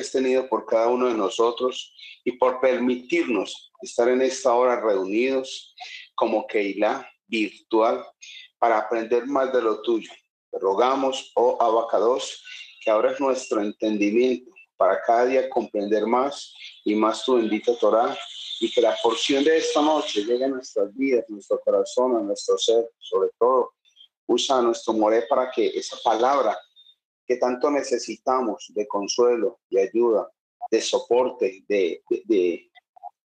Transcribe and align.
has 0.00 0.10
tenido 0.10 0.48
por 0.48 0.66
cada 0.66 0.88
uno 0.88 1.08
de 1.08 1.14
nosotros 1.14 1.94
y 2.24 2.32
por 2.32 2.60
permitirnos 2.60 3.72
estar 3.82 4.08
en 4.08 4.22
esta 4.22 4.54
hora 4.54 4.80
reunidos 4.80 5.74
como 6.14 6.46
Keilah 6.46 7.08
virtual 7.26 8.04
para 8.58 8.78
aprender 8.78 9.26
más 9.26 9.52
de 9.52 9.62
lo 9.62 9.82
tuyo. 9.82 10.10
Te 10.50 10.58
rogamos, 10.58 11.30
oh 11.36 11.56
Abacados, 11.60 12.42
que 12.80 12.90
abras 12.90 13.20
nuestro 13.20 13.60
entendimiento 13.60 14.50
para 14.76 15.00
cada 15.02 15.26
día 15.26 15.50
comprender 15.50 16.06
más 16.06 16.54
y 16.84 16.94
más 16.94 17.24
tu 17.24 17.36
bendita 17.36 17.76
Torah 17.78 18.16
y 18.60 18.70
que 18.70 18.80
la 18.80 18.96
porción 19.02 19.44
de 19.44 19.58
esta 19.58 19.82
noche 19.82 20.24
llegue 20.24 20.44
a 20.44 20.48
nuestras 20.48 20.94
vidas, 20.96 21.24
a 21.28 21.32
nuestro 21.32 21.60
corazón, 21.60 22.16
a 22.16 22.20
nuestro 22.20 22.56
ser, 22.58 22.88
sobre 22.98 23.30
todo. 23.38 23.74
Usa 24.26 24.60
nuestro 24.60 24.92
moré 24.92 25.22
para 25.22 25.50
que 25.50 25.68
esa 25.68 25.96
palabra 26.02 26.58
que 27.28 27.36
tanto 27.36 27.70
necesitamos 27.70 28.72
de 28.74 28.88
consuelo, 28.88 29.60
de 29.70 29.82
ayuda, 29.82 30.32
de 30.70 30.80
soporte, 30.80 31.62
de, 31.68 32.02
de, 32.26 32.70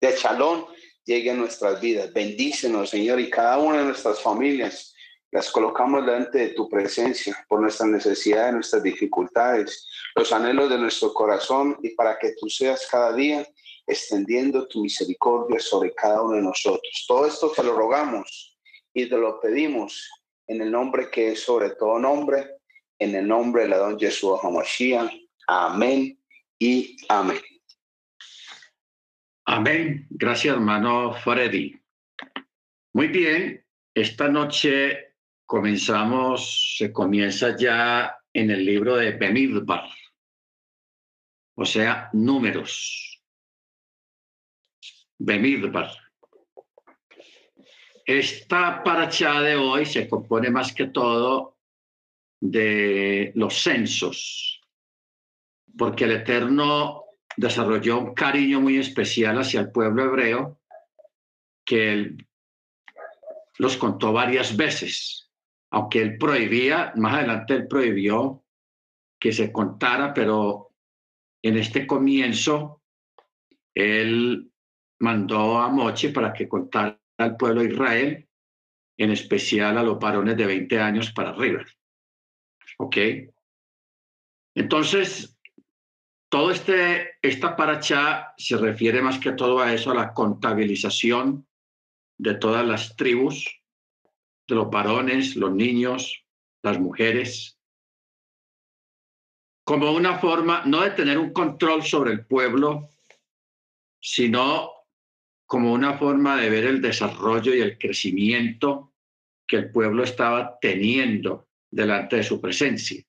de, 0.02 0.16
chalón, 0.16 0.66
llegue 1.06 1.30
a 1.30 1.36
nuestras 1.36 1.80
vidas. 1.80 2.12
Bendícenos, 2.12 2.90
Señor, 2.90 3.20
y 3.20 3.30
cada 3.30 3.60
una 3.60 3.78
de 3.78 3.86
nuestras 3.86 4.20
familias 4.20 4.96
las 5.32 5.52
colocamos 5.52 6.06
delante 6.06 6.40
de 6.40 6.50
tu 6.50 6.68
presencia 6.68 7.36
por 7.48 7.62
nuestras 7.62 7.90
necesidades, 7.90 8.54
nuestras 8.54 8.84
dificultades, 8.84 9.88
los 10.16 10.32
anhelos 10.32 10.70
de 10.70 10.78
nuestro 10.80 11.14
corazón 11.14 11.78
y 11.84 11.90
para 11.90 12.18
que 12.18 12.34
tú 12.40 12.50
seas 12.50 12.88
cada 12.90 13.14
día 13.14 13.48
extendiendo 13.86 14.68
tu 14.68 14.82
misericordia 14.82 15.60
sobre 15.60 15.94
cada 15.94 16.22
uno 16.22 16.36
de 16.36 16.42
nosotros. 16.42 17.06
Todo 17.08 17.28
esto 17.28 17.52
te 17.52 17.64
lo 17.64 17.76
rogamos 17.76 18.58
y 18.94 19.08
te 19.08 19.18
lo 19.18 19.40
pedimos 19.40 20.10
en 20.48 20.62
el 20.62 20.72
nombre 20.72 21.10
que 21.10 21.32
es 21.32 21.42
sobre 21.42 21.72
todo 21.72 22.00
nombre, 22.00 22.58
en 23.04 23.16
el 23.16 23.28
nombre 23.28 23.68
de 23.68 23.76
don 23.76 24.00
Jesús 24.00 24.40
Hamashiach. 24.42 25.12
Amén 25.48 26.18
y 26.58 26.96
amén. 27.10 27.42
Amén. 29.46 30.08
Gracias, 30.10 30.56
hermano 30.56 31.14
Freddy. 31.14 31.76
Muy 32.94 33.08
bien, 33.08 33.66
esta 33.94 34.30
noche 34.30 35.16
comenzamos, 35.46 36.76
se 36.78 36.94
comienza 36.94 37.58
ya 37.58 38.18
en 38.32 38.52
el 38.52 38.66
libro 38.66 38.96
de 38.96 39.12
Bemidbar, 39.12 39.90
o 41.56 41.66
sea, 41.66 42.10
números. 42.14 43.22
Bemidbar. 45.18 45.92
Esta 48.06 48.84
paracha 48.84 49.42
de 49.42 49.56
hoy 49.56 49.86
se 49.86 50.10
compone 50.10 50.50
más 50.50 50.74
que 50.74 50.88
todo 50.88 51.58
de 52.46 53.32
los 53.36 53.64
censos, 53.64 54.62
porque 55.78 56.04
el 56.04 56.12
Eterno 56.12 57.06
desarrolló 57.38 58.00
un 58.00 58.14
cariño 58.14 58.60
muy 58.60 58.78
especial 58.78 59.40
hacia 59.40 59.62
el 59.62 59.72
pueblo 59.72 60.04
hebreo 60.04 60.60
que 61.66 61.94
él 61.94 62.28
los 63.60 63.78
contó 63.78 64.12
varias 64.12 64.58
veces, 64.58 65.32
aunque 65.72 66.02
él 66.02 66.18
prohibía, 66.18 66.92
más 66.98 67.14
adelante 67.14 67.54
él 67.54 67.68
prohibió 67.70 68.44
que 69.18 69.32
se 69.32 69.50
contara, 69.50 70.14
pero 70.14 70.74
en 71.42 71.56
este 71.56 71.88
comienzo 71.88 72.82
él 73.74 74.52
mandó 75.00 75.60
a 75.60 75.70
Moche 75.70 76.10
para 76.10 76.34
que 76.34 76.50
contara 76.50 77.00
al 77.18 77.38
pueblo 77.38 77.62
de 77.62 77.70
Israel, 77.70 78.28
en 78.98 79.12
especial 79.12 79.78
a 79.78 79.84
los 79.84 79.98
varones 79.98 80.36
de 80.36 80.46
20 80.46 80.80
años 80.82 81.14
para 81.14 81.30
arriba. 81.30 81.64
¿Ok? 82.78 82.98
Entonces, 84.56 85.38
todo 86.30 86.52
este, 86.52 87.18
esta 87.22 87.56
paracha 87.56 88.34
se 88.38 88.58
refiere 88.58 89.02
más 89.02 89.20
que 89.20 89.34
todo 89.34 89.60
a 89.60 89.74
eso, 89.74 89.92
a 89.92 89.96
la 89.96 90.14
contabilización 90.14 91.48
de 92.18 92.36
todas 92.36 92.66
las 92.66 92.96
tribus, 92.96 93.62
de 94.48 94.56
los 94.56 94.70
varones, 94.70 95.36
los 95.36 95.52
niños, 95.52 96.26
las 96.64 96.80
mujeres, 96.80 97.60
como 99.64 99.92
una 99.92 100.20
forma 100.20 100.64
no 100.66 100.82
de 100.82 100.92
tener 100.92 101.18
un 101.18 101.32
control 101.32 101.84
sobre 101.84 102.12
el 102.12 102.26
pueblo, 102.26 102.90
sino 104.02 104.72
como 105.46 105.72
una 105.72 105.98
forma 105.98 106.36
de 106.38 106.50
ver 106.50 106.66
el 106.66 106.82
desarrollo 106.82 107.54
y 107.54 107.62
el 107.62 107.78
crecimiento 107.78 108.94
que 109.48 109.58
el 109.58 109.72
pueblo 109.72 110.04
estaba 110.04 110.58
teniendo 110.60 111.48
delante 111.74 112.18
de 112.18 112.24
su 112.24 112.40
presencia. 112.40 113.04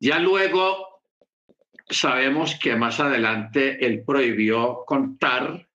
Ya 0.00 0.18
luego 0.18 1.02
sabemos 1.88 2.56
que 2.56 2.74
más 2.76 2.98
adelante 3.00 3.84
él 3.84 4.02
prohibió 4.04 4.84
contar 4.84 5.68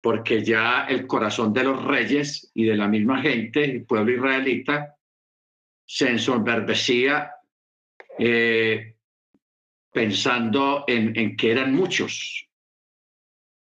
porque 0.00 0.44
ya 0.44 0.86
el 0.86 1.06
corazón 1.06 1.52
de 1.52 1.64
los 1.64 1.84
reyes 1.84 2.50
y 2.54 2.64
de 2.64 2.76
la 2.76 2.88
misma 2.88 3.20
gente, 3.20 3.64
el 3.64 3.84
pueblo 3.84 4.12
israelita, 4.12 4.96
se 5.84 6.10
ensombrecía 6.10 7.32
eh, 8.18 8.96
pensando 9.92 10.84
en, 10.86 11.16
en 11.18 11.36
que 11.36 11.50
eran 11.50 11.74
muchos, 11.74 12.48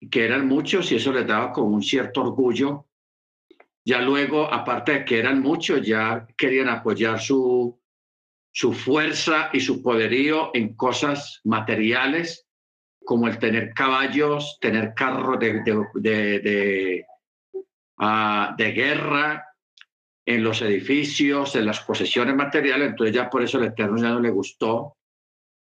que 0.09 0.23
eran 0.23 0.47
muchos 0.47 0.91
y 0.91 0.95
eso 0.95 1.11
les 1.11 1.25
daba 1.25 1.51
como 1.51 1.75
un 1.75 1.83
cierto 1.83 2.21
orgullo. 2.21 2.88
Ya 3.89 4.01
luego, 4.01 4.53
aparte 4.53 4.91
de 4.91 5.03
que 5.03 5.17
eran 5.17 5.41
muchos, 5.41 5.81
ya 5.81 6.27
querían 6.37 6.69
apoyar 6.69 7.19
su, 7.19 7.81
su 8.51 8.71
fuerza 8.71 9.49
y 9.51 9.61
su 9.61 9.81
poderío 9.81 10.51
en 10.53 10.75
cosas 10.75 11.41
materiales, 11.43 12.47
como 13.03 13.27
el 13.27 13.39
tener 13.39 13.73
caballos, 13.73 14.59
tener 14.61 14.93
carros 14.93 15.39
de, 15.39 15.63
de, 16.03 17.05
ah, 17.97 18.53
de, 18.55 18.71
guerra 18.73 19.47
en 20.23 20.43
los 20.43 20.61
edificios, 20.61 21.55
en 21.55 21.65
las 21.65 21.79
posesiones 21.79 22.35
materiales. 22.35 22.89
Entonces 22.89 23.15
ya 23.15 23.27
por 23.27 23.41
eso 23.41 23.57
el 23.57 23.69
Eterno 23.69 23.97
ya 23.97 24.09
no 24.09 24.19
le 24.19 24.29
gustó 24.29 24.97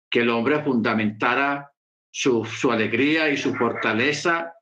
que 0.08 0.20
el 0.20 0.30
hombre 0.30 0.62
fundamentara 0.62 1.70
su, 2.10 2.42
su 2.46 2.72
alegría 2.72 3.28
y 3.28 3.36
su 3.36 3.54
fortaleza 3.54 4.53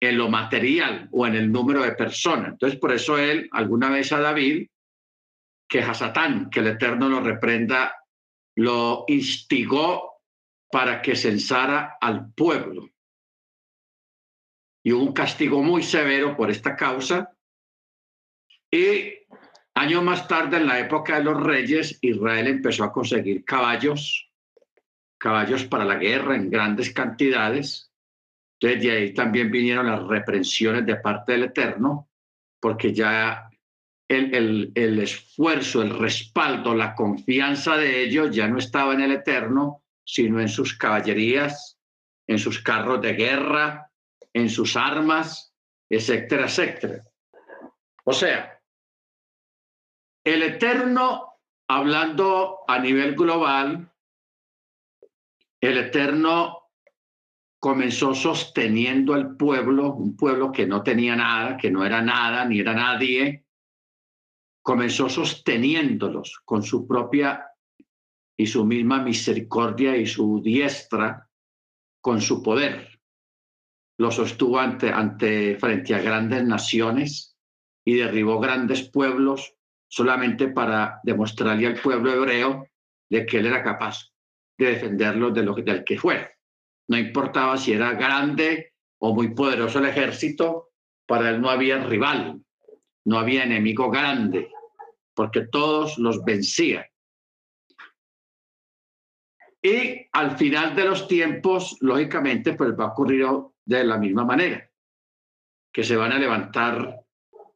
en 0.00 0.18
lo 0.18 0.28
material 0.28 1.08
o 1.12 1.26
en 1.26 1.34
el 1.34 1.50
número 1.50 1.82
de 1.82 1.92
personas. 1.92 2.50
Entonces, 2.50 2.78
por 2.78 2.92
eso 2.92 3.18
él, 3.18 3.48
alguna 3.52 3.90
vez 3.90 4.12
a 4.12 4.20
David, 4.20 4.68
que 5.68 5.82
a 5.82 6.48
que 6.50 6.60
el 6.60 6.66
Eterno 6.68 7.08
lo 7.08 7.20
reprenda, 7.20 7.94
lo 8.56 9.04
instigó 9.08 10.22
para 10.70 11.02
que 11.02 11.16
censara 11.16 11.96
al 12.00 12.32
pueblo. 12.32 12.88
Y 14.84 14.92
hubo 14.92 15.02
un 15.02 15.12
castigo 15.12 15.62
muy 15.62 15.82
severo 15.82 16.36
por 16.36 16.50
esta 16.50 16.76
causa. 16.76 17.32
Y 18.70 19.12
años 19.74 20.02
más 20.02 20.28
tarde, 20.28 20.58
en 20.58 20.66
la 20.66 20.78
época 20.78 21.16
de 21.18 21.24
los 21.24 21.42
reyes, 21.42 21.98
Israel 22.00 22.46
empezó 22.46 22.84
a 22.84 22.92
conseguir 22.92 23.44
caballos 23.44 24.26
caballos 25.18 25.64
para 25.64 25.84
la 25.84 25.96
guerra 25.96 26.36
en 26.36 26.50
grandes 26.50 26.92
cantidades. 26.92 27.85
Entonces 28.58 28.82
de 28.82 28.90
ahí 28.90 29.14
también 29.14 29.50
vinieron 29.50 29.86
las 29.86 30.02
reprensiones 30.06 30.86
de 30.86 30.96
parte 30.96 31.32
del 31.32 31.44
Eterno, 31.44 32.08
porque 32.60 32.92
ya 32.94 33.50
el, 34.08 34.34
el, 34.34 34.72
el 34.74 34.98
esfuerzo, 35.00 35.82
el 35.82 35.98
respaldo, 35.98 36.74
la 36.74 36.94
confianza 36.94 37.76
de 37.76 38.02
ellos 38.02 38.34
ya 38.34 38.48
no 38.48 38.58
estaba 38.58 38.94
en 38.94 39.02
el 39.02 39.12
Eterno, 39.12 39.82
sino 40.04 40.40
en 40.40 40.48
sus 40.48 40.76
caballerías, 40.76 41.78
en 42.26 42.38
sus 42.38 42.60
carros 42.62 43.02
de 43.02 43.12
guerra, 43.12 43.90
en 44.32 44.48
sus 44.48 44.76
armas, 44.76 45.54
etcétera, 45.88 46.46
etcétera. 46.46 47.02
O 48.04 48.12
sea, 48.12 48.60
el 50.24 50.42
Eterno, 50.42 51.40
hablando 51.68 52.60
a 52.66 52.78
nivel 52.78 53.14
global, 53.14 53.90
el 55.60 55.78
Eterno 55.78 56.55
comenzó 57.58 58.14
sosteniendo 58.14 59.14
al 59.14 59.36
pueblo, 59.36 59.94
un 59.94 60.16
pueblo 60.16 60.52
que 60.52 60.66
no 60.66 60.82
tenía 60.82 61.16
nada, 61.16 61.56
que 61.56 61.70
no 61.70 61.84
era 61.84 62.02
nada, 62.02 62.44
ni 62.44 62.60
era 62.60 62.74
nadie, 62.74 63.46
comenzó 64.62 65.08
sosteniéndolos 65.08 66.40
con 66.44 66.62
su 66.62 66.86
propia 66.86 67.46
y 68.36 68.46
su 68.46 68.64
misma 68.64 69.02
misericordia 69.02 69.96
y 69.96 70.06
su 70.06 70.42
diestra, 70.42 71.28
con 72.00 72.20
su 72.20 72.42
poder. 72.42 73.00
Lo 73.98 74.10
sostuvo 74.10 74.58
ante, 74.58 74.90
ante 74.90 75.56
frente 75.56 75.94
a 75.94 76.02
grandes 76.02 76.44
naciones 76.44 77.36
y 77.84 77.94
derribó 77.94 78.38
grandes 78.38 78.90
pueblos 78.90 79.54
solamente 79.88 80.48
para 80.48 81.00
demostrarle 81.04 81.68
al 81.68 81.80
pueblo 81.80 82.12
hebreo 82.12 82.66
de 83.08 83.24
que 83.24 83.38
él 83.38 83.46
era 83.46 83.62
capaz 83.62 84.12
de 84.58 84.66
defenderlo 84.66 85.30
de 85.30 85.42
lo, 85.42 85.54
del 85.54 85.84
que 85.84 85.98
fuera. 85.98 86.35
No 86.88 86.96
importaba 86.96 87.56
si 87.56 87.72
era 87.72 87.92
grande 87.92 88.74
o 88.98 89.14
muy 89.14 89.34
poderoso 89.34 89.78
el 89.78 89.86
ejército, 89.86 90.70
para 91.06 91.30
él 91.30 91.40
no 91.40 91.50
había 91.50 91.78
rival, 91.84 92.40
no 93.04 93.18
había 93.18 93.44
enemigo 93.44 93.90
grande, 93.90 94.50
porque 95.14 95.46
todos 95.46 95.98
los 95.98 96.24
vencían. 96.24 96.84
Y 99.62 100.06
al 100.12 100.36
final 100.36 100.76
de 100.76 100.84
los 100.84 101.08
tiempos, 101.08 101.76
lógicamente, 101.80 102.52
pues 102.52 102.70
va 102.78 102.84
a 102.84 102.88
ocurrir 102.88 103.26
de 103.64 103.84
la 103.84 103.98
misma 103.98 104.24
manera, 104.24 104.70
que 105.72 105.82
se 105.82 105.96
van 105.96 106.12
a 106.12 106.18
levantar 106.18 107.00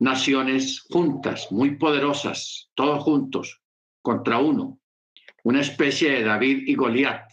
naciones 0.00 0.80
juntas, 0.90 1.52
muy 1.52 1.76
poderosas, 1.76 2.70
todos 2.74 3.02
juntos, 3.04 3.62
contra 4.02 4.38
uno, 4.38 4.80
una 5.44 5.60
especie 5.60 6.10
de 6.10 6.24
David 6.24 6.64
y 6.66 6.74
Goliat, 6.74 7.30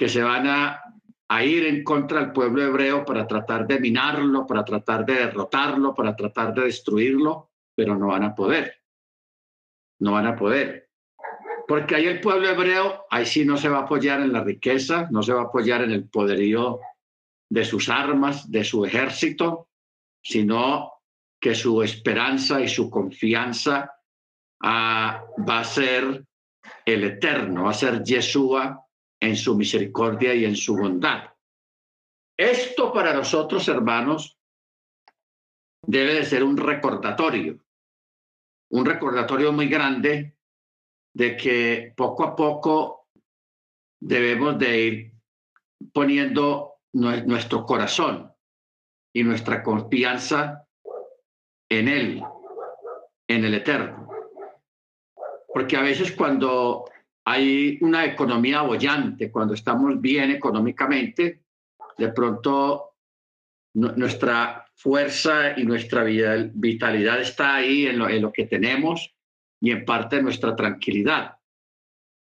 que 0.00 0.08
se 0.08 0.22
van 0.22 0.46
a, 0.46 0.80
a, 1.28 1.44
ir 1.44 1.66
en 1.66 1.84
contra 1.84 2.20
del 2.20 2.32
pueblo 2.32 2.62
hebreo 2.62 3.04
para 3.04 3.26
tratar 3.26 3.66
de 3.66 3.78
minarlo, 3.78 4.46
para 4.46 4.64
tratar 4.64 5.04
de 5.04 5.12
derrotarlo, 5.12 5.94
para 5.94 6.16
tratar 6.16 6.54
de 6.54 6.62
destruirlo, 6.62 7.50
pero 7.74 7.98
no 7.98 8.06
van 8.06 8.24
a 8.24 8.34
poder. 8.34 8.80
No 9.98 10.12
van 10.12 10.26
a 10.26 10.36
poder. 10.36 10.88
Porque 11.68 11.96
ahí 11.96 12.06
el 12.06 12.18
pueblo 12.18 12.48
hebreo, 12.48 13.04
ahí 13.10 13.26
sí 13.26 13.44
no 13.44 13.58
se 13.58 13.68
va 13.68 13.80
a 13.80 13.82
apoyar 13.82 14.22
en 14.22 14.32
la 14.32 14.42
riqueza, 14.42 15.06
no 15.10 15.22
se 15.22 15.34
va 15.34 15.42
a 15.42 15.44
apoyar 15.44 15.82
en 15.82 15.90
el 15.90 16.08
poderío 16.08 16.80
de 17.50 17.66
sus 17.66 17.90
armas, 17.90 18.50
de 18.50 18.64
su 18.64 18.86
ejército, 18.86 19.68
sino 20.22 20.94
que 21.38 21.54
su 21.54 21.82
esperanza 21.82 22.58
y 22.62 22.68
su 22.68 22.88
confianza 22.88 23.92
ah, 24.62 25.22
va 25.46 25.58
a 25.58 25.64
ser 25.64 26.24
el 26.86 27.04
eterno, 27.04 27.64
va 27.64 27.72
a 27.72 27.74
ser 27.74 28.02
Yeshua 28.02 28.86
en 29.20 29.36
su 29.36 29.54
misericordia 29.56 30.34
y 30.34 30.44
en 30.44 30.56
su 30.56 30.76
bondad. 30.76 31.30
Esto 32.36 32.92
para 32.92 33.12
nosotros, 33.12 33.68
hermanos, 33.68 34.38
debe 35.86 36.14
de 36.14 36.24
ser 36.24 36.42
un 36.42 36.56
recordatorio, 36.56 37.58
un 38.70 38.86
recordatorio 38.86 39.52
muy 39.52 39.68
grande 39.68 40.36
de 41.14 41.36
que 41.36 41.92
poco 41.96 42.24
a 42.24 42.34
poco 42.34 43.08
debemos 44.00 44.58
de 44.58 44.78
ir 44.78 45.12
poniendo 45.92 46.76
nuestro 46.92 47.66
corazón 47.66 48.32
y 49.12 49.22
nuestra 49.22 49.62
confianza 49.62 50.66
en 51.68 51.88
Él, 51.88 52.22
en 53.28 53.44
el 53.44 53.54
Eterno. 53.54 54.08
Porque 55.52 55.76
a 55.76 55.82
veces 55.82 56.12
cuando 56.12 56.84
hay 57.24 57.78
una 57.80 58.04
economía 58.04 58.62
bollante, 58.62 59.30
cuando 59.30 59.54
estamos 59.54 60.00
bien 60.00 60.30
económicamente, 60.30 61.42
de 61.96 62.08
pronto 62.12 62.96
nuestra 63.74 64.66
fuerza 64.74 65.58
y 65.58 65.64
nuestra 65.64 66.02
vitalidad 66.04 67.20
está 67.20 67.56
ahí 67.56 67.86
en 67.86 67.98
lo, 67.98 68.32
que 68.32 68.46
tenemos 68.46 69.14
y 69.60 69.70
en 69.70 69.84
parte 69.84 70.22
nuestra 70.22 70.56
tranquilidad. 70.56 71.36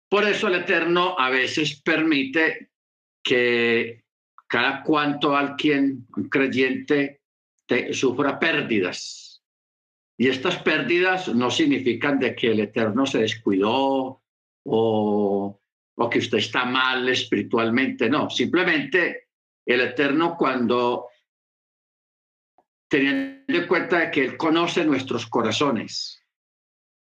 Por 0.09 0.24
eso 0.24 0.47
el 0.47 0.56
Eterno 0.56 1.15
a 1.19 1.30
veces 1.30 1.81
permite 1.81 2.71
que 3.21 4.06
cada 4.47 4.83
cuanto 4.83 5.36
alguien, 5.36 6.07
creyente, 6.30 7.21
sufra 7.92 8.39
pérdidas 8.39 9.25
y 10.18 10.30
estas 10.30 10.57
pérdidas 10.62 11.27
no 11.33 11.51
significan 11.51 12.19
de 12.19 12.36
que 12.36 12.51
el 12.51 12.62
Eterno 12.62 13.06
se 13.06 13.19
descuidó 13.19 14.21
o, 14.65 15.59
o 15.95 16.09
que 16.09 16.19
usted 16.19 16.39
está 16.39 16.65
mal 16.65 17.07
espiritualmente, 17.09 18.09
no, 18.09 18.29
simplemente 18.29 19.29
el 19.65 19.81
Eterno 19.81 20.35
cuando 20.38 21.07
teniendo 22.88 23.44
en 23.47 23.67
cuenta 23.67 24.12
que 24.12 24.25
Él 24.25 24.38
conoce 24.38 24.85
nuestros 24.85 25.25
corazones 25.27 26.23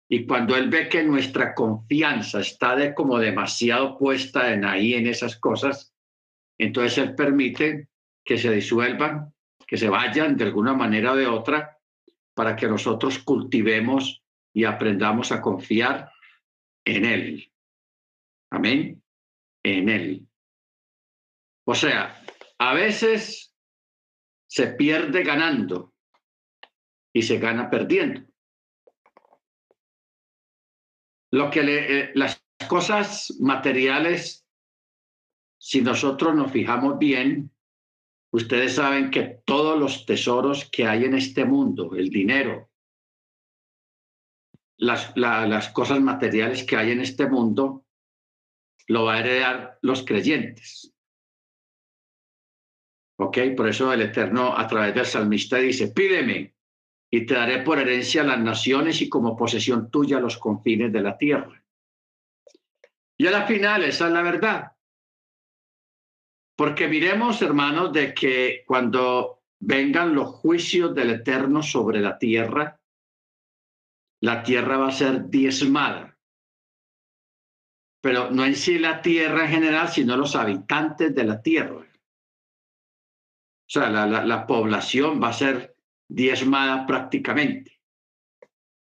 y 0.08 0.26
cuando 0.26 0.56
Él 0.56 0.70
ve 0.70 0.88
que 0.88 1.02
nuestra 1.02 1.54
confianza 1.54 2.40
está 2.40 2.74
de 2.74 2.94
como 2.94 3.18
demasiado 3.18 3.98
puesta 3.98 4.52
en 4.52 4.64
ahí, 4.64 4.94
en 4.94 5.06
esas 5.06 5.36
cosas, 5.36 5.94
entonces 6.56 6.98
Él 6.98 7.14
permite 7.14 7.88
que 8.24 8.38
se 8.38 8.50
disuelvan, 8.50 9.34
que 9.66 9.76
se 9.76 9.88
vayan 9.88 10.36
de 10.36 10.44
alguna 10.44 10.74
manera 10.74 11.12
o 11.12 11.16
de 11.16 11.26
otra 11.26 11.78
para 12.34 12.56
que 12.56 12.68
nosotros 12.68 13.18
cultivemos 13.18 14.22
y 14.54 14.64
aprendamos 14.64 15.30
a 15.30 15.40
confiar 15.40 16.10
en 16.96 17.04
Él. 17.04 17.52
Amén. 18.50 19.02
En 19.62 19.88
Él. 19.88 20.26
O 21.66 21.74
sea, 21.74 22.22
a 22.58 22.74
veces 22.74 23.54
se 24.48 24.68
pierde 24.68 25.22
ganando 25.22 25.94
y 27.12 27.22
se 27.22 27.38
gana 27.38 27.68
perdiendo. 27.68 28.26
Lo 31.30 31.50
que 31.50 31.62
le, 31.62 32.00
eh, 32.00 32.10
las 32.14 32.42
cosas 32.68 33.36
materiales, 33.38 34.46
si 35.58 35.82
nosotros 35.82 36.34
nos 36.34 36.50
fijamos 36.50 36.98
bien, 36.98 37.50
Ustedes 38.30 38.74
saben 38.74 39.10
que 39.10 39.40
todos 39.46 39.78
los 39.78 40.04
tesoros 40.04 40.68
que 40.70 40.86
hay 40.86 41.04
en 41.04 41.14
este 41.14 41.44
mundo, 41.46 41.96
el 41.96 42.10
dinero, 42.10 42.67
las, 44.78 45.12
las 45.16 45.68
cosas 45.70 46.00
materiales 46.00 46.64
que 46.64 46.76
hay 46.76 46.92
en 46.92 47.00
este 47.00 47.26
mundo, 47.26 47.84
lo 48.86 49.04
va 49.04 49.14
a 49.14 49.20
heredar 49.20 49.78
los 49.82 50.04
creyentes. 50.04 50.94
¿Ok? 53.18 53.38
Por 53.56 53.68
eso 53.68 53.92
el 53.92 54.02
Eterno 54.02 54.56
a 54.56 54.66
través 54.66 54.94
del 54.94 55.04
salmista 55.04 55.56
dice, 55.58 55.88
pídeme 55.88 56.54
y 57.10 57.26
te 57.26 57.34
daré 57.34 57.62
por 57.62 57.78
herencia 57.78 58.22
las 58.22 58.38
naciones 58.38 59.02
y 59.02 59.08
como 59.08 59.36
posesión 59.36 59.90
tuya 59.90 60.20
los 60.20 60.38
confines 60.38 60.92
de 60.92 61.00
la 61.00 61.18
tierra. 61.18 61.62
Y 63.16 63.26
a 63.26 63.32
la 63.32 63.46
final, 63.46 63.82
esa 63.84 64.06
es 64.06 64.12
la 64.12 64.22
verdad. 64.22 64.72
Porque 66.56 66.86
miremos, 66.86 67.42
hermanos, 67.42 67.92
de 67.92 68.14
que 68.14 68.62
cuando 68.66 69.42
vengan 69.58 70.14
los 70.14 70.28
juicios 70.28 70.94
del 70.94 71.10
Eterno 71.10 71.62
sobre 71.62 72.00
la 72.00 72.18
tierra, 72.18 72.80
la 74.20 74.42
tierra 74.42 74.76
va 74.78 74.88
a 74.88 74.92
ser 74.92 75.28
diezmada. 75.28 76.18
Pero 78.00 78.30
no 78.30 78.44
en 78.44 78.54
sí 78.54 78.78
la 78.78 79.02
tierra 79.02 79.44
en 79.44 79.50
general, 79.50 79.88
sino 79.88 80.16
los 80.16 80.36
habitantes 80.36 81.14
de 81.14 81.24
la 81.24 81.42
tierra. 81.42 81.80
O 81.80 83.70
sea, 83.70 83.90
la, 83.90 84.06
la 84.06 84.46
población 84.46 85.22
va 85.22 85.28
a 85.28 85.32
ser 85.32 85.76
diezmada 86.08 86.86
prácticamente. 86.86 87.80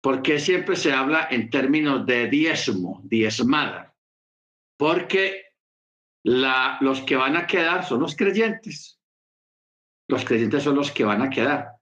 porque 0.02 0.40
siempre 0.40 0.76
se 0.76 0.94
habla 0.94 1.28
en 1.30 1.50
términos 1.50 2.06
de 2.06 2.28
diezmo, 2.28 3.02
diezmada? 3.04 3.96
Porque 4.78 5.44
la, 6.24 6.78
los 6.82 7.02
que 7.02 7.16
van 7.16 7.36
a 7.38 7.46
quedar 7.48 7.86
son 7.86 8.02
los 8.02 8.16
creyentes. 8.16 9.00
Los 10.08 10.26
creyentes 10.26 10.64
son 10.64 10.76
los 10.76 10.92
que 10.92 11.04
van 11.04 11.22
a 11.22 11.30
quedar. 11.30 11.78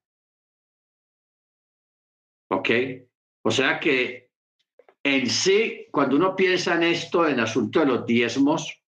¿Ok? 2.49 2.69
O 3.41 3.51
sea 3.51 3.79
que 3.79 4.29
en 5.03 5.29
sí, 5.29 5.87
cuando 5.91 6.15
uno 6.15 6.35
piensa 6.35 6.75
en 6.75 6.83
esto, 6.83 7.25
en 7.25 7.35
el 7.35 7.39
asunto 7.41 7.79
de 7.79 7.85
los 7.85 8.05
diezmos, 8.05 8.83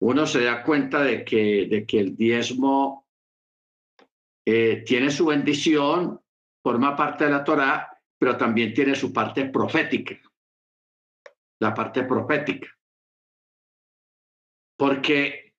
uno 0.00 0.26
se 0.26 0.44
da 0.44 0.62
cuenta 0.62 1.02
de 1.02 1.24
que, 1.24 1.66
de 1.70 1.86
que 1.86 2.00
el 2.00 2.16
diezmo 2.16 3.06
eh, 4.44 4.82
tiene 4.84 5.10
su 5.10 5.26
bendición, 5.26 6.20
forma 6.62 6.96
parte 6.96 7.24
de 7.24 7.30
la 7.30 7.44
Torah, 7.44 7.88
pero 8.18 8.36
también 8.36 8.74
tiene 8.74 8.94
su 8.94 9.12
parte 9.12 9.46
profética, 9.46 10.20
la 11.60 11.72
parte 11.72 12.04
profética. 12.04 12.68
Porque 14.76 15.54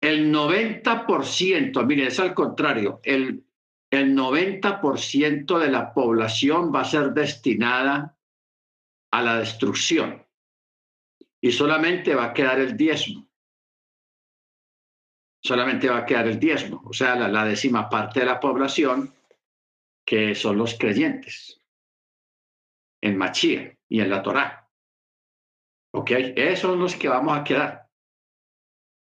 el 0.00 0.32
90%, 0.32 1.84
mire, 1.84 2.06
es 2.06 2.20
al 2.20 2.32
contrario, 2.32 3.00
el, 3.02 3.44
el 3.90 4.16
90% 4.16 5.58
de 5.58 5.70
la 5.70 5.92
población 5.92 6.72
va 6.74 6.82
a 6.82 6.84
ser 6.84 7.12
destinada 7.12 8.16
a 9.12 9.22
la 9.22 9.38
destrucción 9.38 10.24
y 11.40 11.52
solamente 11.52 12.14
va 12.14 12.26
a 12.26 12.34
quedar 12.34 12.60
el 12.60 12.76
diezmo. 12.76 13.28
Solamente 15.42 15.88
va 15.88 15.98
a 15.98 16.06
quedar 16.06 16.28
el 16.28 16.38
diezmo, 16.38 16.82
o 16.84 16.92
sea, 16.92 17.16
la, 17.16 17.26
la 17.26 17.46
décima 17.46 17.88
parte 17.88 18.20
de 18.20 18.26
la 18.26 18.38
población 18.38 19.14
que 20.04 20.34
son 20.34 20.58
los 20.58 20.76
creyentes 20.78 21.62
en 23.02 23.16
Machía 23.16 23.76
y 23.88 24.00
en 24.00 24.10
la 24.10 24.22
Torá. 24.22 24.70
¿Ok? 25.92 26.10
Esos 26.36 26.70
son 26.70 26.78
los 26.78 26.94
que 26.94 27.08
vamos 27.08 27.36
a 27.36 27.42
quedar. 27.42 27.89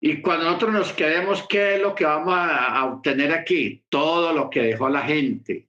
Y 0.03 0.23
cuando 0.23 0.47
nosotros 0.47 0.73
nos 0.73 0.93
quedemos, 0.95 1.47
¿qué 1.47 1.75
es 1.75 1.83
lo 1.83 1.95
que 1.95 2.05
vamos 2.05 2.35
a, 2.35 2.85
obtener 2.87 3.33
aquí? 3.33 3.85
Todo 3.91 4.33
lo 4.33 4.49
que 4.49 4.63
dejó 4.63 4.89
la 4.89 5.03
gente. 5.03 5.69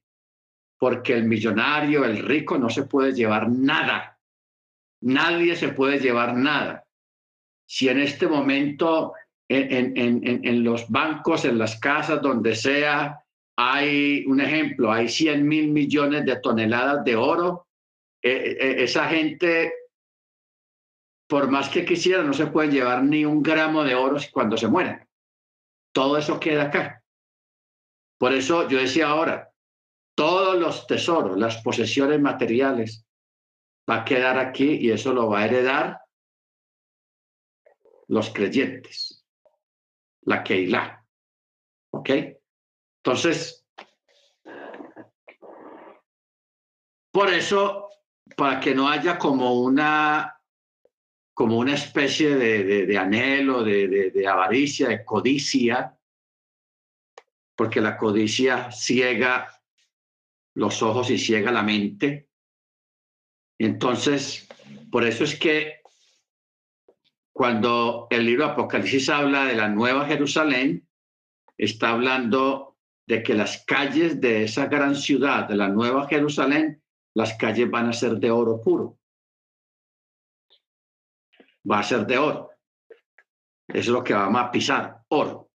Porque 0.78 1.14
el 1.14 1.26
millonario, 1.26 2.06
el 2.06 2.20
rico, 2.20 2.58
no 2.58 2.70
se 2.70 2.84
puede 2.84 3.14
llevar 3.14 3.50
nada. 3.50 4.18
Nadie 5.02 5.56
se 5.56 5.70
puede 5.70 6.00
llevar 6.00 6.36
nada. 6.36 6.88
Si 7.68 7.90
en 7.90 8.00
este 8.00 8.28
momento 8.28 9.14
en, 9.50 10.64
los 10.64 10.90
bancos, 10.90 11.44
en 11.44 11.58
las 11.58 11.78
casas, 11.78 12.22
donde 12.22 12.56
sea, 12.56 13.22
hay 13.58 14.24
un 14.26 14.40
ejemplo, 14.40 14.92
hay 14.92 15.10
100 15.10 15.46
mil 15.46 15.72
millones 15.72 16.26
de 16.26 16.38
toneladas 16.38 17.04
de 17.04 17.16
oro, 17.18 17.68
eh, 18.22 18.58
eh, 18.60 18.76
esa 18.84 19.10
gente 19.10 19.74
por 21.32 21.50
más 21.50 21.70
que 21.70 21.86
quisieran, 21.86 22.28
no 22.28 22.34
se 22.34 22.48
pueden 22.48 22.72
llevar 22.72 23.04
ni 23.04 23.24
un 23.24 23.42
gramo 23.42 23.86
de 23.86 23.96
oro 23.96 24.18
cuando 24.34 24.58
se 24.58 24.68
mueren. 24.68 25.08
Todo 25.94 26.18
eso 26.18 26.38
queda 26.42 26.64
acá. 26.64 27.06
Por 28.18 28.34
eso 28.34 28.68
yo 28.68 28.80
decía 28.80 29.08
ahora, 29.08 29.50
todos 30.14 30.60
los 30.60 30.86
tesoros, 30.88 31.38
las 31.38 31.62
posesiones 31.64 32.20
materiales, 32.20 33.06
va 33.90 34.02
a 34.02 34.04
quedar 34.04 34.38
aquí 34.40 34.74
y 34.74 34.92
eso 34.92 35.14
lo 35.14 35.30
va 35.30 35.40
a 35.40 35.46
heredar 35.46 36.02
los 38.10 38.30
creyentes, 38.32 39.26
la 40.24 40.44
Keilah. 40.44 41.02
¿Ok? 41.92 42.10
Entonces, 42.98 43.66
por 47.10 47.30
eso, 47.30 47.88
para 48.36 48.60
que 48.60 48.76
no 48.76 48.90
haya 48.90 49.18
como 49.18 49.62
una 49.62 50.41
como 51.42 51.58
una 51.58 51.74
especie 51.74 52.36
de, 52.36 52.98
anhelo, 53.00 53.64
de, 53.64 54.28
avaricia, 54.28 54.90
de 54.90 55.04
codicia, 55.04 55.98
porque 57.56 57.82
la 57.82 57.98
codicia 57.98 58.72
ciega 58.72 59.48
los 60.54 60.84
ojos 60.84 61.10
y 61.10 61.18
ciega 61.18 61.52
la 61.52 61.64
mente. 61.64 62.30
Entonces, 63.58 64.48
por 64.92 65.04
eso 65.04 65.24
es 65.24 65.36
que 65.36 65.82
cuando 67.34 68.06
el 68.12 68.24
libro 68.24 68.46
Apocalipsis 68.46 69.10
habla 69.10 69.46
de 69.46 69.56
la 69.56 69.68
nueva 69.68 70.06
Jerusalén, 70.06 70.88
está 71.58 71.90
hablando 71.90 72.78
de 73.08 73.24
que 73.24 73.34
las 73.34 73.66
calles 73.66 74.22
de 74.22 74.44
esa 74.44 74.68
gran 74.68 74.96
ciudad, 74.96 75.48
de 75.48 75.56
la 75.56 75.70
nueva 75.70 76.08
Jerusalén, 76.08 76.84
las 77.16 77.34
calles 77.34 77.68
van 77.72 77.88
a 77.88 77.94
ser 77.94 78.18
de 78.18 78.30
oro 78.30 78.62
puro 78.62 79.01
va 81.70 81.80
a 81.80 81.84
ser 81.84 82.06
de 82.06 82.18
oro. 82.18 82.52
Es 83.68 83.88
lo 83.88 84.04
que 84.04 84.14
vamos 84.14 84.42
a 84.42 84.52
pisar, 84.52 85.04
oro. 85.10 85.50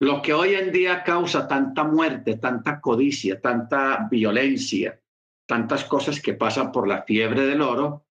Lo 0.00 0.22
que 0.22 0.32
hoy 0.32 0.54
en 0.54 0.72
día 0.72 1.04
causa 1.04 1.46
tanta 1.46 1.84
muerte, 1.84 2.38
tanta 2.38 2.80
codicia, 2.80 3.40
tanta 3.40 4.08
violencia, 4.10 5.00
tantas 5.46 5.84
cosas 5.84 6.20
que 6.20 6.34
pasan 6.34 6.72
por 6.72 6.88
la 6.88 7.02
fiebre 7.02 7.46
del 7.46 7.60
oro, 7.60 8.06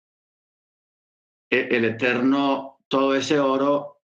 el, 1.49 1.73
el 1.73 1.85
Eterno, 1.85 2.79
todo 2.87 3.15
ese 3.15 3.39
oro, 3.39 4.01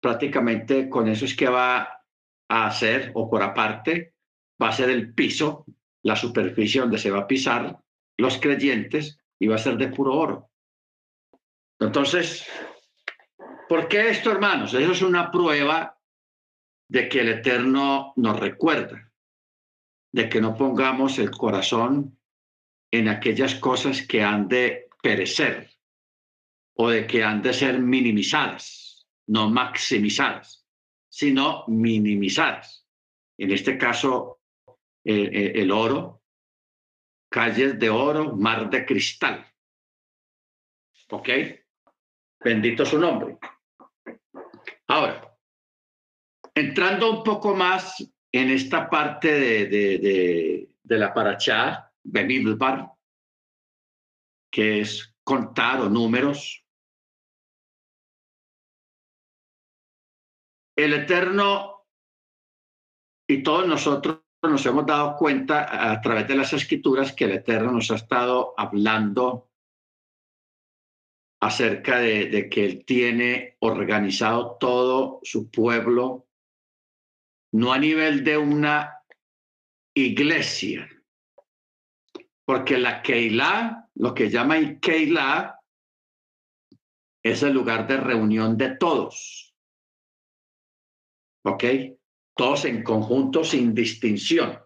prácticamente 0.00 0.88
con 0.88 1.08
eso 1.08 1.24
es 1.24 1.34
que 1.34 1.48
va 1.48 2.02
a 2.48 2.66
hacer, 2.66 3.10
o 3.14 3.28
por 3.28 3.42
aparte, 3.42 4.14
va 4.62 4.68
a 4.68 4.72
ser 4.72 4.90
el 4.90 5.12
piso, 5.12 5.66
la 6.02 6.14
superficie 6.14 6.80
donde 6.80 6.98
se 6.98 7.10
va 7.10 7.20
a 7.20 7.26
pisar 7.26 7.80
los 8.16 8.38
creyentes 8.38 9.18
y 9.38 9.48
va 9.48 9.56
a 9.56 9.58
ser 9.58 9.76
de 9.76 9.88
puro 9.88 10.14
oro. 10.14 10.50
Entonces, 11.78 12.46
¿por 13.68 13.88
qué 13.88 14.08
esto, 14.08 14.30
hermanos? 14.30 14.72
Eso 14.74 14.92
es 14.92 15.02
una 15.02 15.30
prueba 15.30 15.98
de 16.88 17.08
que 17.08 17.20
el 17.20 17.28
Eterno 17.28 18.12
nos 18.16 18.38
recuerda, 18.40 19.12
de 20.12 20.28
que 20.28 20.40
no 20.40 20.56
pongamos 20.56 21.18
el 21.18 21.30
corazón 21.30 22.18
en 22.90 23.08
aquellas 23.08 23.54
cosas 23.56 24.06
que 24.06 24.22
han 24.22 24.48
de 24.48 24.88
perecer 25.02 25.70
o 26.74 26.88
de 26.88 27.06
que 27.06 27.24
han 27.24 27.42
de 27.42 27.52
ser 27.52 27.78
minimizadas, 27.80 29.06
no 29.26 29.50
maximizadas, 29.50 30.66
sino 31.08 31.64
minimizadas. 31.66 32.86
En 33.36 33.50
este 33.50 33.76
caso, 33.76 34.40
el 35.04 35.70
oro, 35.70 36.22
calles 37.28 37.78
de 37.78 37.90
oro, 37.90 38.34
mar 38.36 38.70
de 38.70 38.86
cristal. 38.86 39.46
¿Ok? 41.10 41.28
Bendito 42.46 42.86
su 42.86 42.96
nombre. 42.96 43.38
Ahora, 44.86 45.36
entrando 46.54 47.10
un 47.10 47.24
poco 47.24 47.56
más 47.56 48.08
en 48.30 48.50
esta 48.52 48.88
parte 48.88 49.32
de, 49.32 49.66
de, 49.66 50.68
de, 50.80 50.96
la 50.96 51.12
parachá, 51.12 51.92
Benilbar, 52.04 52.92
que 54.48 54.82
es 54.82 55.12
contar 55.24 55.80
o 55.80 55.88
números. 55.88 56.64
El 60.76 60.92
Eterno 60.92 61.88
y 63.28 63.42
todos 63.42 63.66
nosotros 63.66 64.20
nos 64.40 64.64
hemos 64.66 64.86
dado 64.86 65.16
cuenta 65.16 65.90
a 65.90 66.00
través 66.00 66.28
de 66.28 66.36
las 66.36 66.52
escrituras 66.52 67.12
que 67.12 67.24
el 67.24 67.32
Eterno 67.32 67.72
nos 67.72 67.90
ha 67.90 67.96
estado 67.96 68.54
hablando 68.56 69.50
acerca 71.46 72.00
de, 72.00 72.48
que 72.50 72.64
él 72.64 72.84
tiene 72.84 73.56
organizado 73.60 74.56
todo 74.58 75.20
su 75.22 75.48
pueblo, 75.48 76.26
no 77.52 77.72
a 77.72 77.78
nivel 77.78 78.24
de 78.24 78.36
una 78.36 79.00
iglesia, 79.94 80.88
porque 82.44 82.78
la 82.78 83.00
Keilah, 83.00 83.88
lo 83.94 84.12
que 84.12 84.28
llama 84.28 84.56
Keilah, 84.80 85.60
es 87.22 87.42
el 87.44 87.52
lugar 87.52 87.86
de 87.86 87.96
reunión 87.96 88.56
de 88.56 88.76
todos. 88.76 89.54
¿Ok? 91.44 91.64
Todos 92.36 92.64
en 92.64 92.82
conjunto 92.82 93.44
sin 93.44 93.72
distinción. 93.72 94.60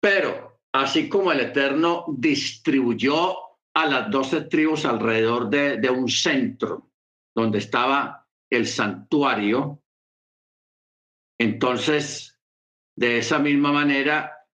Pero 0.00 0.60
así 0.72 1.08
como 1.08 1.32
el 1.32 1.40
Eterno 1.40 2.04
distribuyó 2.08 3.51
a 3.74 3.86
las 3.86 4.10
doce 4.10 4.42
tribus 4.42 4.84
alrededor 4.84 5.48
de, 5.48 5.90
un 5.90 6.08
centro 6.08 6.90
donde 7.34 7.58
estaba 7.58 8.26
el 8.50 8.66
santuario. 8.66 9.82
Entonces, 11.38 12.38
de 12.96 13.18
esa 13.18 13.38
misma 13.38 13.72
manera, 13.72 14.46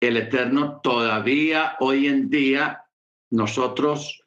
el 0.00 0.16
Eterno 0.16 0.80
todavía 0.80 1.76
hoy 1.80 2.06
en 2.06 2.30
día, 2.30 2.84
nosotros 3.30 4.24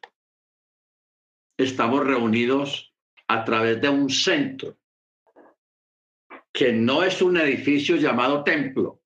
estamos 1.58 2.04
reunidos 2.04 2.94
a 3.26 3.44
través 3.44 3.80
de 3.80 3.88
un 3.88 4.08
centro, 4.08 4.78
que 6.52 6.72
no 6.72 7.02
es 7.02 7.20
un 7.20 7.36
edificio 7.36 7.96
llamado 7.96 8.44
templo, 8.44 9.02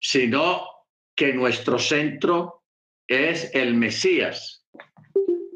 sino 0.00 0.66
que 1.14 1.34
nuestro 1.34 1.78
centro 1.78 2.61
es 3.12 3.54
el 3.54 3.74
Mesías. 3.74 4.66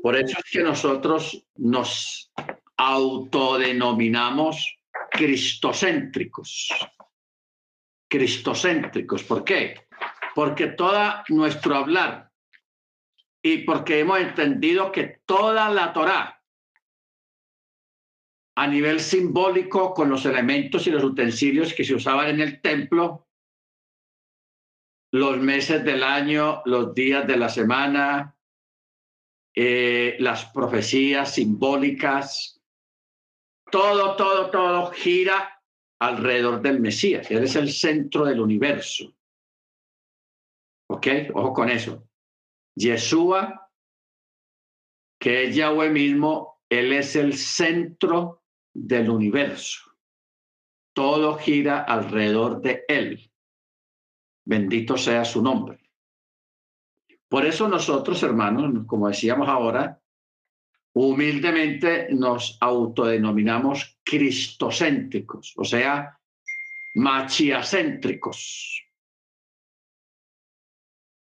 Por 0.03 0.17
eso 0.17 0.39
es 0.39 0.51
que 0.51 0.63
nosotros 0.63 1.47
nos 1.57 2.33
autodenominamos 2.77 4.79
cristocéntricos. 5.11 6.69
Cristocéntricos. 8.09 9.25
¿Por 9.25 9.45
qué? 9.45 9.87
Porque 10.35 10.69
todo 10.69 11.15
nuestro 11.29 11.77
hablar 11.77 12.31
y 13.43 13.59
porque 13.59 14.01
hemos 14.01 14.21
entendido 14.21 14.93
que 14.93 15.21
toda 15.25 15.71
la 15.71 15.93
Torá 15.93 16.37
a 18.57 18.67
nivel 18.67 19.01
simbólico 19.01 19.93
con 19.93 20.09
los 20.09 20.25
elementos 20.25 20.87
y 20.87 20.91
los 20.91 21.05
utensilios 21.05 21.75
que 21.75 21.85
se 21.85 21.95
usaban 21.95 22.29
en 22.29 22.41
el 22.41 22.61
templo 22.61 23.26
los 25.13 25.39
meses 25.39 25.85
del 25.85 26.03
año, 26.03 26.63
los 26.65 26.95
días 26.95 27.27
de 27.27 27.37
la 27.37 27.49
semana, 27.49 28.37
eh, 29.55 30.17
las 30.19 30.45
profecías 30.47 31.35
simbólicas, 31.35 32.61
todo, 33.71 34.17
todo, 34.17 34.51
todo 34.51 34.91
gira 34.91 35.63
alrededor 35.99 36.61
del 36.61 36.81
Mesías. 36.81 37.31
Él 37.31 37.45
es 37.45 37.57
el 37.57 37.73
centro 37.73 38.25
del 38.25 38.41
universo. 38.41 39.15
¿Ok? 40.89 41.07
Ojo 41.35 41.53
con 41.53 41.71
eso. 41.71 42.07
Yeshua, 42.77 43.71
que 45.19 45.45
es 45.45 45.57
Yahweh 45.57 45.91
mismo, 45.91 46.61
Él 46.69 46.93
es 46.93 47.17
el 47.17 47.37
centro 47.37 48.43
del 48.75 49.09
universo. 49.09 49.91
Todo 50.95 51.39
gira 51.39 51.83
alrededor 51.83 52.61
de 52.61 52.85
Él. 52.89 53.31
Bendito 54.47 54.97
sea 54.97 55.25
su 55.25 55.43
nombre. 55.43 55.81
Por 57.29 57.45
eso 57.45 57.69
nosotros, 57.69 58.23
hermanos, 58.23 58.87
como 58.87 59.09
decíamos 59.09 59.49
ahora, 59.49 60.01
humildemente 60.93 62.07
nos 62.13 62.57
autodenominamos 62.61 63.99
cristocéntricos, 64.05 65.53
o 65.57 65.65
sea, 65.65 66.17
machiacéntricos. 66.95 68.85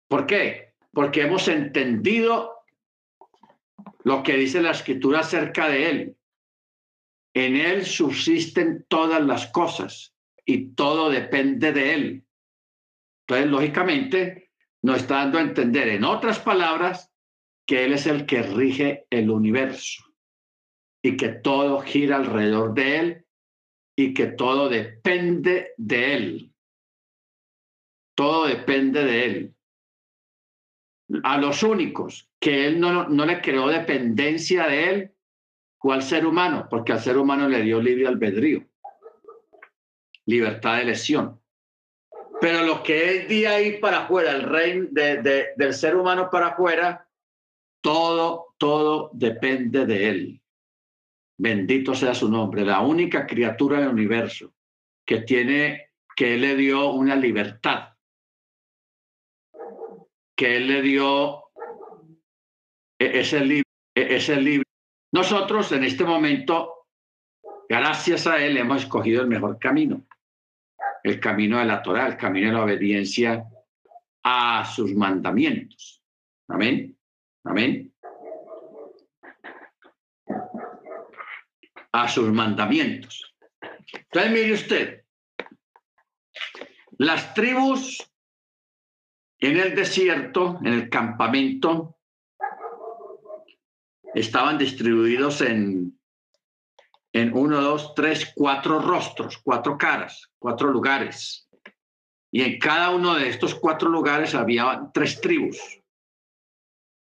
¿Por 0.09 0.27
qué? 0.27 0.75
Porque 0.93 1.23
hemos 1.23 1.49
entendido 1.49 2.53
lo 4.05 4.23
que 4.23 4.37
dice 4.37 4.61
la 4.61 4.73
escritura 4.73 5.21
acerca 5.21 5.69
de 5.69 5.91
Él. 5.91 6.17
En 7.33 7.57
Él 7.57 7.87
subsisten 7.87 8.85
todas 8.89 9.25
las 9.25 9.47
cosas 9.47 10.15
y 10.45 10.75
todo 10.75 11.09
depende 11.09 11.73
de 11.73 11.95
Él. 11.95 12.26
Entonces, 13.29 13.51
lógicamente, 13.51 14.51
nos 14.83 14.99
está 14.99 15.17
dando 15.17 15.39
a 15.39 15.43
entender, 15.43 15.89
en 15.89 16.05
otras 16.05 16.39
palabras, 16.39 17.13
que 17.67 17.85
Él 17.85 17.93
es 17.93 18.07
el 18.07 18.25
que 18.25 18.43
rige 18.43 19.07
el 19.11 19.31
universo 19.31 20.05
y 21.03 21.17
que 21.17 21.31
todo 21.31 21.81
gira 21.81 22.17
alrededor 22.17 22.75
de 22.75 22.99
Él 22.99 23.27
y 23.97 24.15
que 24.15 24.27
todo 24.27 24.69
depende 24.69 25.73
de 25.77 26.15
Él. 26.15 26.55
Todo 28.15 28.47
depende 28.47 29.05
de 29.05 29.25
Él. 29.25 29.57
A 31.25 31.39
los 31.39 31.63
únicos 31.65 32.31
que 32.39 32.67
Él 32.67 32.79
no, 32.79 33.09
le 33.09 33.41
creó 33.41 33.69
dependencia 33.69 34.69
de 34.69 34.91
Él 34.91 35.15
fue 35.81 35.95
al 35.95 36.03
ser 36.03 36.27
humano, 36.27 36.69
porque 36.71 36.93
al 36.93 37.01
ser 37.01 37.19
humano 37.19 37.49
le 37.49 37.63
dio 37.63 37.81
libre 37.81 38.07
albedrío, 38.07 38.65
libertad 40.27 40.77
de 40.77 40.83
elección. 40.83 41.41
Pero 42.41 42.63
lo 42.65 42.83
que 42.83 43.17
es 43.17 43.29
de 43.29 43.49
ahí 43.49 43.79
para 43.79 44.05
afuera, 44.05 44.33
el 44.33 44.43
reino 44.43 44.89
de, 44.91 45.53
del 45.57 45.75
ser 45.75 45.97
humano 45.97 46.29
para 46.31 46.49
afuera, 46.49 47.09
todo, 47.81 48.55
todo 48.59 49.11
depende 49.15 49.87
de 49.87 50.09
él. 50.09 50.43
Bendito 51.39 51.95
sea 51.95 52.15
su 52.15 52.31
nombre, 52.31 52.65
la 52.65 52.81
única 52.81 53.27
criatura 53.27 53.81
del 53.81 53.89
universo 53.89 54.53
que 55.05 55.21
tiene, 55.21 55.91
que 56.15 56.35
él 56.35 56.41
le 56.43 56.57
dio 56.57 56.91
una 56.91 57.15
libertad, 57.15 57.91
que 60.35 60.57
él 60.57 60.67
le 60.67 60.83
dio 60.83 61.45
e, 62.99 63.21
ese 63.21 63.41
libre, 63.41 63.71
e, 63.95 64.17
ese 64.17 64.41
libre. 64.41 64.65
Nosotros 65.13 65.73
en 65.73 65.85
este 65.85 66.05
momento, 66.05 66.87
gracias 67.69 68.27
a 68.27 68.43
él, 68.45 68.57
hemos 68.57 68.83
escogido 68.83 69.23
el 69.23 69.29
mejor 69.29 69.59
camino 69.59 70.07
el 71.07 71.21
camino 71.21 71.59
de 71.59 71.65
la 71.65 71.83
Torah, 71.83 72.09
el 72.09 72.17
camino 72.17 72.49
de 72.49 72.53
la 72.55 72.65
obediencia 72.65 73.45
a 74.25 74.65
sus 74.65 74.93
mandamientos. 74.93 76.03
Amén. 76.49 76.99
Amén. 77.45 77.95
A 81.93 82.09
sus 82.09 82.29
mandamientos. 82.33 83.33
Entonces, 83.93 84.33
mire 84.33 84.53
usted, 84.53 85.05
las 86.99 87.35
tribus 87.35 88.03
en 89.39 89.59
el 89.59 89.77
desierto, 89.77 90.59
en 90.65 90.73
el 90.73 90.91
campamento, 90.91 91.99
estaban 94.13 94.59
distribuidos 94.59 95.41
en 95.41 95.96
en 97.17 97.35
uno, 97.35 97.63
dos, 97.63 97.95
tres, 97.95 98.31
cuatro 98.35 98.79
rostros, 98.79 99.39
cuatro 99.39 99.79
caras, 99.79 100.31
cuatro 100.39 100.69
lugares. 100.69 101.49
Y 102.31 102.43
en 102.43 102.59
cada 102.59 102.91
uno 102.91 103.15
de 103.15 103.31
estos 103.31 103.55
cuatro 103.55 103.89
lugares 103.89 104.35
había 104.35 104.91
tres 104.93 105.19
tribus. 105.19 105.59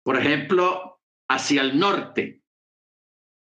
Por 0.06 0.18
ejemplo, 0.18 1.02
hacia 1.30 1.62
el 1.62 1.78
norte 1.78 2.42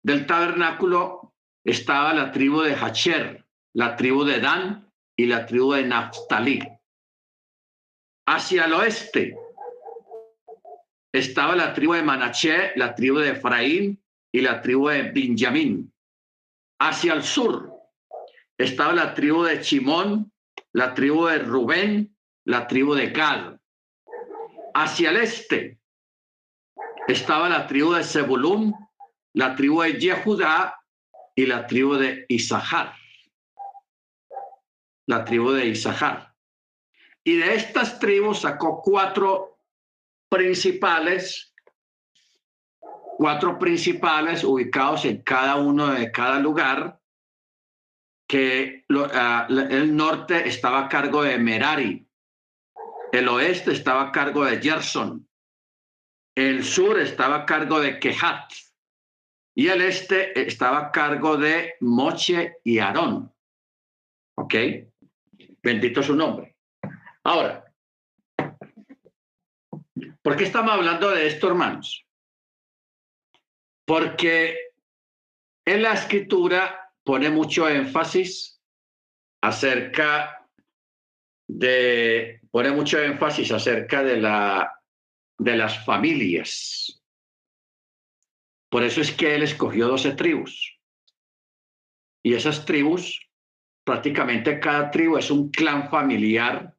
del 0.04 0.26
tabernáculo 0.26 1.36
estaba 1.64 2.16
la 2.16 2.32
tribu 2.32 2.62
de 2.62 2.76
Hacher, 2.76 3.46
la 3.76 3.96
tribu 3.96 4.24
de 4.24 4.40
Dan 4.40 4.92
y 5.16 5.28
la 5.28 5.46
tribu 5.46 5.74
de 5.74 5.84
Naftali. 5.84 6.68
Hacia 8.28 8.66
el 8.66 8.74
oeste 8.74 9.36
estaba 11.14 11.56
la 11.56 11.76
tribu 11.76 11.94
de 11.94 12.02
Manaché, 12.02 12.72
la 12.76 12.96
tribu 12.96 13.20
de 13.20 13.32
Efraín 13.32 14.04
y 14.34 14.42
la 14.42 14.62
tribu 14.62 14.88
de 14.88 15.12
Benjamín. 15.12 15.94
Hacia 16.80 17.14
el 17.14 17.24
sur 17.24 17.74
estaba 18.58 18.94
la 18.94 19.14
tribu 19.14 19.44
de 19.44 19.60
Chimón, 19.62 20.32
la 20.72 20.94
tribu 20.94 21.28
de 21.28 21.40
Rubén, 21.40 22.18
la 22.46 22.68
tribu 22.68 22.94
de 22.94 23.10
Gad. 23.10 23.60
Hacia 24.74 25.10
el 25.10 25.18
este 25.18 25.80
estaba 27.08 27.50
la 27.50 27.68
tribu 27.68 27.94
de 27.94 28.04
Zebulún, 28.04 28.74
la 29.34 29.56
tribu 29.56 29.82
de 29.82 30.00
Yehudá 30.00 30.80
y 31.36 31.46
la 31.46 31.68
tribu 31.68 31.96
de 31.96 32.26
Isahar. 32.30 32.94
La 35.08 35.26
tribu 35.26 35.52
de 35.52 35.68
Isahar. 35.68 36.34
Y 37.24 37.38
de 37.38 37.56
estas 37.56 38.00
tribus 38.00 38.42
sacó 38.42 38.82
cuatro 38.82 39.60
principales 40.30 41.49
cuatro 43.20 43.60
principales 43.60 44.46
ubicados 44.46 45.04
en 45.04 45.22
cada 45.24 45.58
uno 45.58 45.88
de 45.88 46.10
cada 46.10 46.40
lugar, 46.40 47.02
que 48.26 48.86
ah, 49.14 49.46
el 49.50 49.94
norte 49.94 50.48
estaba 50.48 50.86
a 50.86 50.88
cargo 50.88 51.24
de 51.24 51.38
Merari, 51.38 52.08
el 53.12 53.28
oeste 53.28 53.74
estaba 53.74 54.04
a 54.04 54.12
cargo 54.14 54.46
de 54.46 54.62
Gerson, 54.62 55.28
el 56.34 56.64
sur 56.64 56.98
estaba 56.98 57.40
a 57.40 57.46
cargo 57.46 57.82
de 57.82 58.00
Kehat 58.00 58.54
y 59.54 59.68
el 59.68 59.82
este 59.82 60.40
estaba 60.48 60.80
a 60.80 60.92
cargo 60.92 61.36
de 61.36 61.74
Moche 61.82 62.60
y 62.64 62.80
Aarón. 62.80 63.34
¿Ok? 64.38 64.56
Bendito 65.62 66.02
su 66.02 66.16
nombre. 66.16 66.56
Ahora, 67.26 67.66
¿por 70.22 70.38
qué 70.38 70.46
estamos 70.46 70.72
hablando 70.72 71.10
de 71.10 71.28
esto, 71.28 71.50
hermanos? 71.50 72.09
Porque 73.90 74.56
en 75.66 75.82
la 75.82 75.94
escritura 75.94 76.94
pone 77.04 77.32
mucho 77.32 77.68
énfasis 77.68 78.62
acerca 79.42 80.48
de, 81.48 82.40
pone 82.52 82.72
mucho 82.72 83.02
énfasis 83.02 83.52
acerca 83.52 84.04
de, 84.04 84.18
la, 84.18 84.80
de 85.40 85.58
las 85.58 85.84
familias. 85.84 87.02
Por 88.70 88.84
eso 88.84 89.02
es 89.02 89.12
que 89.12 89.34
él 89.34 89.42
escogió 89.42 89.88
12 89.88 90.12
tribus. 90.12 90.80
Y 92.22 92.36
esas 92.36 92.66
tribus, 92.66 93.28
prácticamente 93.84 94.60
cada 94.60 94.92
tribu 94.92 95.18
es 95.18 95.32
un 95.32 95.50
clan 95.50 95.90
familiar 95.90 96.76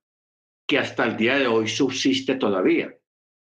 que 0.65 0.79
hasta 0.79 1.07
el 1.07 1.17
día 1.17 1.39
de 1.39 1.49
hoy 1.49 1.67
subsiste 1.67 2.37
todavía. 2.37 2.95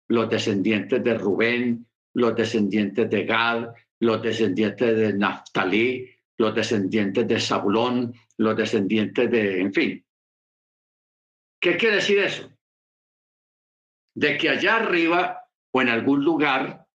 Los 0.07 0.29
descendientes 0.29 1.03
de 1.03 1.13
Rubén, 1.15 1.86
los 2.17 2.35
descendientes 2.35 3.07
de 3.11 3.25
Gad, 3.25 3.75
los 3.99 4.21
descendientes 4.23 4.97
de 4.97 5.13
Naftali, 5.13 6.09
los 6.37 6.55
descendientes 6.55 7.27
de 7.27 7.39
Zabulón, 7.39 8.11
los 8.37 8.57
descendientes 8.57 9.29
de, 9.29 9.61
en 9.61 9.71
fin. 9.71 10.05
¿Qué 11.61 11.77
quiere 11.77 11.97
decir 11.97 12.17
eso? 12.17 12.51
De 14.15 14.35
que 14.35 14.49
allá 14.49 14.77
arriba 14.77 15.47
o 15.71 15.79
en 15.79 15.89
algún 15.89 16.25
lugar 16.25 16.87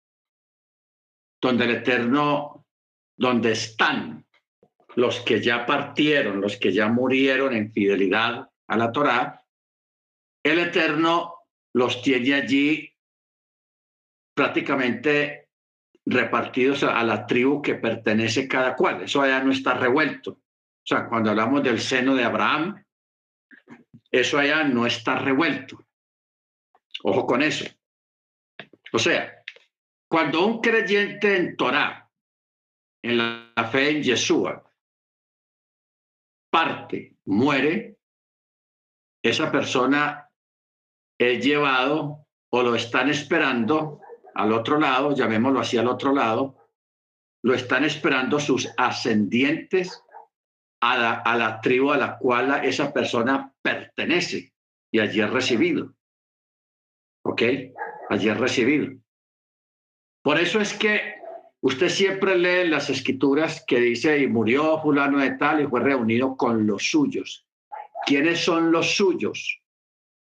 donde 1.40 1.66
el 1.66 1.72
Eterno, 1.72 2.66
donde 3.16 3.52
están 3.52 4.26
los 4.96 5.20
que 5.20 5.40
ya 5.40 5.68
partieron, 5.68 6.42
los 6.42 6.58
que 6.58 6.74
ya 6.74 6.88
murieron 6.88 7.54
en 7.54 7.72
fidelidad 7.72 8.50
a 8.68 8.78
la 8.78 8.92
Torá, 8.92 9.46
el 10.44 10.58
Eterno 10.58 11.36
los 11.74 12.02
tiene 12.02 12.34
allí 12.34 12.91
prácticamente 14.42 15.50
repartidos 16.04 16.82
a, 16.82 17.04
la 17.04 17.28
tribu 17.28 17.62
que 17.62 17.76
pertenece 17.76 18.48
cada 18.48 18.76
cual. 18.76 19.04
Eso 19.04 19.22
allá 19.22 19.44
no 19.44 19.52
está 19.52 19.76
revuelto. 19.76 20.32
O 20.32 20.84
sea, 20.84 21.08
cuando 21.08 21.30
hablamos 21.30 21.62
del 21.62 21.80
seno 21.80 22.16
de 22.16 22.24
Abraham, 22.24 22.84
eso 24.10 24.40
allá 24.40 24.64
no 24.64 24.88
está 24.88 25.20
revuelto. 25.20 25.86
Ojo 27.04 27.28
con 27.28 27.44
eso. 27.44 27.66
O 28.92 28.98
sea, 28.98 29.44
cuando 30.08 30.44
un 30.44 30.60
creyente 30.60 31.38
en 31.38 31.56
Torah, 31.56 32.10
en 33.04 33.18
la 33.20 33.70
fe 33.72 33.92
en 33.92 34.02
Yeshua, 34.02 34.64
parte, 36.50 37.16
muere, 37.26 38.00
esa 39.22 39.52
persona 39.52 40.28
es 41.20 41.46
llevado 41.46 42.26
o 42.50 42.64
lo 42.64 42.74
están 42.74 43.08
esperando 43.12 44.01
al 44.36 44.54
otro 44.54 44.80
lado, 44.80 45.16
llamémoslo 45.16 45.60
así 45.60 45.78
al 45.78 45.88
otro 45.88 46.14
lado, 46.14 46.58
lo 47.44 47.54
están 47.54 47.84
esperando 47.86 48.40
sus 48.40 48.70
ascendientes 48.78 50.04
a 50.82 51.36
la, 51.38 51.62
tribu 51.62 51.92
a 51.92 51.98
la 51.98 52.18
cual 52.18 52.66
esa 52.66 52.92
persona 52.92 53.54
pertenece 53.62 54.54
y 54.92 55.00
allí 55.00 55.22
es 55.22 55.30
recibido. 55.30 55.94
¿Ok? 57.24 57.42
Allí 58.10 58.30
es 58.30 58.38
recibido. 58.38 59.00
Por 60.24 60.40
eso 60.40 60.60
es 60.60 60.74
que 60.74 61.16
usted 61.62 61.90
siempre 61.90 62.38
lee 62.38 62.68
las 62.68 62.90
escrituras 62.90 63.64
que 63.66 63.80
dice, 63.80 64.20
y 64.20 64.28
murió 64.28 64.82
fulano 64.82 65.20
de 65.20 65.32
tal 65.32 65.62
y 65.62 65.68
fue 65.68 65.82
reunido 65.82 66.36
con 66.36 66.66
los 66.66 66.90
suyos. 66.90 67.46
¿Quiénes 68.06 68.40
son 68.40 68.72
los 68.72 68.96
suyos? 68.96 69.62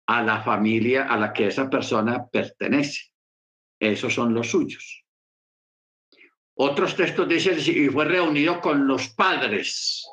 A 0.07 0.23
la 0.23 0.41
familia 0.41 1.05
a 1.05 1.17
la 1.17 1.33
que 1.33 1.47
esa 1.47 1.69
persona 1.69 2.25
pertenece. 2.27 3.11
Esos 3.79 4.13
son 4.13 4.33
los 4.33 4.49
suyos. 4.49 5.05
Otros 6.55 6.95
textos 6.95 7.27
dicen, 7.27 7.59
y 7.59 7.87
fue 7.89 8.05
reunido 8.05 8.59
con 8.59 8.87
los 8.87 9.09
padres. 9.09 10.07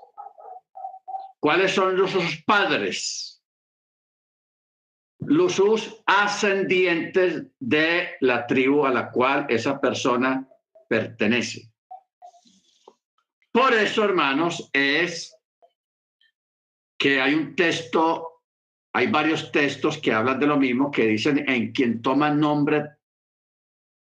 ¿Cuáles 1.41 1.73
son 1.73 1.97
los 1.97 2.13
padres? 2.47 3.35
los 5.27 6.03
ascendientes 6.07 7.47
de 7.59 8.11
la 8.21 8.47
tribu 8.47 8.85
a 8.85 8.91
la 8.91 9.11
cual 9.11 9.47
esa 9.49 9.81
persona 9.81 10.47
pertenece. 10.89 11.71
Por 13.51 13.73
eso, 13.73 14.05
hermanos, 14.05 14.69
es 14.73 15.37
que 16.99 17.21
hay 17.21 17.35
un 17.35 17.55
texto, 17.55 18.43
hay 18.93 19.07
varios 19.07 19.53
textos 19.53 19.99
que 19.99 20.13
hablan 20.13 20.41
de 20.41 20.47
lo 20.47 20.57
mismo, 20.57 20.91
que 20.91 21.07
dicen 21.07 21.49
en 21.49 21.73
quien 21.73 22.03
toma 22.03 22.31
nombre 22.31 22.85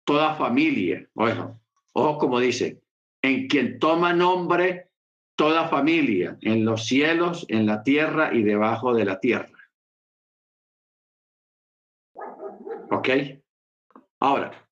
toda 0.06 0.36
familia. 0.36 1.08
Ojo, 1.16 1.60
ojo 1.94 2.18
como 2.18 2.40
dice, 2.40 2.82
en 3.22 3.48
quien 3.48 3.80
toma 3.80 4.14
nombre 4.14 4.92
toda 5.36 5.68
familia, 5.68 6.38
en 6.42 6.64
los 6.64 6.86
cielos, 6.86 7.46
en 7.50 7.66
la 7.66 7.84
tierra 7.84 8.34
y 8.34 8.44
debajo 8.44 8.94
de 8.94 9.06
la 9.06 9.20
tierra. 9.20 9.52
¿Ok? 12.92 13.10
Ahora, 14.20 14.70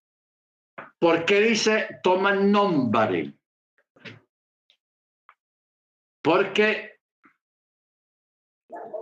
¿por 1.00 1.26
qué 1.26 1.42
dice 1.42 2.00
toma 2.02 2.34
nombre? 2.34 3.34
Porque 6.22 7.00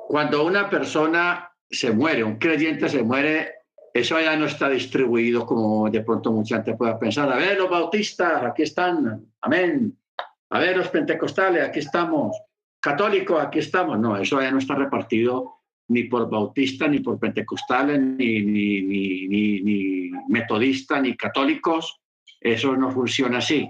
cuando 0.08 0.46
una 0.46 0.70
persona 0.70 1.56
se 1.70 1.91
muere, 1.91 2.24
un 2.24 2.38
creyente 2.38 2.89
se 2.89 3.04
muere, 3.04 3.61
eso 3.94 4.20
ya 4.20 4.36
no 4.38 4.46
está 4.46 4.70
distribuido 4.70 5.46
como 5.46 5.90
de 5.90 6.02
pronto 6.02 6.32
mucha 6.32 6.56
gente 6.56 6.76
pueda 6.76 6.98
pensar. 6.98 7.32
A 7.32 7.36
ver, 7.36 7.58
los 7.58 7.70
bautistas, 7.70 8.44
aquí 8.44 8.64
están, 8.64 9.26
amén. 9.42 9.98
A 10.50 10.60
ver, 10.60 10.78
los 10.78 10.90
pentecostales, 10.90 11.64
aquí 11.68 11.80
estamos. 11.80 12.38
Católicos, 12.80 13.42
aquí 13.42 13.60
estamos. 13.60 14.00
No, 14.00 14.18
eso 14.18 14.42
ya 14.42 14.52
no 14.52 14.60
está 14.60 14.76
repartido 14.76 15.62
ni 15.90 16.04
por 16.06 16.30
bautistas, 16.30 16.90
ni 16.90 17.00
por 17.00 17.20
pentecostales, 17.20 18.00
ni, 18.00 18.42
ni, 18.42 18.82
ni, 18.82 19.62
ni, 19.62 20.12
metodistas, 20.30 21.02
ni 21.02 21.16
católicos. 21.16 22.00
Eso 22.40 22.76
no 22.78 22.92
funciona 22.92 23.40
así. 23.40 23.70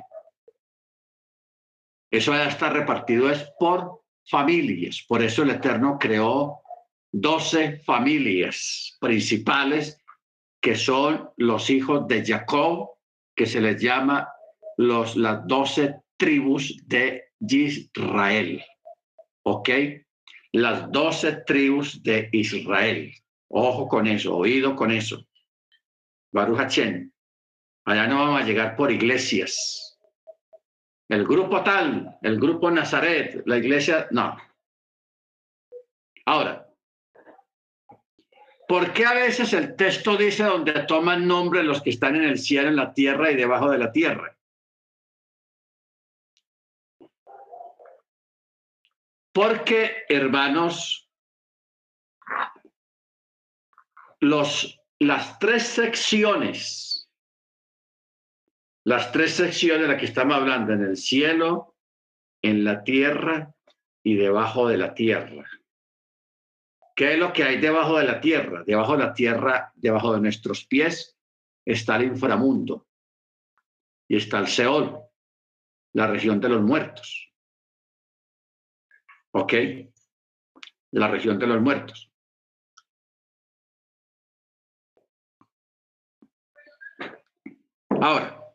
Eso 2.11 2.33
ya 2.33 2.47
está 2.47 2.69
repartido 2.69 3.29
es 3.29 3.51
por 3.57 4.01
familias. 4.29 5.03
Por 5.07 5.23
eso 5.23 5.43
el 5.43 5.51
Eterno 5.51 5.97
creó 5.99 6.61
doce 7.11 7.79
familias 7.79 8.97
principales 8.99 10.00
que 10.61 10.75
son 10.75 11.31
los 11.37 11.69
hijos 11.69 12.07
de 12.07 12.23
Jacob, 12.23 12.91
que 13.35 13.45
se 13.45 13.59
les 13.59 13.81
llama 13.81 14.29
los, 14.77 15.15
las 15.15 15.45
doce 15.47 16.01
tribus 16.17 16.77
de 16.85 17.31
Israel. 17.39 18.63
¿Ok? 19.43 19.69
Las 20.53 20.91
doce 20.91 21.37
tribus 21.47 22.01
de 22.03 22.29
Israel. 22.31 23.11
Ojo 23.49 23.87
con 23.87 24.07
eso, 24.07 24.37
oído 24.37 24.75
con 24.75 24.91
eso. 24.91 25.25
Baruch 26.31 26.59
Allá 27.83 28.07
no 28.07 28.19
vamos 28.19 28.41
a 28.41 28.45
llegar 28.45 28.75
por 28.75 28.91
iglesias. 28.91 29.99
El 31.09 31.25
grupo 31.25 31.61
tal, 31.63 32.17
el 32.21 32.39
grupo 32.39 32.71
Nazaret, 32.71 33.41
la 33.45 33.57
iglesia, 33.57 34.07
no. 34.11 34.37
Ahora, 36.25 36.60
¿por 38.71 38.93
qué 38.93 39.05
a 39.05 39.13
veces 39.13 39.51
el 39.51 39.75
texto 39.75 40.15
dice 40.15 40.45
donde 40.45 40.71
toman 40.83 41.27
nombre 41.27 41.61
los 41.61 41.81
que 41.81 41.89
están 41.89 42.15
en 42.15 42.23
el 42.23 42.39
cielo, 42.39 42.69
en 42.69 42.77
la 42.77 42.93
tierra 42.93 43.29
y 43.29 43.35
debajo 43.35 43.69
de 43.69 43.77
la 43.77 43.91
tierra? 43.91 44.37
Porque, 49.33 50.05
hermanos, 50.07 51.09
los, 54.21 54.81
las 54.99 55.37
tres 55.37 55.63
secciones, 55.63 57.09
las 58.85 59.11
tres 59.11 59.33
secciones 59.33 59.81
de 59.81 59.87
las 59.89 59.99
que 59.99 60.05
estamos 60.05 60.37
hablando, 60.37 60.71
en 60.71 60.85
el 60.85 60.95
cielo, 60.95 61.75
en 62.41 62.63
la 62.63 62.85
tierra 62.85 63.53
y 64.01 64.15
debajo 64.15 64.69
de 64.69 64.77
la 64.77 64.93
tierra. 64.93 65.60
¿Qué 67.01 67.13
es 67.13 67.17
lo 67.17 67.33
que 67.33 67.43
hay 67.43 67.57
debajo 67.59 67.97
de 67.97 68.03
la 68.03 68.21
tierra? 68.21 68.63
Debajo 68.63 68.91
de 68.95 69.03
la 69.03 69.11
tierra, 69.11 69.71
debajo 69.73 70.13
de 70.13 70.21
nuestros 70.21 70.67
pies, 70.67 71.17
está 71.65 71.95
el 71.95 72.03
inframundo 72.03 72.87
y 74.07 74.17
está 74.17 74.37
el 74.37 74.45
Seol, 74.45 75.01
la 75.93 76.05
región 76.05 76.39
de 76.39 76.49
los 76.49 76.61
muertos. 76.61 77.33
¿ok? 79.31 79.53
La 80.91 81.07
región 81.07 81.39
de 81.39 81.47
los 81.47 81.59
muertos. 81.59 82.11
Ahora, 87.99 88.53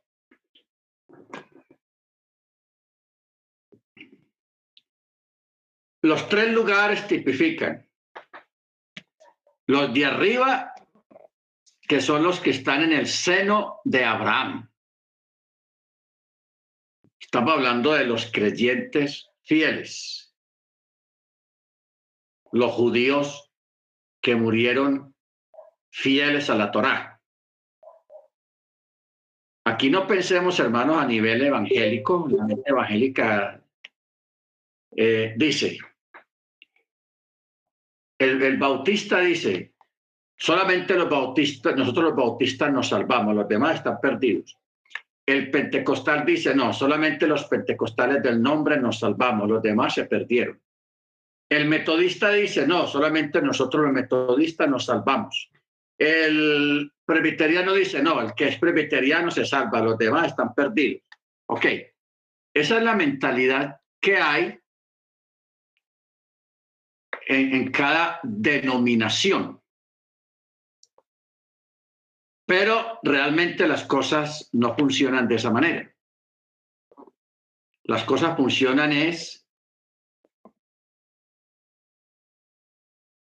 los 6.03 6.29
tres 6.29 6.53
lugares 6.53 7.09
tipifican 7.09 7.86
los 9.67 9.93
de 9.93 10.05
arriba, 10.05 10.73
que 11.83 12.01
son 12.01 12.23
los 12.23 12.41
que 12.41 12.51
están 12.51 12.83
en 12.83 12.93
el 12.93 13.07
seno 13.07 13.81
de 13.85 14.05
Abraham. 14.05 14.71
Estamos 17.19 17.55
hablando 17.55 17.93
de 17.93 18.05
los 18.05 18.31
creyentes 18.31 19.31
fieles 19.43 20.27
los 22.57 22.73
judíos 22.73 23.51
que 24.21 24.35
murieron 24.35 25.15
fieles 25.91 26.51
a 26.51 26.55
la 26.55 26.71
Torá. 26.71 27.21
Aquí 29.65 29.91
no 29.91 30.07
pensemos, 30.07 30.59
hermanos, 30.61 30.99
a 30.99 31.07
nivel 31.07 31.43
evangélico, 31.43 32.29
la 32.31 32.45
mente 32.45 32.71
evangélica 32.71 33.63
eh, 34.97 35.35
dice, 35.37 35.79
el, 38.47 38.57
bautista 38.59 39.21
dice, 39.21 39.75
solamente 40.37 40.95
los 40.95 41.09
bautistas, 41.09 41.77
nosotros 41.77 42.07
los 42.07 42.17
bautistas 42.17 42.73
nos 42.73 42.89
salvamos, 42.89 43.35
los 43.35 43.49
demás 43.49 43.77
están 43.77 44.01
perdidos. 44.01 44.57
El 45.25 45.51
pentecostal 45.51 46.25
dice, 46.25 46.55
no, 46.55 46.73
solamente 46.73 47.27
los 47.27 47.45
pentecostales 47.47 48.23
del 48.23 48.41
nombre 48.41 48.79
nos 48.79 49.01
salvamos, 49.01 49.49
los 49.49 49.63
demás 49.63 49.95
se 49.95 50.05
perdieron. 50.05 50.61
El 51.49 51.69
metodista 51.69 52.31
dice, 52.31 52.67
no, 52.67 52.87
solamente 52.87 53.41
nosotros 53.41 53.85
los 53.85 53.93
metodistas 53.93 54.69
nos 54.69 54.85
salvamos. 54.85 55.51
El 55.99 56.93
presbiteriano 57.05 57.73
dice, 57.73 58.03
no, 58.03 58.21
el 58.21 58.35
que 58.35 58.49
es 58.49 58.59
presbiteriano 58.59 59.31
se 59.31 59.45
salva, 59.45 59.81
los 59.81 59.97
demás 59.97 60.29
están 60.29 60.55
perdidos. 60.55 61.03
Ok, 61.47 61.67
esa 62.55 62.79
es 62.79 62.83
la 62.83 62.95
mentalidad 62.95 63.81
que 64.01 64.17
hay 64.17 64.59
en, 67.27 67.71
cada 67.73 68.21
denominación. 68.23 69.61
Pero 72.47 73.01
realmente 73.03 73.67
las 73.67 73.85
cosas 73.85 74.49
no 74.53 74.77
funcionan 74.77 75.27
de 75.27 75.35
esa 75.35 75.51
manera. 75.51 75.93
Las 77.85 78.05
cosas 78.05 78.37
funcionan 78.37 78.93
es 78.93 79.43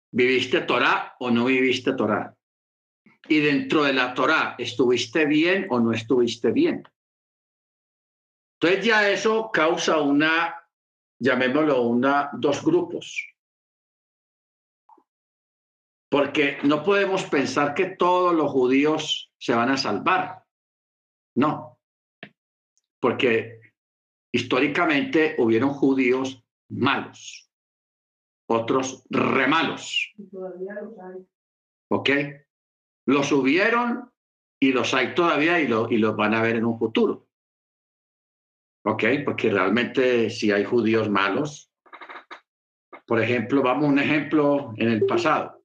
¿Viviste 0.09 0.61
Torah 0.61 1.15
o 1.19 1.29
no 1.29 1.45
viviste 1.45 1.93
Torah? 1.93 2.35
Y 3.27 3.39
dentro 3.39 3.83
de 3.83 3.93
la 3.93 4.13
Torah, 4.13 4.55
¿estuviste 4.57 5.25
bien 5.25 5.67
o 5.69 5.79
no 5.79 5.91
estuviste 5.91 6.51
bien? 6.51 6.83
Entonces 8.59 8.85
ya 8.85 9.09
eso 9.09 9.51
causa 9.51 9.99
una, 9.99 10.55
llamémoslo, 11.19 11.81
una, 11.81 12.31
dos 12.33 12.63
grupos. 12.63 13.36
Porque 16.09 16.57
no 16.63 16.83
podemos 16.83 17.23
pensar 17.25 17.73
que 17.73 17.87
todos 17.87 18.33
los 18.33 18.51
judíos 18.51 19.31
se 19.37 19.53
van 19.53 19.69
a 19.69 19.77
salvar. 19.77 20.43
No. 21.35 21.79
Porque 22.99 23.59
históricamente 24.31 25.35
hubieron 25.37 25.71
judíos 25.71 26.43
malos 26.69 27.47
otros 28.47 29.03
remalos. 29.09 30.13
¿Ok? 31.89 32.09
Los 33.05 33.31
hubieron 33.31 34.11
y 34.59 34.71
los 34.71 34.93
hay 34.93 35.13
todavía 35.13 35.59
y, 35.59 35.67
lo, 35.67 35.89
y 35.89 35.97
los 35.97 36.15
van 36.15 36.33
a 36.33 36.41
ver 36.41 36.55
en 36.55 36.65
un 36.65 36.79
futuro. 36.79 37.27
¿Ok? 38.85 39.03
Porque 39.25 39.51
realmente 39.51 40.29
si 40.29 40.51
hay 40.51 40.63
judíos 40.63 41.09
malos, 41.09 41.71
por 43.05 43.21
ejemplo, 43.21 43.61
vamos 43.61 43.85
a 43.85 43.89
un 43.89 43.99
ejemplo 43.99 44.73
en 44.77 44.89
el 44.89 45.05
pasado. 45.05 45.56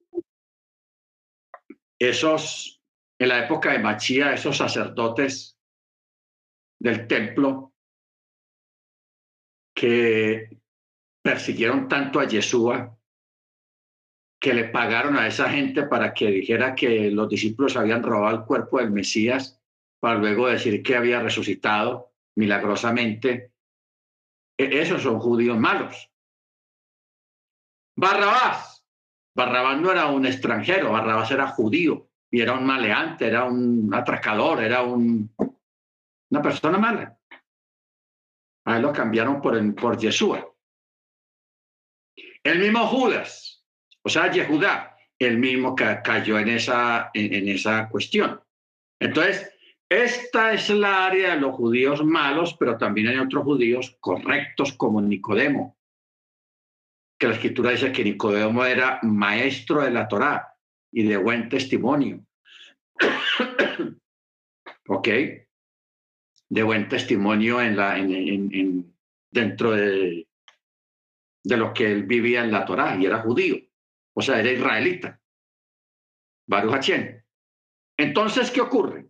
Esos, 2.09 2.81
en 3.17 3.29
la 3.29 3.45
época 3.45 3.71
de 3.71 3.79
Machía, 3.79 4.33
esos 4.33 4.57
sacerdotes 4.57 5.57
del 6.77 7.07
templo 7.07 7.73
que 9.73 10.59
persiguieron 11.21 11.87
tanto 11.87 12.19
a 12.19 12.27
Yeshua 12.27 12.97
que 14.37 14.53
le 14.53 14.65
pagaron 14.65 15.15
a 15.15 15.27
esa 15.27 15.49
gente 15.49 15.83
para 15.83 16.13
que 16.13 16.27
dijera 16.27 16.75
que 16.75 17.09
los 17.09 17.29
discípulos 17.29 17.77
habían 17.77 18.03
robado 18.03 18.35
el 18.35 18.45
cuerpo 18.45 18.79
del 18.79 18.91
Mesías 18.91 19.61
para 20.01 20.19
luego 20.19 20.49
decir 20.49 20.83
que 20.83 20.97
había 20.97 21.21
resucitado 21.21 22.11
milagrosamente. 22.35 23.53
E-, 24.57 24.81
esos 24.81 25.01
son 25.01 25.19
judíos 25.21 25.57
malos. 25.57 26.11
Barrabás. 27.95 28.72
Barrabás 29.35 29.79
no 29.79 29.91
era 29.91 30.07
un 30.07 30.25
extranjero, 30.25 30.91
Barrabás 30.91 31.31
era 31.31 31.47
judío 31.47 32.09
y 32.29 32.41
era 32.41 32.53
un 32.53 32.65
maleante, 32.65 33.27
era 33.27 33.45
un 33.45 33.93
atracador, 33.93 34.63
era 34.63 34.81
un, 34.83 35.33
una 36.29 36.41
persona 36.41 36.77
mala. 36.77 37.17
A 38.65 38.77
él 38.77 38.81
lo 38.81 38.93
cambiaron 38.93 39.41
por, 39.41 39.75
por 39.75 39.97
Yeshua. 39.97 40.47
El 42.43 42.59
mismo 42.59 42.85
Judas, 42.87 43.65
o 44.03 44.09
sea, 44.09 44.29
Yehudá, 44.29 44.97
el 45.17 45.37
mismo 45.37 45.75
que 45.75 45.99
cayó 46.03 46.37
en 46.37 46.49
esa, 46.49 47.09
en, 47.13 47.47
esa 47.47 47.87
cuestión. 47.89 48.41
Entonces, 48.99 49.49
esta 49.89 50.53
es 50.53 50.69
la 50.69 51.05
área 51.05 51.35
de 51.35 51.41
los 51.41 51.55
judíos 51.55 52.03
malos, 52.03 52.55
pero 52.59 52.77
también 52.77 53.07
hay 53.07 53.17
otros 53.17 53.43
judíos 53.43 53.95
correctos 53.99 54.73
como 54.73 55.01
Nicodemo, 55.01 55.77
que 57.23 57.29
la 57.29 57.35
escritura 57.35 57.71
dice 57.71 57.93
que 57.93 58.03
Nicodemo 58.03 58.65
era 58.65 58.99
maestro 59.01 59.81
de 59.81 59.91
la 59.91 60.09
Torá 60.09 60.57
y 60.91 61.03
de 61.03 61.15
buen 61.15 61.47
testimonio. 61.47 62.25
¿Ok? 64.89 65.07
De 66.49 66.63
buen 66.63 66.89
testimonio 66.89 67.61
en 67.61 67.77
la, 67.77 67.97
en, 67.97 68.93
dentro 69.31 69.71
de, 69.71 70.27
de 71.45 71.57
lo 71.57 71.73
que 71.73 71.93
él 71.93 72.03
vivía 72.03 72.43
en 72.43 72.51
la 72.51 72.65
Torá 72.65 72.97
y 72.97 73.05
era 73.05 73.21
judío, 73.21 73.55
o 74.13 74.21
sea, 74.21 74.41
era 74.41 74.51
israelita. 74.51 75.21
Baruch 76.45 76.91
Entonces, 77.95 78.51
¿qué 78.51 78.59
ocurre? 78.59 79.07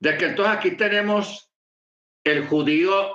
De 0.00 0.18
que 0.18 0.26
entonces 0.26 0.56
aquí 0.56 0.72
tenemos 0.72 1.52
el 2.24 2.48
judío 2.48 3.14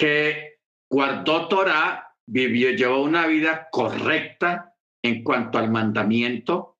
que 0.00 0.60
guardó 0.90 1.46
Torah, 1.46 2.16
vivió, 2.26 2.70
llevó 2.70 3.02
una 3.02 3.26
vida 3.26 3.68
correcta 3.70 4.74
en 5.02 5.22
cuanto 5.22 5.58
al 5.58 5.70
mandamiento, 5.70 6.78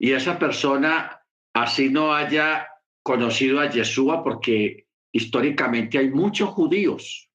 y 0.00 0.12
esa 0.12 0.38
persona 0.38 1.22
así 1.54 1.90
no 1.90 2.14
haya 2.14 2.66
conocido 3.02 3.60
a 3.60 3.68
Yeshua 3.68 4.24
porque 4.24 4.88
históricamente 5.12 5.98
hay 5.98 6.08
muchos 6.08 6.48
judíos, 6.48 7.30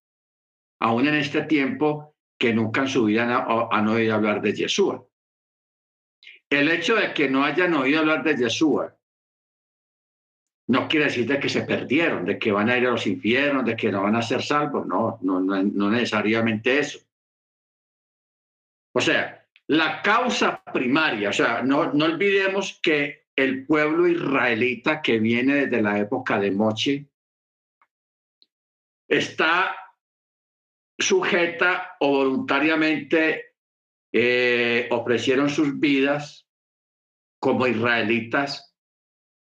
aún 0.81 1.07
en 1.07 1.15
este 1.15 1.43
tiempo, 1.43 2.15
que 2.39 2.51
nunca 2.51 2.81
en 2.81 2.87
su 2.87 3.05
vida 3.05 3.45
han, 3.69 3.87
oído 3.87 4.15
hablar 4.15 4.41
de 4.41 4.53
Yeshua. 4.53 5.07
El 6.49 6.69
hecho 6.69 6.95
de 6.95 7.13
que 7.13 7.29
no 7.29 7.43
hayan 7.43 7.75
oído 7.75 7.99
hablar 7.99 8.23
de 8.23 8.35
Yeshua 8.35 8.96
no 10.67 10.87
quiere 10.87 11.05
decir 11.05 11.25
de 11.25 11.39
que 11.39 11.49
se 11.49 11.63
perdieron, 11.63 12.25
de 12.25 12.37
que 12.37 12.51
van 12.51 12.69
a 12.69 12.77
ir 12.77 12.85
a 12.87 12.91
los 12.91 13.07
infiernos, 13.07 13.65
de 13.65 13.75
que 13.75 13.91
no 13.91 14.03
van 14.03 14.15
a 14.15 14.21
ser 14.21 14.41
salvos, 14.41 14.85
no, 14.85 15.17
no, 15.21 15.39
no 15.39 15.89
necesariamente 15.89 16.79
eso. 16.79 16.99
O 18.93 18.99
sea, 18.99 19.45
la 19.67 20.01
causa 20.01 20.61
primaria, 20.73 21.29
o 21.29 21.33
sea, 21.33 21.61
no, 21.61 21.93
no 21.93 22.05
olvidemos 22.05 22.79
que 22.81 23.27
el 23.35 23.65
pueblo 23.65 24.07
israelita 24.07 25.01
que 25.01 25.19
viene 25.19 25.67
desde 25.67 25.81
la 25.81 25.99
época 25.99 26.39
de 26.39 26.51
Moche 26.51 27.05
está 29.07 29.75
sujeta 30.97 31.95
o 31.99 32.09
voluntariamente 32.09 33.53
eh, 34.11 34.87
ofrecieron 34.91 35.49
sus 35.49 35.79
vidas 35.79 36.47
como 37.39 37.67
israelitas 37.67 38.73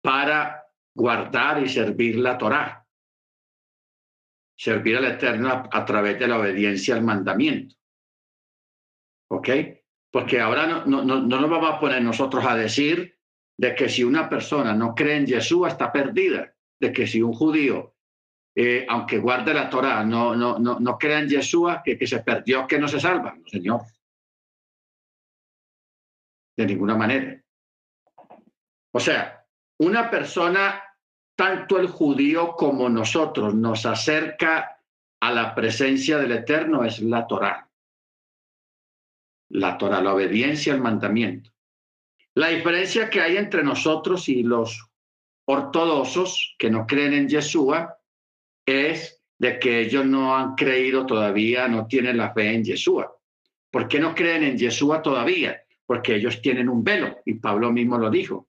para 0.03 0.56
guardar 0.97 1.63
y 1.63 1.69
servir 1.69 2.17
la 2.17 2.39
Torá, 2.39 2.87
servir 4.57 4.97
al 4.97 5.05
Eterno 5.05 5.69
a, 5.71 5.85
través 5.85 6.19
de 6.19 6.27
la 6.27 6.39
obediencia 6.39 6.95
al 6.95 7.03
mandamiento. 7.03 7.77
¿Ok? 9.31 9.49
Porque 10.11 10.41
ahora 10.41 10.67
no, 10.67 10.87
no, 10.87 11.05
no, 11.05 11.21
no 11.21 11.41
nos 11.41 11.51
vamos 11.51 11.75
a 11.75 11.79
poner 11.79 12.01
nosotros 12.03 12.45
a 12.47 12.57
decir 12.57 13.19
de 13.59 13.75
que 13.75 13.89
si 13.89 14.03
una 14.03 14.29
persona 14.29 14.75
no 14.75 14.95
cree 14.95 15.17
en 15.17 15.27
Jesús 15.27 15.69
está 15.69 15.93
perdida, 15.93 16.55
de 16.81 16.93
que 16.93 17.07
si 17.07 17.21
un 17.21 17.33
judío 17.33 17.97
eh, 18.59 18.87
aunque 18.89 19.19
guarde 19.19 19.53
la 19.53 19.69
Torah, 19.69 20.03
no, 20.03 20.35
no, 20.35 20.59
no, 20.59 20.81
no 20.81 20.97
crea 20.97 21.19
en 21.21 21.29
Yeshua, 21.29 21.83
que, 21.85 21.99
que 21.99 22.07
se 22.07 22.21
perdió, 22.21 22.67
que 22.67 22.79
no 22.79 22.89
se 22.89 22.99
salva, 22.99 23.37
Señor. 23.45 23.83
De 26.57 26.65
ninguna 26.65 26.97
manera. 26.97 27.39
O 28.93 28.99
sea, 28.99 29.47
una 29.79 30.11
persona, 30.11 30.83
tanto 31.37 31.79
el 31.79 31.87
judío 31.87 32.57
como 32.57 32.89
nosotros, 32.89 33.55
nos 33.55 33.85
acerca 33.87 34.81
a 35.21 35.33
la 35.33 35.55
presencia 35.55 36.19
del 36.19 36.33
Eterno 36.33 36.85
es 36.85 37.01
la 37.01 37.27
Torah. 37.27 37.69
La 39.51 39.79
Torah, 39.79 40.01
la 40.01 40.15
obediencia 40.15 40.73
al 40.73 40.81
mandamiento. 40.81 41.53
La 42.35 42.49
diferencia 42.49 43.09
que 43.09 43.21
hay 43.21 43.37
entre 43.37 43.63
nosotros 43.63 44.29
y 44.29 44.43
los 44.43 44.91
ortodoxos 45.47 46.57
que 46.59 46.71
no 46.71 46.87
creen 46.87 47.15
en 47.15 47.29
Yeshua 47.29 47.99
es 48.67 49.23
de 49.39 49.59
que 49.59 49.81
ellos 49.81 50.05
no 50.07 50.37
han 50.37 50.55
creído 50.55 51.07
todavía, 51.07 51.69
no 51.69 51.87
tienen 51.87 52.17
la 52.17 52.33
fe 52.33 52.55
en 52.55 52.65
Yeshua. 52.65 53.15
¿Por 53.71 53.89
qué 53.89 54.01
no 54.01 54.15
creen 54.15 54.43
en 54.43 54.59
Yeshua 54.59 55.03
todavía? 55.03 55.63
Porque 55.85 56.17
ellos 56.17 56.41
tienen 56.41 56.69
un 56.69 56.83
velo, 56.83 57.19
y 57.25 57.35
Pablo 57.35 57.71
mismo 57.71 57.99
lo 57.99 58.11
dijo, 58.11 58.49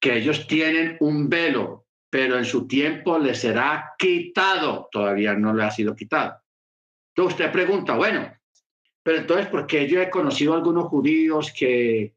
que 0.00 0.16
ellos 0.16 0.46
tienen 0.46 0.96
un 1.00 1.28
velo, 1.28 1.86
pero 2.08 2.38
en 2.38 2.44
su 2.44 2.66
tiempo 2.66 3.18
les 3.18 3.40
será 3.40 3.94
quitado, 3.98 4.88
todavía 4.90 5.34
no 5.34 5.52
le 5.52 5.64
ha 5.64 5.70
sido 5.70 5.94
quitado. 5.94 6.40
Entonces 7.14 7.38
usted 7.38 7.52
pregunta, 7.52 7.94
bueno, 7.96 8.32
pero 9.02 9.18
entonces, 9.18 9.46
¿por 9.48 9.66
qué 9.66 9.86
yo 9.88 10.00
he 10.00 10.10
conocido 10.10 10.54
algunos 10.54 10.88
judíos 10.88 11.52
que, 11.56 12.14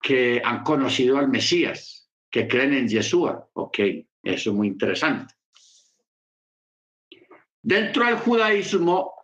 que 0.00 0.40
han 0.44 0.62
conocido 0.62 1.18
al 1.18 1.28
Mesías, 1.28 2.10
que 2.30 2.46
creen 2.46 2.74
en 2.74 2.88
Yeshua? 2.88 3.48
Ok, 3.54 3.78
eso 4.22 4.50
es 4.50 4.56
muy 4.56 4.68
interesante. 4.68 5.34
Dentro 7.62 8.06
del 8.06 8.16
judaísmo, 8.16 9.14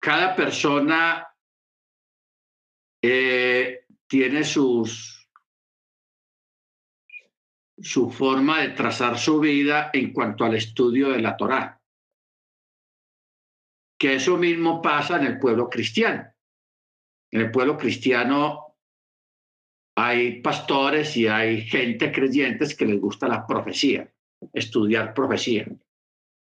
cada 0.00 0.34
persona 0.34 1.26
eh, 3.00 3.86
tiene 4.06 4.44
sus, 4.44 5.23
su 7.80 8.10
forma 8.10 8.60
de 8.60 8.70
trazar 8.70 9.18
su 9.18 9.40
vida 9.40 9.90
en 9.92 10.12
cuanto 10.12 10.44
al 10.44 10.54
estudio 10.54 11.10
de 11.10 11.20
la 11.20 11.36
Torá. 11.36 11.80
Que 13.98 14.14
eso 14.14 14.36
mismo 14.36 14.80
pasa 14.82 15.16
en 15.16 15.26
el 15.26 15.38
pueblo 15.38 15.68
cristiano. 15.68 16.26
En 17.30 17.40
el 17.40 17.50
pueblo 17.50 17.76
cristiano 17.76 18.76
hay 19.96 20.40
pastores 20.40 21.16
y 21.16 21.26
hay 21.26 21.62
gente 21.62 22.12
creyentes 22.12 22.76
que 22.76 22.86
les 22.86 23.00
gusta 23.00 23.28
la 23.28 23.46
profecía, 23.46 24.12
estudiar 24.52 25.14
profecía 25.14 25.66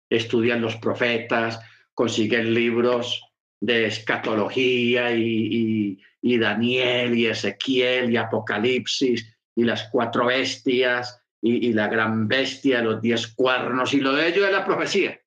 estudian 0.09 0.61
los 0.61 0.75
profetas, 0.77 1.59
consiguen 1.93 2.53
libros 2.53 3.23
de 3.61 3.85
escatología 3.85 5.11
y, 5.11 5.97
Daniel 6.21 7.17
y 7.17 7.27
Ezequiel 7.27 8.11
y 8.11 8.17
Apocalipsis 8.17 9.35
y 9.59 9.65
las 9.65 9.89
cuatro 9.89 10.27
bestias 10.27 11.21
y, 11.41 11.73
la 11.73 11.87
gran 11.87 12.29
bestia, 12.29 12.81
los 12.81 13.01
diez 13.01 13.27
cuernos 13.35 13.93
y 13.93 13.99
lo 13.99 14.13
de 14.13 14.29
ello 14.29 14.45
es 14.45 14.51
la 14.53 14.65
profecía. 14.65 15.19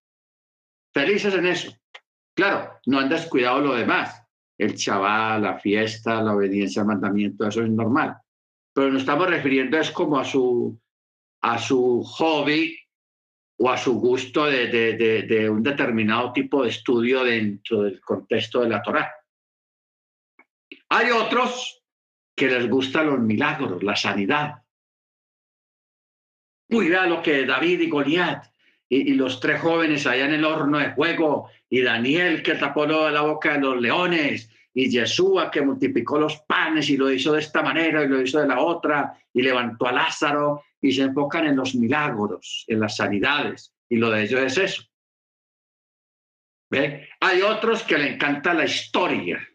Felices 0.92 1.34
en 1.34 1.46
eso. 1.46 1.72
Claro, 2.34 2.80
no 2.86 2.98
han 2.98 3.10
descuidado 3.10 3.60
lo 3.60 3.74
demás. 3.74 4.22
El 4.56 4.74
chaval, 4.74 5.42
la 5.42 5.58
fiesta, 5.58 6.22
la 6.22 6.34
obediencia 6.34 6.80
al 6.80 6.88
mandamiento, 6.88 7.46
eso 7.46 7.62
es 7.62 7.68
normal. 7.68 8.16
Pero 8.72 8.90
nos 8.90 9.02
estamos 9.02 9.28
refiriendo 9.28 9.78
es 9.78 9.90
como 9.90 10.18
a 10.18 10.24
su, 10.24 10.80
a 11.42 11.58
su 11.58 12.02
hobby 12.02 12.78
o 13.58 13.68
a 13.68 13.76
su 13.76 14.00
gusto 14.00 14.46
de, 14.46 15.48
un 15.50 15.62
determinado 15.62 16.32
tipo 16.32 16.62
de 16.62 16.70
estudio 16.70 17.22
dentro 17.22 17.82
del 17.82 18.00
contexto 18.00 18.60
de 18.60 18.70
la 18.70 18.82
Torá. 18.82 19.12
Hay 20.88 21.10
otros 21.10 21.81
que 22.34 22.48
les 22.48 22.68
gustan 22.68 23.06
los 23.06 23.20
milagros, 23.20 23.82
la 23.82 23.96
sanidad. 23.96 24.62
Vea 26.68 27.06
lo 27.06 27.22
que 27.22 27.44
David 27.44 27.80
y 27.80 27.88
Goliat 27.88 28.46
y, 28.88 29.14
los 29.14 29.40
tres 29.40 29.60
jóvenes 29.60 30.06
allá 30.06 30.26
en 30.26 30.34
el 30.34 30.44
horno 30.44 30.78
de 30.78 30.94
fuego 30.94 31.50
y 31.68 31.82
Daniel 31.82 32.42
que 32.42 32.54
tapó 32.54 32.86
la 32.86 33.20
boca 33.22 33.54
de 33.54 33.60
los 33.60 33.80
leones 33.80 34.50
y 34.74 34.88
Yeshua 34.90 35.50
que 35.50 35.60
multiplicó 35.60 36.18
los 36.18 36.38
panes 36.40 36.88
y 36.88 36.96
lo 36.96 37.10
hizo 37.10 37.32
de 37.32 37.40
esta 37.40 37.62
manera 37.62 38.02
y 38.02 38.08
lo 38.08 38.20
hizo 38.20 38.40
de 38.40 38.48
la 38.48 38.60
otra 38.60 39.18
y 39.32 39.42
levantó 39.42 39.86
a 39.86 39.92
Lázaro 39.92 40.64
y 40.80 40.92
se 40.92 41.02
enfocan 41.02 41.46
en 41.46 41.56
los 41.56 41.74
milagros, 41.74 42.64
en 42.68 42.80
las 42.80 42.96
sanidades 42.96 43.74
y 43.88 43.96
lo 43.96 44.10
de 44.10 44.22
ellos 44.22 44.40
es 44.40 44.58
eso. 44.58 44.82
¿Ve? 46.70 47.08
Hay 47.20 47.42
otros 47.42 47.82
que 47.82 47.98
le 47.98 48.14
encanta 48.14 48.54
la 48.54 48.64
historia, 48.64 49.46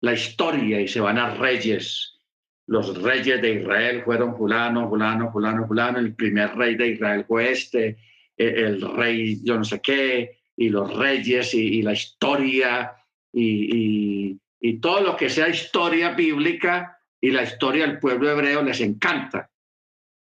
la 0.00 0.14
historia 0.14 0.80
y 0.80 0.88
se 0.88 1.00
van 1.00 1.18
a 1.18 1.34
reyes. 1.34 2.18
Los 2.66 3.00
reyes 3.02 3.42
de 3.42 3.54
Israel 3.54 4.02
fueron 4.04 4.36
fulano, 4.36 4.88
fulano, 4.88 5.30
fulano, 5.32 5.66
fulano. 5.66 5.98
El 5.98 6.14
primer 6.14 6.54
rey 6.56 6.76
de 6.76 6.88
Israel 6.88 7.24
fue 7.26 7.52
este, 7.52 7.98
e, 8.36 8.46
el 8.46 8.80
rey 8.96 9.40
yo 9.42 9.56
no 9.58 9.64
sé 9.64 9.80
qué, 9.80 10.38
y 10.56 10.68
los 10.68 10.96
reyes 10.96 11.54
y, 11.54 11.82
la 11.82 11.92
historia 11.92 12.92
y, 13.32 14.38
y 14.60 14.80
todo 14.80 15.00
lo 15.00 15.16
que 15.16 15.30
sea 15.30 15.48
historia 15.48 16.10
bíblica 16.10 16.98
y 17.20 17.30
la 17.30 17.42
historia 17.42 17.86
del 17.86 17.98
pueblo 17.98 18.30
hebreo 18.30 18.62
les 18.62 18.80
encanta. 18.80 19.50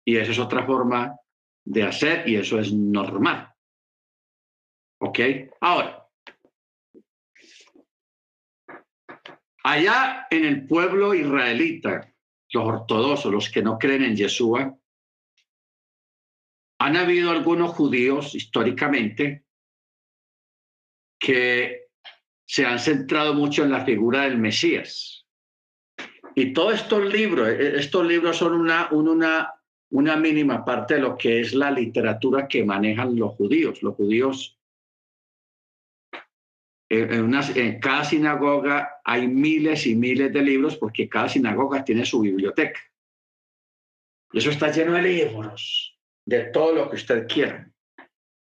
Y 0.06 0.18
esa 0.18 0.32
es 0.32 0.40
otra 0.40 0.66
forma 0.66 1.16
de 1.66 1.84
hacer 1.84 2.28
y 2.28 2.36
eso 2.36 2.60
es 2.60 2.74
normal. 2.74 3.54
¿Ok? 5.02 5.20
Ahora, 5.62 5.99
allá 9.70 10.28
en 10.32 10.46
el 10.46 10.66
pueblo 10.66 11.14
israelita, 11.14 12.12
los 12.52 12.66
ortodoxos, 12.66 13.32
los 13.32 13.50
que 13.50 13.62
no 13.62 13.78
creen 13.78 14.04
en 14.04 14.16
Yeshua, 14.16 14.76
han 16.80 16.98
habido 16.98 17.30
algunos 17.30 17.72
judíos 17.72 18.34
históricamente 18.34 19.46
que 21.20 21.90
se 22.48 22.66
han 22.66 22.80
centrado 22.80 23.34
mucho 23.34 23.64
en 23.64 23.72
la 23.72 23.86
figura 23.86 24.24
del 24.24 24.38
Mesías. 24.38 25.28
Y 26.34 26.54
todos 26.54 26.76
estos 26.76 27.14
libros, 27.14 27.50
e, 27.50 27.78
estos 27.78 28.08
libros 28.08 28.38
son 28.38 28.54
una 28.54 30.16
mínima 30.16 30.66
parte 30.66 30.96
de 30.96 31.02
lo 31.02 31.18
que 31.18 31.42
es 31.42 31.54
la 31.54 31.70
literatura 31.70 32.48
que 32.48 32.64
manejan 32.64 33.16
los 33.16 33.34
judíos. 33.36 33.84
Los 33.84 33.96
judíos, 33.96 34.59
en, 36.90 37.80
cada 37.80 38.04
sinagoga 38.04 39.00
hay 39.04 39.28
miles 39.28 39.86
y 39.86 39.96
miles 39.96 40.34
de 40.34 40.42
libros 40.42 40.76
porque 40.78 41.08
cada 41.08 41.30
sinagoga 41.30 41.84
tiene 41.84 42.06
su 42.06 42.22
biblioteca. 42.22 42.80
Eso 44.34 44.50
está 44.50 44.72
lleno 44.72 44.94
de 44.94 45.02
libros, 45.02 45.98
de 46.26 46.46
todo 46.46 46.74
lo 46.74 46.90
que 46.90 46.96
usted 46.96 47.28
quiera. 47.28 47.72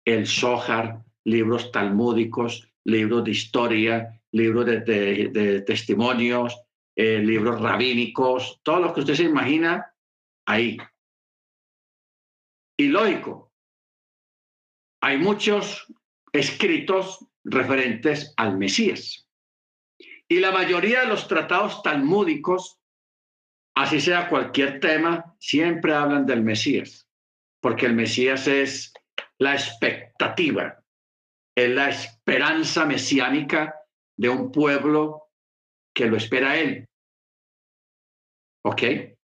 El 0.05 0.27
Zohar, 0.27 1.03
libros 1.25 1.71
talmúdicos, 1.71 2.69
libros 2.83 3.23
de 3.23 3.31
historia, 3.31 4.21
libros 4.31 4.65
de, 4.65 5.63
testimonios, 5.65 6.61
eh, 6.95 7.19
libros 7.19 7.61
rabínicos, 7.61 8.59
todo 8.63 8.79
lo 8.79 8.93
que 8.93 9.01
usted 9.01 9.15
se 9.15 9.23
imagina 9.23 9.93
ahí. 10.45 10.77
Y 12.77 12.87
lógico, 12.87 13.51
hay 15.01 15.17
muchos 15.17 15.85
escritos 16.31 17.25
referentes 17.43 18.33
al 18.37 18.57
Mesías. 18.57 19.27
Y 20.27 20.39
la 20.39 20.51
mayoría 20.51 21.01
de 21.01 21.07
los 21.07 21.27
tratados 21.27 21.83
talmúdicos, 21.83 22.79
así 23.75 23.99
sea 23.99 24.29
cualquier 24.29 24.79
tema, 24.79 25.35
siempre 25.39 25.93
hablan 25.93 26.25
del 26.25 26.43
Mesías, 26.43 27.07
porque 27.61 27.85
el 27.85 27.93
Mesías 27.93 28.47
es 28.47 28.93
la 29.37 29.53
expectativa, 29.53 30.83
es 31.55 31.69
la 31.69 31.89
esperanza 31.89 32.85
mesiánica 32.85 33.75
de 34.17 34.29
un 34.29 34.51
pueblo 34.51 35.29
que 35.93 36.07
lo 36.07 36.17
espera 36.17 36.57
él. 36.57 36.87
¿Ok? 38.65 38.81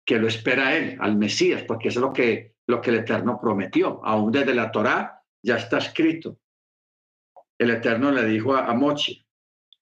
Que 0.05 0.19
lo 0.19 0.29
espera 0.29 0.77
él, 0.77 0.99
al 1.01 1.17
Mesías, 1.17 1.65
porque 1.65 1.89
es 1.89 1.97
lo 1.97 2.13
que, 2.13 2.57
lo 2.67 2.81
que 2.81 2.91
el 2.91 2.97
Eterno 2.97 3.41
prometió. 3.41 4.05
Aún 4.05 4.31
desde 4.31 4.55
la 4.55 4.71
Torá 4.71 5.23
ya 5.43 5.57
está 5.57 5.79
escrito. 5.79 6.39
El 7.63 7.71
Eterno 7.71 8.11
le 8.11 8.25
dijo 8.25 8.57
a, 8.57 8.67
a 8.67 8.75
Mochi, 8.75 9.25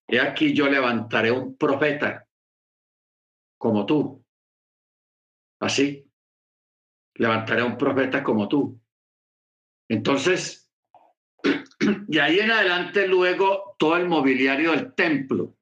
he 0.06 0.20
aquí 0.20 0.52
yo 0.52 0.68
levantaré 0.68 1.30
un 1.30 1.56
profeta 1.56 2.28
como 3.56 3.86
tú. 3.86 4.22
Así. 5.60 6.06
Levantaré 7.14 7.62
un 7.62 7.78
profeta 7.78 8.22
como 8.22 8.48
tú. 8.48 8.78
Entonces, 9.88 10.70
y 12.08 12.18
ahí 12.18 12.40
en 12.40 12.50
adelante 12.50 13.08
luego 13.08 13.76
todo 13.78 13.96
el 13.96 14.06
mobiliario 14.08 14.72
del 14.72 14.94
templo, 14.94 15.56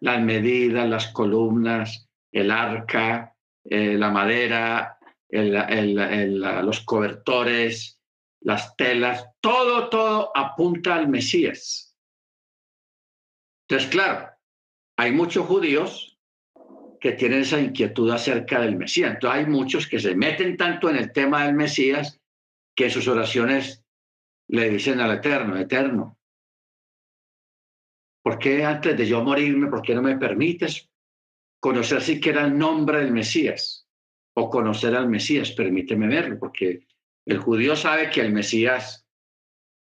las 0.00 0.22
medidas, 0.22 0.88
las 0.88 1.08
columnas, 1.08 2.08
el 2.32 2.50
arca, 2.50 3.36
eh, 3.62 3.98
la 3.98 4.10
madera, 4.10 4.98
los 5.28 6.80
cobertores, 6.80 8.00
las 8.44 8.76
telas, 8.76 9.26
todo, 9.40 9.88
todo 9.88 10.30
apunta 10.36 10.94
al 10.94 11.08
Mesías. 11.08 11.96
Entonces, 13.66 13.90
claro, 13.90 14.28
hay 14.96 15.12
muchos 15.12 15.46
judíos 15.46 16.18
que 17.00 17.12
tienen 17.12 17.40
esa 17.40 17.58
inquietud 17.58 18.10
acerca 18.10 18.60
del 18.60 18.76
Mesías. 18.76 19.14
Entonces, 19.14 19.40
hay 19.40 19.46
muchos 19.46 19.86
que 19.86 19.98
se 19.98 20.14
meten 20.14 20.58
tanto 20.58 20.90
en 20.90 20.96
el 20.96 21.10
tema 21.10 21.44
del 21.44 21.54
Mesías 21.54 22.20
que 22.76 22.90
sus 22.90 23.08
oraciones 23.08 23.82
le 24.48 24.68
dicen 24.68 25.00
al 25.00 25.16
Eterno, 25.16 25.56
Eterno, 25.56 26.18
¿por 28.22 28.38
qué 28.38 28.62
antes 28.64 28.96
de 28.96 29.06
yo 29.06 29.24
morirme, 29.24 29.68
por 29.68 29.80
qué 29.80 29.94
no 29.94 30.02
me 30.02 30.18
permites 30.18 30.90
conocer 31.60 32.02
siquiera 32.02 32.44
el 32.44 32.58
nombre 32.58 32.98
del 32.98 33.12
Mesías 33.12 33.88
o 34.34 34.50
conocer 34.50 34.94
al 34.94 35.08
Mesías? 35.08 35.52
Permíteme 35.52 36.08
verlo, 36.08 36.38
porque 36.38 36.86
el 37.26 37.38
judío 37.38 37.76
sabe 37.76 38.10
que 38.10 38.20
el 38.20 38.32
Mesías 38.32 39.06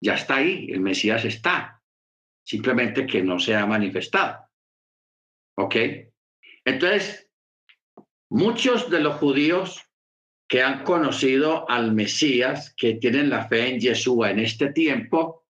ya 0.00 0.14
está 0.14 0.36
ahí, 0.36 0.68
el 0.70 0.80
Mesías 0.80 1.24
está, 1.24 1.82
simplemente 2.44 3.06
que 3.06 3.22
no 3.22 3.38
se 3.38 3.56
ha 3.56 3.66
manifestado. 3.66 4.48
¿Ok? 5.56 5.76
Entonces, 6.64 7.30
muchos 8.30 8.90
de 8.90 9.00
los 9.00 9.16
judíos 9.16 9.82
que 10.48 10.62
han 10.62 10.84
conocido 10.84 11.68
al 11.68 11.92
Mesías, 11.92 12.74
que 12.76 12.94
tienen 12.94 13.30
la 13.30 13.48
fe 13.48 13.68
en 13.68 13.80
Yeshua 13.80 14.30
en 14.30 14.40
este 14.40 14.72
tiempo, 14.72 15.46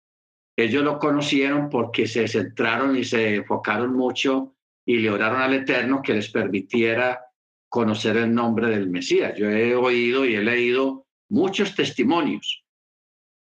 ellos 0.56 0.84
lo 0.84 0.98
conocieron 0.98 1.70
porque 1.70 2.06
se 2.06 2.28
centraron 2.28 2.96
y 2.96 3.04
se 3.04 3.36
enfocaron 3.36 3.94
mucho 3.94 4.54
y 4.84 4.98
le 4.98 5.10
oraron 5.10 5.40
al 5.40 5.54
Eterno 5.54 6.02
que 6.02 6.14
les 6.14 6.28
permitiera 6.30 7.24
conocer 7.68 8.18
el 8.18 8.34
nombre 8.34 8.68
del 8.68 8.90
Mesías. 8.90 9.34
Yo 9.36 9.48
he 9.48 9.74
oído 9.74 10.26
y 10.26 10.34
he 10.34 10.42
leído 10.42 11.06
muchos 11.32 11.74
testimonios 11.74 12.62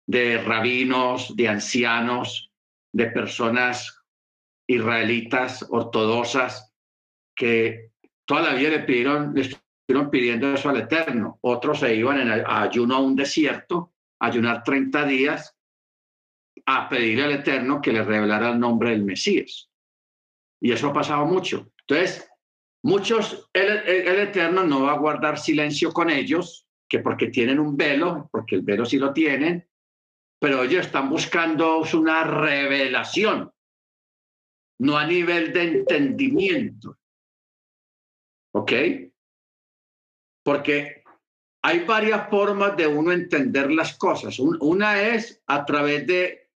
de 0.08 0.42
rabinos, 0.42 1.36
de 1.36 1.50
ancianos, 1.50 2.52
de 2.94 3.08
personas 3.08 4.02
israelitas 4.66 5.66
ortodoxas 5.70 6.74
que 7.36 7.92
toda 8.26 8.44
la 8.44 8.54
vida 8.54 8.70
le 8.70 8.80
pidieron, 8.80 9.34
pidiendo 10.10 10.54
eso 10.54 10.70
al 10.70 10.80
Eterno. 10.80 11.38
Otros 11.42 11.80
se 11.80 11.94
iban 11.94 12.22
en 12.22 12.44
ayuno 12.48 12.96
a 12.96 13.00
un 13.00 13.14
desierto, 13.14 13.94
ayunar 14.22 14.64
30 14.64 15.06
días, 15.06 15.58
a 16.66 16.88
pedirle 16.88 17.26
al 17.26 17.32
Eterno 17.34 17.82
que 17.82 17.92
le 17.92 18.04
revelara 18.04 18.52
el 18.52 18.60
nombre 18.60 18.92
del 18.92 19.04
Mesías. 19.04 19.70
Y 20.62 20.72
eso 20.72 20.88
ha 20.88 20.94
pasado 20.94 21.26
mucho. 21.26 21.74
Entonces, 21.82 22.30
muchos, 22.84 23.50
el, 23.52 23.68
el, 23.68 24.20
Eterno 24.20 24.64
no 24.64 24.84
va 24.84 24.94
a 24.94 24.98
guardar 24.98 25.38
silencio 25.38 25.92
con 25.92 26.10
ellos, 26.10 26.66
que 26.92 27.00
porque 27.00 27.28
tienen 27.28 27.58
un 27.58 27.78
velo, 27.78 28.28
porque 28.34 28.56
el 28.56 28.64
velo 28.64 28.86
sí 28.86 28.98
lo 28.98 29.14
tienen, 29.14 29.66
pero 30.38 30.62
ellos 30.62 30.86
están 30.86 31.10
buscando 31.10 31.82
una 31.94 32.26
revelación, 32.26 33.50
no 34.82 34.98
a 34.98 35.08
nivel 35.08 35.54
de 35.54 35.64
entendimiento. 35.64 36.98
¿Ok? 38.54 38.74
porque 40.44 41.04
hay 41.64 41.86
varias 41.86 42.28
formas 42.30 42.76
de 42.76 42.88
uno 42.88 43.12
entender 43.12 43.72
las 43.72 43.96
cosas. 43.96 44.40
Una 44.40 45.02
es 45.02 45.44
a 45.46 45.64
través 45.66 46.08
de 46.08 46.50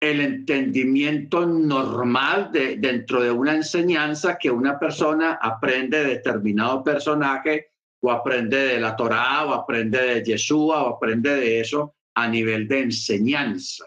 el 0.00 0.20
entendimiento 0.20 1.44
normal 1.44 2.52
de, 2.52 2.76
dentro 2.76 3.20
de 3.20 3.32
una 3.32 3.54
enseñanza 3.54 4.38
que 4.38 4.50
una 4.50 4.78
persona 4.78 5.38
aprende 5.42 5.98
de 5.98 6.14
determinado 6.14 6.84
personaje 6.84 7.73
o 8.04 8.10
aprende 8.10 8.58
de 8.58 8.80
la 8.80 8.94
Torá 8.94 9.46
o 9.46 9.54
aprende 9.54 9.98
de 9.98 10.22
Yeshua 10.22 10.84
o 10.84 10.96
aprende 10.96 11.36
de 11.36 11.60
eso 11.60 11.96
a 12.14 12.28
nivel 12.28 12.68
de 12.68 12.80
enseñanza. 12.80 13.86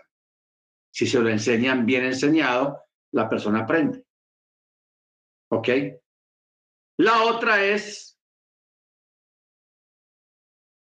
Si 0.91 1.05
se 1.05 1.19
lo 1.19 1.29
enseñan 1.29 1.85
bien 1.85 2.03
enseñado, 2.03 2.81
la 3.11 3.29
persona 3.29 3.59
aprende. 3.59 4.03
¿Ok? 5.51 5.69
La 6.97 7.25
otra 7.25 7.63
es 7.63 8.19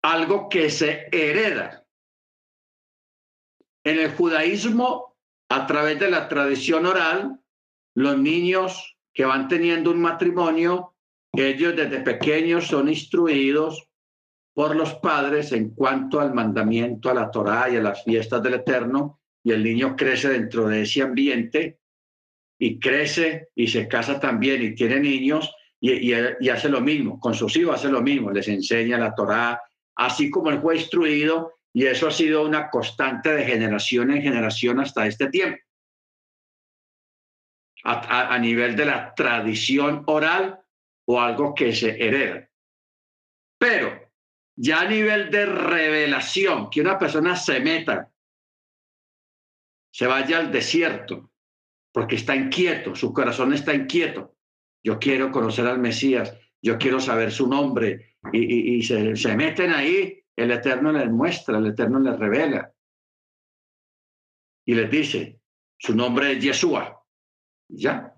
algo 0.03 0.49
que 0.49 0.71
se 0.71 1.07
hereda. 1.11 1.85
En 3.83 3.99
el 3.99 4.15
judaísmo, 4.15 5.15
a 5.49 5.67
través 5.67 5.99
de 5.99 6.09
la 6.09 6.27
tradición 6.27 6.87
oral, 6.87 7.39
los 7.95 8.17
niños 8.17 8.97
que 9.13 9.25
van 9.25 9.47
teniendo 9.47 9.91
un 9.91 10.01
matrimonio, 10.01 10.90
ellos 11.33 11.75
desde 11.75 12.01
pequeños 12.01 12.67
son 12.67 12.89
instruidos 12.89 13.87
por 14.53 14.75
los 14.75 14.95
padres 14.95 15.51
en 15.53 15.69
cuanto 15.69 16.19
al 16.19 16.33
mandamiento, 16.33 17.09
a 17.09 17.13
la 17.13 17.31
Torá 17.31 17.69
y 17.69 17.77
a 17.77 17.81
las 17.81 18.03
fiestas 18.03 18.43
del 18.43 18.55
Eterno, 18.55 19.21
y 19.43 19.51
el 19.51 19.63
niño 19.63 19.95
crece 19.95 20.29
dentro 20.29 20.67
de 20.67 20.81
ese 20.81 21.01
ambiente 21.01 21.79
y 22.59 22.79
crece 22.79 23.49
y 23.55 23.67
se 23.67 23.87
casa 23.87 24.19
también 24.19 24.61
y 24.61 24.75
tiene 24.75 24.99
niños 24.99 25.51
y, 25.79 26.13
hace 26.13 26.69
lo 26.69 26.79
mismo, 26.79 27.19
con 27.19 27.33
sus 27.33 27.55
hijos 27.55 27.75
hace 27.75 27.89
lo 27.89 28.03
mismo, 28.03 28.29
les 28.29 28.47
enseña 28.47 28.99
la 28.99 29.15
Torá, 29.15 29.59
así 29.95 30.29
como 30.29 30.51
él 30.51 30.61
fue 30.61 30.75
instruido 30.75 31.55
y 31.73 31.87
eso 31.87 32.07
ha 32.07 32.11
sido 32.11 32.45
una 32.45 32.69
constante 32.69 33.33
de 33.33 33.45
generación 33.45 34.11
en 34.11 34.21
generación 34.21 34.79
hasta 34.79 35.07
este 35.07 35.29
tiempo. 35.29 35.57
A, 37.83 38.35
a 38.35 38.37
nivel 38.37 38.75
de 38.75 38.85
la 38.85 39.15
tradición 39.15 40.03
oral 40.05 40.60
o 41.11 41.19
algo 41.19 41.53
que 41.53 41.75
se 41.75 41.89
hereda. 42.01 42.49
Pero 43.59 44.11
ya 44.55 44.81
a 44.81 44.87
nivel 44.87 45.29
de 45.29 45.45
revelación, 45.45 46.69
que 46.69 46.79
una 46.79 46.97
persona 46.97 47.35
se 47.35 47.59
meta, 47.59 48.09
se 49.93 50.07
vaya 50.07 50.37
al 50.37 50.51
desierto, 50.51 51.31
porque 51.91 52.15
está 52.15 52.33
inquieto, 52.33 52.95
su 52.95 53.11
corazón 53.13 53.53
está 53.53 53.73
inquieto. 53.73 54.37
Yo 54.81 54.99
quiero 54.99 55.31
conocer 55.31 55.67
al 55.67 55.79
Mesías, 55.79 56.33
yo 56.61 56.77
quiero 56.77 57.01
saber 57.01 57.31
su 57.31 57.47
nombre, 57.47 58.15
y, 58.31 58.81
se, 58.83 59.35
meten 59.35 59.71
ahí, 59.71 60.23
el 60.35 60.51
Eterno 60.51 60.93
les 60.93 61.09
muestra, 61.09 61.57
el 61.57 61.67
Eterno 61.67 61.99
les 61.99 62.17
revela. 62.17 62.73
Y 64.65 64.75
les 64.75 64.89
dice, 64.89 65.41
su 65.77 65.93
nombre 65.93 66.31
es 66.31 66.43
Yeshua. 66.43 67.03
Ya. 67.67 68.15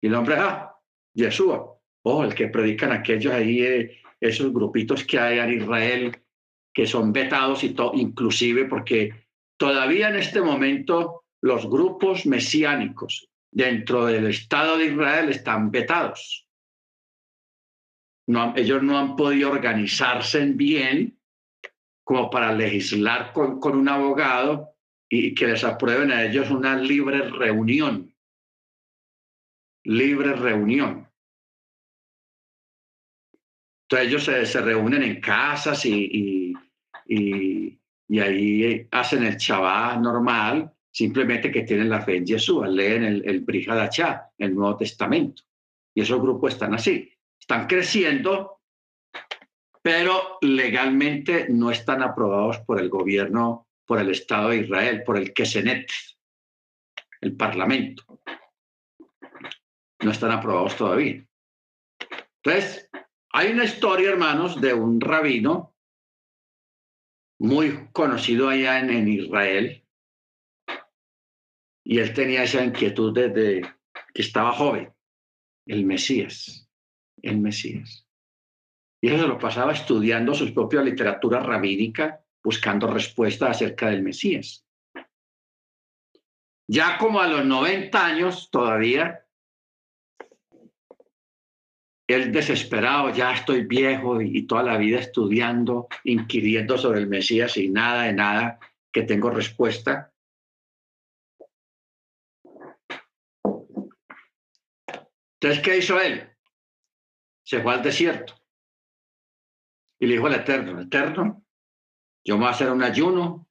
Y 0.00 0.06
el 0.06 0.12
nombre 0.12 0.36
es 0.36 0.40
ah, 0.40 0.80
Yeshua. 1.12 1.75
Oh, 2.08 2.22
el 2.22 2.36
que 2.36 2.46
predican 2.46 2.92
aquellos 2.92 3.32
ahí, 3.32 3.62
eh, 3.62 4.00
esos 4.20 4.52
grupitos 4.52 5.02
que 5.02 5.18
hay 5.18 5.40
en 5.40 5.60
Israel, 5.60 6.16
que 6.72 6.86
son 6.86 7.12
vetados 7.12 7.64
y 7.64 7.70
todo, 7.70 7.94
inclusive 7.94 8.66
porque 8.66 9.26
todavía 9.58 10.10
en 10.10 10.14
este 10.14 10.40
momento 10.40 11.24
los 11.42 11.68
grupos 11.68 12.24
mesiánicos 12.24 13.28
dentro 13.50 14.06
del 14.06 14.28
Estado 14.28 14.78
de 14.78 14.86
Israel 14.86 15.30
están 15.30 15.72
vetados. 15.72 16.46
No, 18.28 18.54
ellos 18.56 18.84
no 18.84 18.98
han 18.98 19.16
podido 19.16 19.50
organizarse 19.50 20.44
bien 20.46 21.18
como 22.04 22.30
para 22.30 22.52
legislar 22.52 23.32
con, 23.32 23.58
con 23.58 23.76
un 23.76 23.88
abogado 23.88 24.76
y 25.08 25.34
que 25.34 25.48
les 25.48 25.64
aprueben 25.64 26.12
a 26.12 26.24
ellos 26.24 26.52
una 26.52 26.76
libre 26.76 27.28
reunión. 27.30 28.14
Libre 29.82 30.34
reunión. 30.34 31.05
Entonces 33.88 34.08
ellos 34.08 34.50
se, 34.50 34.60
reúnen 34.60 35.02
en 35.04 35.20
casas 35.20 35.86
y, 35.86 36.52
y, 37.06 37.78
y, 38.08 38.18
ahí 38.18 38.88
hacen 38.90 39.24
el 39.24 39.36
chabá 39.36 39.96
normal, 39.96 40.72
simplemente 40.90 41.52
que 41.52 41.62
tienen 41.62 41.90
la 41.90 42.00
fe 42.00 42.16
en 42.16 42.26
Jesús, 42.26 42.66
leen 42.68 43.04
el, 43.04 43.22
el 43.28 43.40
Brihadachá, 43.42 44.30
el 44.38 44.56
Nuevo 44.56 44.76
Testamento. 44.76 45.42
Y 45.94 46.00
esos 46.00 46.20
grupos 46.20 46.54
están 46.54 46.74
así, 46.74 47.12
están 47.38 47.68
creciendo, 47.68 48.60
pero 49.82 50.38
legalmente 50.40 51.46
no 51.48 51.70
están 51.70 52.02
aprobados 52.02 52.58
por 52.66 52.80
el 52.80 52.88
gobierno, 52.88 53.68
por 53.86 54.00
el 54.00 54.10
Estado 54.10 54.48
de 54.48 54.58
Israel, 54.58 55.04
por 55.04 55.16
el 55.16 55.32
Kesenet, 55.32 55.88
el 57.20 57.36
Parlamento. 57.36 58.02
No 60.02 60.10
están 60.10 60.32
aprobados 60.32 60.76
todavía. 60.76 61.24
Entonces, 62.46 62.85
hay 63.36 63.52
una 63.52 63.64
historia, 63.64 64.08
hermanos, 64.08 64.58
de 64.62 64.72
un 64.72 64.98
rabino 64.98 65.76
muy 67.38 67.90
conocido 67.92 68.48
allá 68.48 68.80
en, 68.80 69.08
Israel, 69.08 69.84
y 71.84 71.98
él 71.98 72.14
tenía 72.14 72.44
esa 72.44 72.64
inquietud 72.64 73.12
desde 73.12 73.60
que 74.14 74.22
estaba 74.22 74.52
joven, 74.52 74.90
el 75.66 75.84
Mesías, 75.84 76.66
el 77.20 77.36
Mesías. 77.36 78.08
Y 79.02 79.08
él 79.08 79.20
se 79.20 79.28
lo 79.28 79.38
pasaba 79.38 79.74
estudiando 79.74 80.32
su 80.32 80.54
propia 80.54 80.80
literatura 80.80 81.40
rabínica, 81.40 82.24
buscando 82.42 82.86
respuestas 82.86 83.50
acerca 83.50 83.90
del 83.90 84.02
Mesías. 84.02 84.66
Ya 86.66 86.96
como 86.96 87.20
a 87.20 87.26
los 87.26 87.44
90 87.44 88.02
años 88.02 88.48
todavía, 88.50 89.25
él 92.06 92.30
desesperado, 92.30 93.10
ya 93.10 93.32
estoy 93.32 93.64
viejo 93.64 94.20
y, 94.20 94.46
toda 94.46 94.62
la 94.62 94.76
vida 94.76 95.00
estudiando, 95.00 95.88
inquiriendo 96.04 96.78
sobre 96.78 97.00
el 97.00 97.08
Mesías 97.08 97.56
y 97.56 97.68
nada 97.68 98.04
de 98.04 98.12
nada 98.12 98.60
que 98.92 99.02
tengo 99.02 99.30
respuesta. 99.30 100.12
Entonces, 105.40 105.62
¿qué 105.62 105.78
hizo 105.78 106.00
él? 106.00 106.30
Se 107.44 107.60
fue 107.60 107.74
al 107.74 107.82
desierto 107.82 108.34
y 109.98 110.06
le 110.06 110.14
dijo 110.14 110.26
al 110.26 110.34
Eterno, 110.34 110.80
Eterno, 110.80 111.44
yo 112.24 112.36
me 112.36 112.40
voy 112.40 112.48
a 112.48 112.54
hacer 112.54 112.70
un 112.70 112.82
ayuno 112.82 113.48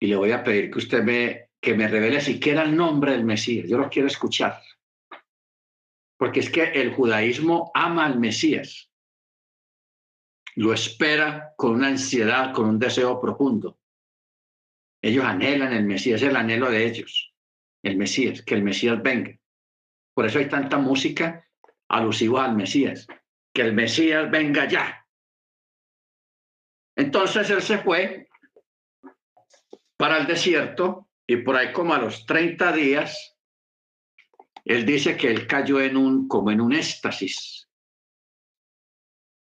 y 0.00 0.06
le 0.06 0.16
voy 0.16 0.32
a 0.32 0.42
pedir 0.42 0.70
que 0.70 0.78
usted 0.78 1.02
me, 1.02 1.50
que 1.60 1.74
me 1.74 1.88
revele 1.88 2.20
siquiera 2.20 2.62
el 2.62 2.76
nombre 2.76 3.12
del 3.12 3.24
Mesías. 3.24 3.68
Yo 3.68 3.78
lo 3.78 3.88
quiero 3.88 4.08
escuchar 4.08 4.60
porque 6.18 6.40
es 6.40 6.50
que 6.50 6.64
el 6.64 6.92
judaísmo 6.92 7.70
ama 7.74 8.04
al 8.04 8.18
Mesías, 8.18 8.90
lo 10.56 10.72
espera 10.72 11.54
con 11.56 11.76
una 11.76 11.88
ansiedad, 11.88 12.52
con 12.52 12.68
un 12.68 12.78
deseo 12.78 13.20
profundo. 13.20 13.78
Ellos 15.00 15.24
anhelan 15.24 15.72
el 15.72 15.84
Mesías, 15.84 16.20
es 16.20 16.28
el 16.28 16.36
anhelo 16.36 16.70
de 16.70 16.84
ellos, 16.84 17.32
el 17.84 17.96
Mesías, 17.96 18.42
que 18.42 18.56
el 18.56 18.64
Mesías 18.64 19.00
venga. 19.00 19.38
Por 20.12 20.26
eso 20.26 20.40
hay 20.40 20.48
tanta 20.48 20.78
música 20.78 21.46
alusiva 21.88 22.44
al 22.44 22.56
Mesías, 22.56 23.06
que 23.54 23.62
el 23.62 23.72
Mesías 23.72 24.28
venga 24.28 24.66
ya. 24.66 25.06
Entonces 26.96 27.48
él 27.50 27.62
se 27.62 27.78
fue 27.78 28.28
para 29.96 30.18
el 30.18 30.26
desierto 30.26 31.08
y 31.28 31.36
por 31.36 31.54
ahí 31.54 31.72
como 31.72 31.94
a 31.94 31.98
los 31.98 32.26
30 32.26 32.72
días 32.72 33.37
él 34.68 34.84
dice 34.84 35.16
que 35.16 35.28
él 35.28 35.46
cayó 35.46 35.80
en 35.80 35.96
un, 35.96 36.28
como 36.28 36.50
en 36.50 36.60
un 36.60 36.74
éxtasis. 36.74 37.70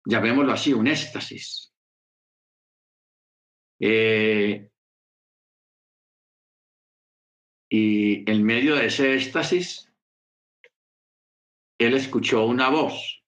Llamémoslo 0.07 0.53
así, 0.53 0.73
un 0.73 0.87
éxtasis. 0.87 1.75
Eh, 3.81 4.71
y 7.69 8.31
en 8.31 8.45
medio 8.45 8.77
de 8.77 8.87
ese 8.87 9.15
éxtasis, 9.17 9.93
él 11.79 11.95
escuchó 11.95 12.47
una 12.47 12.71
voz 12.71 13.25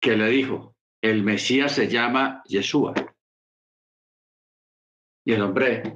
que 0.00 0.16
le 0.16 0.28
dijo, 0.28 0.76
el 1.00 1.22
Mesías 1.22 1.72
se 1.72 1.86
llama 1.86 2.42
Yeshua. 2.46 2.94
Y 5.24 5.32
el 5.34 5.42
hombre 5.42 5.94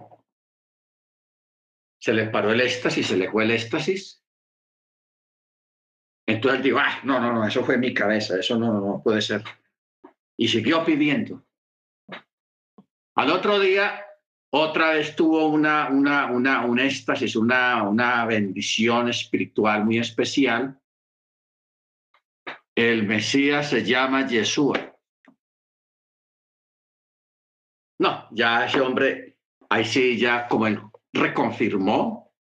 se 1.99 2.13
le 2.13 2.29
paró 2.29 2.53
el 2.53 2.61
éxtasis, 2.61 3.09
se 3.09 3.17
le 3.17 3.29
fue 3.29 3.43
el 3.43 3.51
éxtasis 3.51 4.20
entonces 6.31 6.63
digo, 6.63 6.79
ah, 6.79 7.01
no, 7.05 7.21
no, 7.21 7.33
no, 7.33 7.47
eso 7.47 7.65
fue 7.65 7.77
mi 7.79 7.93
cabeza, 7.95 8.39
eso 8.39 8.59
no, 8.59 8.73
no 8.73 9.03
puede 9.03 9.21
ser. 9.21 9.43
Y 10.37 10.49
siguió 10.49 10.85
pidiendo. 10.85 11.45
Al 13.17 13.31
otro 13.31 13.59
día, 13.59 14.05
otra 14.53 14.93
vez 14.93 15.15
tuvo 15.15 15.47
una, 15.47 15.89
una, 15.89 16.27
una, 16.27 16.65
un 16.65 16.79
éxtasis, 16.79 17.37
una, 17.37 17.83
una 17.83 18.25
bendición 18.27 19.09
espiritual 19.09 19.85
muy 19.85 19.99
especial. 19.99 20.81
El 22.75 23.07
Mesías 23.07 23.71
se 23.71 23.85
llama 23.85 24.27
Yeshua. 24.27 24.97
No, 27.99 28.27
ya 28.31 28.65
ese 28.65 28.81
hombre, 28.81 29.37
ahí 29.69 29.85
sí, 29.85 30.19
ya 30.19 30.49
como 30.49 30.67
él 30.67 30.81
reconfirmó. 31.13 32.33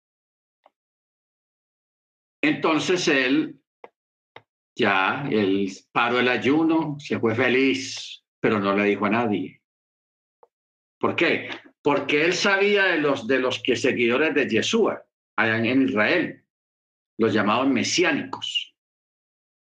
Entonces 2.42 3.06
él 3.08 3.59
ya 4.74 5.26
él 5.30 5.70
paró 5.92 6.20
el 6.20 6.28
ayuno, 6.28 6.96
se 6.98 7.18
fue 7.18 7.34
feliz, 7.34 8.24
pero 8.40 8.58
no 8.58 8.74
le 8.74 8.84
dijo 8.84 9.06
a 9.06 9.10
nadie. 9.10 9.62
¿Por 10.98 11.16
qué? 11.16 11.48
Porque 11.82 12.24
él 12.24 12.34
sabía 12.34 12.84
de 12.84 12.98
los, 12.98 13.26
de 13.26 13.38
los 13.38 13.62
que 13.62 13.76
seguidores 13.76 14.34
de 14.34 14.48
Yeshua, 14.48 15.02
allá 15.36 15.58
en 15.58 15.82
Israel, 15.82 16.44
los 17.18 17.32
llamados 17.32 17.68
mesiánicos. 17.68 18.74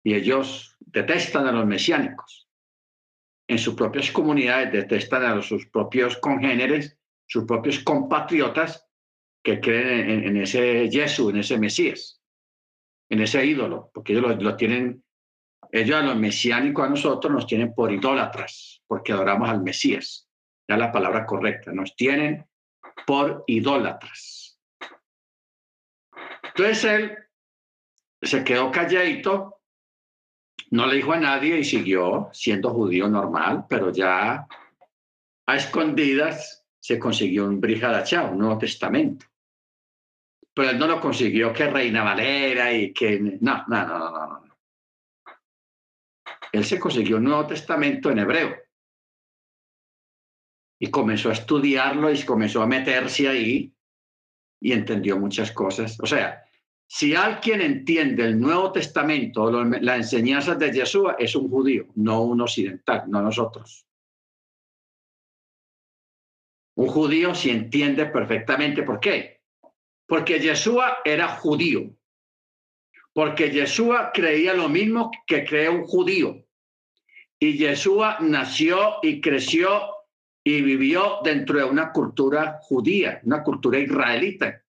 Y 0.05 0.15
ellos 0.15 0.77
detestan 0.81 1.47
a 1.47 1.53
los 1.53 1.67
mesiánicos. 1.67 2.49
En 3.49 3.59
sus 3.59 3.75
propias 3.75 4.11
comunidades 4.11 4.73
detestan 4.73 5.25
a 5.25 5.43
sus 5.43 5.67
propios 5.67 6.17
congéneres, 6.19 6.99
sus 7.27 7.45
propios 7.45 7.81
compatriotas 7.81 8.87
que 9.43 9.61
creen 9.61 10.25
en, 10.25 10.37
ese 10.39 10.89
Jesús, 10.91 11.31
en 11.31 11.41
ese 11.41 11.59
Mesías, 11.59 12.23
en 13.09 13.21
ese 13.21 13.45
ídolo, 13.45 13.91
porque 13.93 14.13
ellos 14.13 14.43
lo 14.43 14.57
tienen 14.57 15.05
ellos 15.75 15.97
a 15.97 16.03
los 16.03 16.17
mesiánicos, 16.17 16.87
a 16.87 16.89
nosotros, 16.89 17.33
nos 17.33 17.49
tienen 17.49 17.75
por 17.75 17.91
idólatras, 17.91 18.81
porque 18.87 19.13
adoramos 19.13 19.49
al 19.49 19.61
Mesías. 19.61 20.29
Ya 20.69 20.77
la 20.77 20.93
palabra 20.93 21.27
correcta. 21.27 21.73
Nos 21.73 21.97
tienen 21.97 22.47
por 23.05 23.43
idólatras. 23.49 24.61
Entonces 26.45 26.85
él 26.85 27.19
se 28.23 28.45
quedó 28.45 28.71
calladito, 28.71 29.63
no 30.71 30.87
le 30.87 30.95
dijo 30.95 31.13
a 31.13 31.19
nadie 31.19 31.59
y 31.59 31.65
siguió 31.65 32.29
siendo 32.33 32.71
judío 32.71 33.09
normal, 33.09 33.67
pero 33.69 33.91
ya 33.91 34.47
a 35.47 35.57
escondidas 35.57 36.65
se 36.79 37.01
consiguió 37.01 37.47
un 37.47 37.61
Brihadachá, 37.61 38.27
un 38.27 38.39
Nuevo 38.39 38.59
Testamento. 38.59 39.27
Pero 40.55 40.71
él 40.71 40.79
no 40.79 40.87
lo 40.87 41.01
consiguió 41.01 41.53
que 41.53 41.69
Reina 41.69 42.05
Valera 42.05 42.73
y 42.73 42.93
que... 42.93 43.19
No, 43.19 43.65
no, 43.67 43.87
no, 43.87 43.99
no, 43.99 44.11
no. 44.11 44.45
Él 46.53 46.65
se 46.65 46.79
consiguió 46.79 47.17
un 47.17 47.25
Nuevo 47.25 47.47
Testamento 47.49 48.11
en 48.11 48.21
hebreo. 48.21 48.55
Y 50.79 50.91
comenzó 50.91 51.31
a 51.31 51.33
estudiarlo 51.33 52.13
y 52.13 52.23
comenzó 52.23 52.63
a 52.63 52.67
meterse 52.67 53.29
ahí 53.29 53.75
y 54.61 54.73
entendió 54.73 55.19
muchas 55.19 55.51
cosas. 55.51 55.99
O 56.01 56.07
sea, 56.07 56.45
si 56.87 57.17
alguien 57.17 57.61
entiende 57.61 58.25
el 58.25 58.39
Nuevo 58.39 58.71
Testamento, 58.71 59.51
la 59.51 59.97
enseñanza 59.97 60.55
de 60.55 60.73
Yeshua, 60.73 61.17
es 61.19 61.35
un 61.35 61.49
judío, 61.49 61.89
no 61.97 62.23
un 62.23 62.41
occidental, 62.41 63.05
no 63.09 63.21
nosotros. 63.21 63.85
Un 66.77 66.89
judío 66.89 67.35
sí 67.35 67.51
entiende 67.51 68.07
perfectamente 68.07 68.83
por 68.85 69.01
qué. 69.01 69.34
Porque 70.07 70.39
Yeshua 70.39 70.99
era 71.05 71.29
judío. 71.29 71.97
Porque 73.13 73.51
Yeshua 73.51 74.11
creía 74.13 74.55
lo 74.55 74.69
mismo 74.69 75.11
que 75.27 75.45
cree 75.45 75.69
un 75.69 75.85
judío. 75.85 76.45
Y 77.39 77.57
Yeshua 77.57 78.19
nació 78.21 78.99
y 79.03 79.21
creció 79.21 79.95
y 80.45 80.61
vivió 80.61 81.21
dentro 81.25 81.59
de 81.59 81.65
una 81.65 81.91
cultura 81.91 82.59
judía, 82.63 83.21
una 83.25 83.43
cultura 83.43 83.79
israelita. 83.79 84.63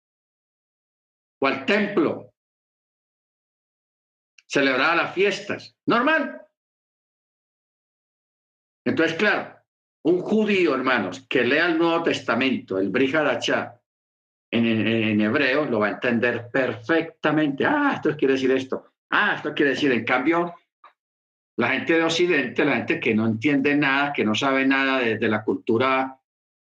O 1.40 1.66
templo. 1.66 2.34
Celebraba 4.48 4.96
las 4.96 5.14
fiestas. 5.14 5.76
Normal. 5.86 6.42
Entonces, 8.86 9.18
claro, 9.18 9.56
un 10.04 10.22
judío, 10.22 10.76
hermanos, 10.76 11.26
que 11.28 11.44
lea 11.44 11.68
el 11.68 11.78
Nuevo 11.78 12.04
Testamento, 12.04 12.78
el 12.78 12.90
Brihadachá, 12.90 13.75
en, 14.56 14.88
en, 14.88 15.22
hebreo, 15.22 15.66
lo 15.66 15.80
va 15.80 15.88
a 15.88 15.91
entender 15.91 16.49
perfectamente. 16.51 17.66
Ah, 17.66 17.93
esto 17.95 18.16
quiere 18.16 18.34
decir 18.34 18.51
esto. 18.51 18.93
Ah, 19.10 19.36
esto 19.36 19.53
quiere 19.53 19.72
decir, 19.72 19.91
en 19.91 20.03
cambio, 20.03 20.53
la 21.58 21.70
gente 21.70 21.93
de 21.93 22.03
Occidente, 22.03 22.66
la 22.66 22.78
gente 22.78 22.99
que 22.99 23.14
no 23.14 23.26
entiende 23.26 23.76
nada, 23.76 24.14
que 24.14 24.26
no 24.26 24.36
sabe 24.36 24.66
nada 24.66 24.99
de, 24.99 25.18
de 25.18 25.28
la 25.28 25.43
cultura 25.43 26.20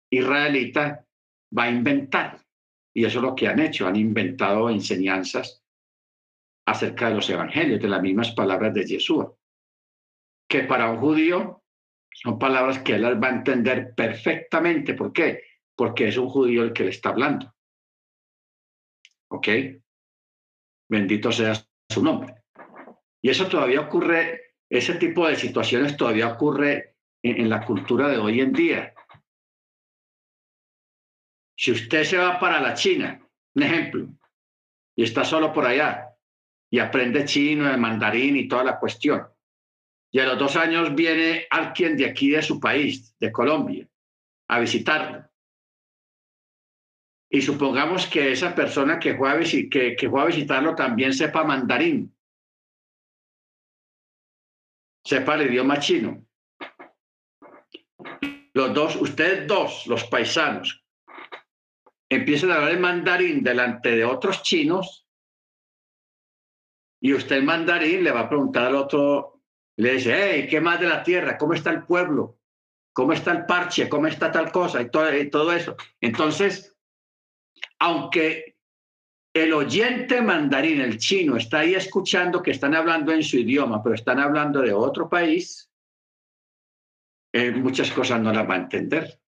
israelita, 0.09 1.05
va 1.57 1.63
a 1.63 1.69
inventar. 1.69 2.39
Y 2.93 3.05
eso 3.05 3.19
es 3.19 3.23
lo 3.23 3.35
que 3.35 3.47
han 3.47 3.59
hecho, 3.59 3.87
han 3.87 3.95
inventado 3.95 4.69
enseñanzas 4.69 5.63
acerca 6.67 7.09
de 7.09 7.15
los 7.15 7.29
evangelios, 7.29 7.81
de 7.81 7.87
las 7.87 8.01
mismas 8.01 8.31
palabras 8.31 8.73
de 8.73 8.85
Jesús. 8.85 9.25
Que 10.49 10.63
para 10.63 10.89
un 10.91 10.97
judío 10.97 11.63
son 12.11 12.39
palabras 12.39 12.79
que 12.79 12.95
él 12.95 13.23
va 13.23 13.27
a 13.27 13.35
entender 13.35 13.93
perfectamente. 13.95 14.93
¿Por 14.93 15.13
qué? 15.13 15.43
Porque 15.75 16.07
es 16.07 16.17
un 16.17 16.29
judío 16.29 16.63
el 16.63 16.73
que 16.73 16.85
le 16.85 16.89
está 16.89 17.09
hablando. 17.09 17.53
¿Ok? 19.29 19.47
Bendito 20.89 21.31
sea 21.31 21.53
su 21.89 22.03
nombre. 22.03 22.35
Y 23.21 23.29
eso 23.29 23.47
todavía 23.47 23.81
ocurre, 23.81 24.53
ese 24.69 24.95
tipo 24.95 25.27
de 25.27 25.35
situaciones 25.35 25.97
todavía 25.97 26.27
ocurre 26.27 26.95
en, 27.23 27.41
en 27.41 27.49
la 27.49 27.65
cultura 27.65 28.07
de 28.07 28.17
hoy 28.17 28.41
en 28.41 28.53
día. 28.53 28.93
Si 31.57 31.71
usted 31.71 32.03
se 32.03 32.17
va 32.17 32.39
para 32.39 32.61
la 32.61 32.73
China, 32.73 33.19
un 33.55 33.63
ejemplo, 33.63 34.07
y 34.95 35.03
está 35.03 35.25
solo 35.25 35.51
por 35.51 35.65
allá, 35.65 36.15
y 36.69 36.79
aprende 36.79 37.25
chino, 37.25 37.69
el 37.69 37.79
mandarín 37.79 38.37
y 38.37 38.47
toda 38.47 38.63
la 38.63 38.79
cuestión, 38.79 39.27
y 40.11 40.19
a 40.19 40.25
los 40.25 40.39
dos 40.39 40.55
años 40.55 40.95
viene 40.95 41.47
alguien 41.49 41.97
de 41.97 42.05
aquí 42.05 42.29
de 42.29 42.41
su 42.41 42.59
país, 42.59 43.15
de 43.19 43.31
Colombia, 43.31 43.87
a 44.49 44.59
visitarlo. 44.59 45.29
Y 47.29 47.41
supongamos 47.41 48.07
que 48.07 48.31
esa 48.31 48.55
persona 48.55 48.99
que 48.99 49.15
fue 49.15 49.29
a, 49.29 49.39
que, 49.39 50.07
fue 50.09 50.21
a 50.21 50.25
visitarlo 50.25 50.75
también 50.75 51.13
sepa 51.13 51.43
mandarín, 51.43 52.15
sepa 55.03 55.35
el 55.35 55.51
idioma 55.51 55.79
chino. 55.79 56.25
Los 58.53 58.73
dos, 58.73 58.95
ustedes 58.95 59.47
dos, 59.47 59.85
los 59.87 60.05
paisanos, 60.05 60.83
empiezan 62.09 62.51
a 62.51 62.55
hablar 62.55 62.71
el 62.71 62.79
mandarín 62.79 63.43
delante 63.43 63.95
de 63.95 64.05
otros 64.05 64.41
chinos 64.41 65.05
y 67.01 67.13
usted 67.13 67.35
el 67.35 67.43
mandarín 67.43 68.03
le 68.03 68.11
va 68.11 68.21
a 68.21 68.29
preguntar 68.29 68.67
al 68.67 68.75
otro 68.75 69.37
le 69.77 69.93
dice, 69.93 70.47
¿qué 70.49 70.59
más 70.59 70.79
de 70.79 70.87
la 70.87 71.03
tierra? 71.03 71.37
¿Cómo 71.37 71.53
está 71.53 71.69
el 71.69 71.83
pueblo? 71.83 72.39
¿Cómo 72.93 73.13
está 73.13 73.31
el 73.31 73.45
parche? 73.45 73.87
¿Cómo 73.87 74.07
está 74.07 74.31
tal 74.31 74.51
cosa? 74.51 74.81
Y 74.81 74.89
todo 74.89 75.51
eso. 75.51 75.75
Entonces, 76.01 76.75
aunque 77.79 78.57
el 79.33 79.53
oyente 79.53 80.21
mandarín, 80.21 80.81
el 80.81 80.97
chino, 80.97 81.37
está 81.37 81.59
ahí 81.59 81.75
escuchando 81.75 82.41
que 82.41 82.51
están 82.51 82.73
hablando 82.75 83.11
en 83.11 83.23
su 83.23 83.37
idioma, 83.37 83.83
pero 83.83 83.95
están 83.95 84.19
hablando 84.19 84.61
de 84.61 84.73
otro 84.73 85.07
país, 85.07 85.69
eh, 87.33 87.51
muchas 87.51 87.91
cosas 87.91 88.19
no 88.19 88.33
las 88.33 88.49
va 88.49 88.55
a 88.55 88.57
entender. 88.57 89.19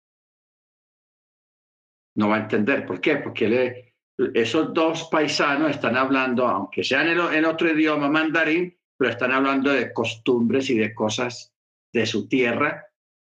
No 2.16 2.28
va 2.30 2.36
a 2.36 2.40
entender. 2.40 2.86
¿Por 2.86 3.00
qué? 3.00 3.16
Porque 3.16 3.94
esos 4.34 4.72
dos 4.72 5.08
paisanos 5.10 5.70
están 5.70 5.96
hablando, 5.96 6.46
aunque 6.48 6.82
sean 6.82 7.08
en 7.08 7.44
otro 7.44 7.70
idioma 7.70 8.08
mandarín, 8.08 8.76
pero 8.96 9.10
están 9.10 9.32
hablando 9.32 9.70
de 9.70 9.92
costumbres 9.92 10.70
y 10.70 10.78
de 10.78 10.94
cosas 10.94 11.52
de 11.92 12.06
su 12.06 12.28
tierra 12.28 12.88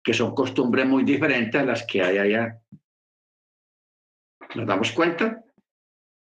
que 0.03 0.13
son 0.13 0.33
costumbres 0.33 0.87
muy 0.87 1.03
diferentes 1.03 1.61
a 1.61 1.65
las 1.65 1.83
que 1.83 2.01
hay 2.01 2.17
allá. 2.17 2.61
¿Nos 4.55 4.65
damos 4.65 4.91
cuenta? 4.91 5.43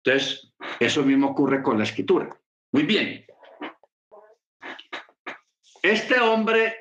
Entonces, 0.02 0.52
eso 0.80 1.02
mismo 1.02 1.28
ocurre 1.28 1.62
con 1.62 1.78
la 1.78 1.84
escritura. 1.84 2.28
Muy 2.72 2.84
bien. 2.84 3.24
Este 5.82 6.18
hombre 6.20 6.76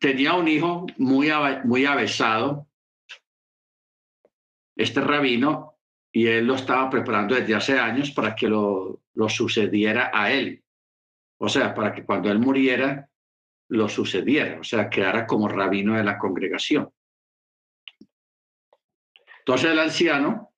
tenía 0.00 0.34
un 0.34 0.48
hijo 0.48 0.86
muy, 0.96 1.30
muy 1.64 1.84
avesado, 1.84 2.68
este 4.76 5.00
rabino, 5.00 5.78
y 6.10 6.26
él 6.26 6.46
lo 6.46 6.54
estaba 6.54 6.90
preparando 6.90 7.34
desde 7.34 7.54
hace 7.54 7.78
años 7.78 8.10
para 8.10 8.34
que 8.34 8.48
lo, 8.48 9.02
lo 9.14 9.28
sucediera 9.28 10.10
a 10.12 10.32
él. 10.32 10.62
O 11.38 11.48
sea, 11.48 11.74
para 11.74 11.92
que 11.94 12.04
cuando 12.04 12.30
él 12.30 12.38
muriera 12.38 13.08
lo 13.68 13.88
sucediera, 13.88 14.60
o 14.60 14.64
sea, 14.64 14.90
quedara 14.90 15.26
como 15.26 15.48
rabino 15.48 15.96
de 15.96 16.04
la 16.04 16.18
congregación. 16.18 16.90
Entonces 19.44 19.70
el 19.70 19.78
anciano 19.80 20.52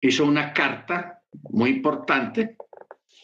hizo 0.00 0.24
una 0.24 0.52
carta 0.52 1.22
muy 1.50 1.70
importante 1.70 2.56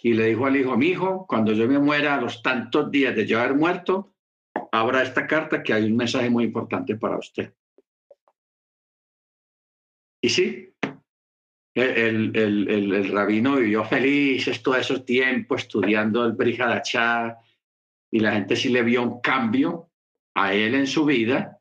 y 0.02 0.12
le 0.12 0.26
dijo 0.26 0.44
al 0.44 0.56
hijo, 0.56 0.76
mi 0.76 0.88
hijo, 0.88 1.26
cuando 1.26 1.52
yo 1.52 1.66
me 1.66 1.78
muera 1.78 2.14
a 2.14 2.20
los 2.20 2.42
tantos 2.42 2.90
días 2.90 3.16
de 3.16 3.26
yo 3.26 3.40
haber 3.40 3.54
muerto, 3.54 4.14
abra 4.72 5.02
esta 5.02 5.26
carta 5.26 5.62
que 5.62 5.72
hay 5.72 5.90
un 5.90 5.96
mensaje 5.96 6.28
muy 6.28 6.44
importante 6.44 6.96
para 6.96 7.18
usted. 7.18 7.54
Y 10.20 10.28
sí, 10.28 10.74
el, 11.74 12.36
el, 12.36 12.68
el, 12.68 13.12
rabino 13.12 13.56
vivió 13.56 13.84
feliz 13.84 14.62
todo 14.62 14.76
ese 14.76 15.00
tiempo 15.00 15.56
estudiando 15.56 16.24
el 16.24 16.32
Brihadachá 16.32 17.38
y 18.10 18.20
la 18.20 18.32
gente 18.32 18.56
sí 18.56 18.68
le 18.68 18.82
vio 18.82 19.02
un 19.02 19.20
cambio 19.20 19.90
a 20.34 20.52
él 20.52 20.74
en 20.74 20.86
su 20.86 21.04
vida, 21.04 21.55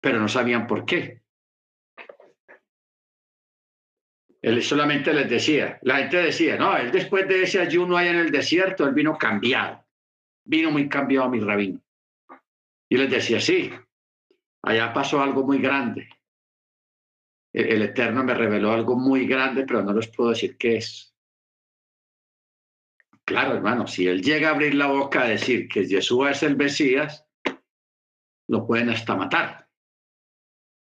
pero 0.00 0.18
no 0.18 0.28
sabían 0.28 0.66
por 0.66 0.84
qué. 0.84 1.22
Él 4.42 4.62
solamente 4.62 5.12
les 5.12 5.28
decía, 5.28 5.78
la 5.82 5.98
gente 5.98 6.16
decía, 6.16 6.56
no, 6.56 6.76
él 6.76 6.90
después 6.90 7.28
de 7.28 7.42
ese 7.42 7.60
ayuno 7.60 7.96
ahí 7.96 8.08
en 8.08 8.16
el 8.16 8.30
desierto, 8.30 8.86
él 8.86 8.94
vino 8.94 9.18
cambiado, 9.18 9.84
vino 10.44 10.70
muy 10.70 10.88
cambiado 10.88 11.26
a 11.26 11.30
mi 11.30 11.40
rabino. 11.40 11.80
Y 12.88 12.96
les 12.96 13.10
decía, 13.10 13.38
sí, 13.38 13.70
allá 14.62 14.92
pasó 14.92 15.20
algo 15.20 15.44
muy 15.44 15.58
grande 15.58 16.08
el 17.52 17.82
Eterno 17.82 18.22
me 18.22 18.34
reveló 18.34 18.72
algo 18.72 18.96
muy 18.96 19.26
grande, 19.26 19.64
pero 19.66 19.82
no 19.82 19.92
les 19.92 20.08
puedo 20.08 20.30
decir 20.30 20.56
qué 20.56 20.76
es. 20.76 21.14
Claro, 23.24 23.54
hermano, 23.54 23.86
si 23.86 24.06
él 24.06 24.22
llega 24.22 24.48
a 24.48 24.52
abrir 24.52 24.74
la 24.74 24.86
boca 24.86 25.22
a 25.22 25.28
decir 25.28 25.68
que 25.68 25.86
Jesús 25.86 26.28
es 26.30 26.42
el 26.42 26.56
Mesías, 26.56 27.26
lo 28.48 28.66
pueden 28.66 28.90
hasta 28.90 29.16
matar. 29.16 29.68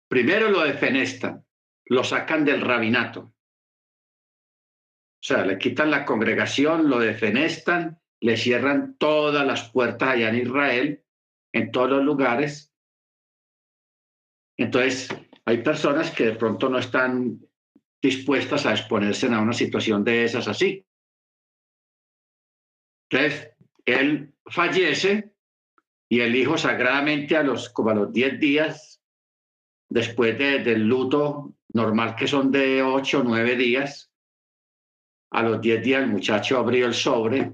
Primero 0.08 0.50
lo 0.50 0.62
defenestan, 0.62 1.44
lo 1.86 2.04
sacan 2.04 2.44
del 2.44 2.60
rabinato. 2.60 3.20
O 3.20 5.26
sea, 5.26 5.44
le 5.44 5.58
quitan 5.58 5.90
la 5.90 6.04
congregación, 6.04 6.90
lo 6.90 6.98
defenestan, 6.98 8.00
le 8.20 8.36
cierran 8.36 8.96
todas 8.98 9.46
las 9.46 9.70
puertas 9.70 10.10
allá 10.10 10.28
en 10.28 10.36
Israel, 10.36 11.04
en 11.52 11.70
todos 11.70 11.90
los 11.90 12.04
lugares, 12.04 12.74
Entonces, 14.56 15.08
hay 15.44 15.62
personas 15.62 16.10
que 16.10 16.26
de 16.26 16.36
pronto 16.36 16.68
no 16.68 16.78
están 16.78 17.40
dispuestas 18.00 18.66
a 18.66 18.72
exponerse 18.72 19.26
a 19.26 19.40
una 19.40 19.52
situación 19.52 20.04
de 20.04 20.24
esas 20.24 20.46
así. 20.46 20.86
Entonces, 23.10 23.50
él 23.84 24.34
fallece 24.46 25.34
y 26.08 26.20
el 26.20 26.36
hijo 26.36 26.56
sagradamente 26.56 27.36
a 27.36 27.42
los, 27.42 27.70
como 27.70 27.90
a 27.90 27.94
los 27.94 28.12
10 28.12 28.38
días, 28.38 28.93
después 29.88 30.38
del 30.38 30.86
luto 30.86 31.54
normal 31.72 32.14
que 32.16 32.26
son 32.26 32.50
de 32.50 32.82
8 32.82 33.20
o 33.20 33.22
9 33.22 33.56
días, 33.56 34.10
a 35.30 35.42
los 35.42 35.60
10 35.60 35.82
días 35.82 36.02
el 36.02 36.10
muchacho 36.10 36.58
abrió 36.58 36.86
el 36.86 36.94
sobre 36.94 37.52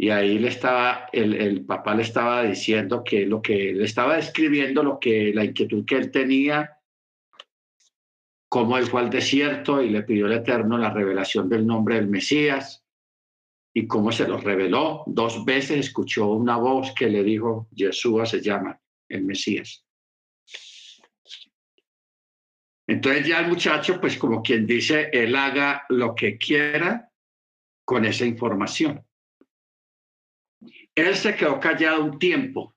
y 0.00 0.08
ahí 0.08 0.38
le 0.38 0.48
estaba, 0.48 1.10
el, 1.12 1.66
papá 1.66 1.94
le 1.94 2.00
estaba 2.00 2.42
diciendo 2.42 3.04
que 3.04 3.26
lo 3.26 3.42
que 3.42 3.74
le 3.74 3.84
estaba 3.84 4.16
describiendo, 4.16 4.82
lo 4.82 4.98
que 4.98 5.30
la 5.34 5.44
inquietud 5.44 5.84
que 5.84 5.96
él 5.96 6.10
tenía, 6.10 6.78
cómo 8.48 8.78
él 8.78 8.86
fue 8.86 9.02
al 9.02 9.10
desierto 9.10 9.82
y 9.82 9.90
le 9.90 10.02
pidió 10.02 10.24
al 10.24 10.32
Eterno 10.32 10.78
la 10.78 10.88
revelación 10.88 11.50
del 11.50 11.66
nombre 11.66 11.96
del 11.96 12.08
Mesías 12.08 12.82
y 13.74 13.86
cómo 13.86 14.10
se 14.10 14.26
lo 14.26 14.38
reveló. 14.38 15.04
Dos 15.06 15.44
veces 15.44 15.80
escuchó 15.80 16.28
una 16.28 16.56
voz 16.56 16.94
que 16.94 17.10
le 17.10 17.22
dijo, 17.22 17.68
Yeshua 17.70 18.24
se 18.24 18.40
llama 18.40 18.80
el 19.10 19.24
Mesías. 19.24 19.84
Entonces 22.86 23.26
ya 23.26 23.40
el 23.40 23.48
muchacho, 23.48 24.00
pues 24.00 24.16
como 24.16 24.42
quien 24.42 24.66
dice, 24.66 25.10
él 25.12 25.36
haga 25.36 25.84
lo 25.90 26.14
que 26.14 26.38
quiera 26.38 27.08
con 27.84 28.04
esa 28.04 28.24
información. 28.24 29.06
Él 30.94 31.14
se 31.14 31.36
quedó 31.36 31.60
callado 31.60 32.04
un 32.04 32.18
tiempo. 32.18 32.74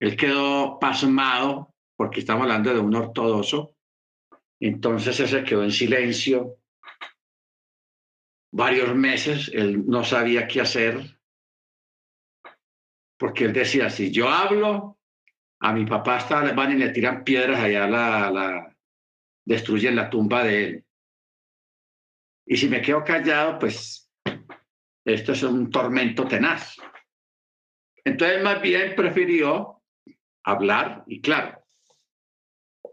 Él 0.00 0.16
quedó 0.16 0.78
pasmado 0.78 1.74
porque 1.96 2.20
estamos 2.20 2.42
hablando 2.42 2.72
de 2.72 2.80
un 2.80 2.94
ortodoxo. 2.94 3.74
Entonces 4.60 5.18
él 5.20 5.28
se 5.28 5.44
quedó 5.44 5.64
en 5.64 5.72
silencio 5.72 6.58
varios 8.52 8.94
meses. 8.94 9.50
Él 9.52 9.84
no 9.86 10.04
sabía 10.04 10.46
qué 10.46 10.60
hacer 10.60 11.16
porque 13.18 13.44
él 13.44 13.52
decía, 13.52 13.90
si 13.90 14.10
yo 14.10 14.28
hablo, 14.28 14.95
a 15.60 15.72
mi 15.72 15.86
papá 15.86 16.18
está, 16.18 16.52
van 16.52 16.72
y 16.72 16.76
le 16.76 16.90
tiran 16.90 17.24
piedras 17.24 17.60
allá, 17.60 17.86
la, 17.86 18.30
la, 18.30 18.76
destruyen 19.44 19.96
la 19.96 20.10
tumba 20.10 20.44
de 20.44 20.64
él. 20.64 20.84
Y 22.46 22.56
si 22.56 22.68
me 22.68 22.82
quedo 22.82 23.02
callado, 23.02 23.58
pues 23.58 24.10
esto 25.04 25.32
es 25.32 25.42
un 25.42 25.70
tormento 25.70 26.26
tenaz. 26.26 26.76
Entonces, 28.04 28.42
más 28.42 28.60
bien 28.60 28.94
prefirió 28.94 29.82
hablar 30.44 31.02
y 31.06 31.20
claro, 31.20 31.64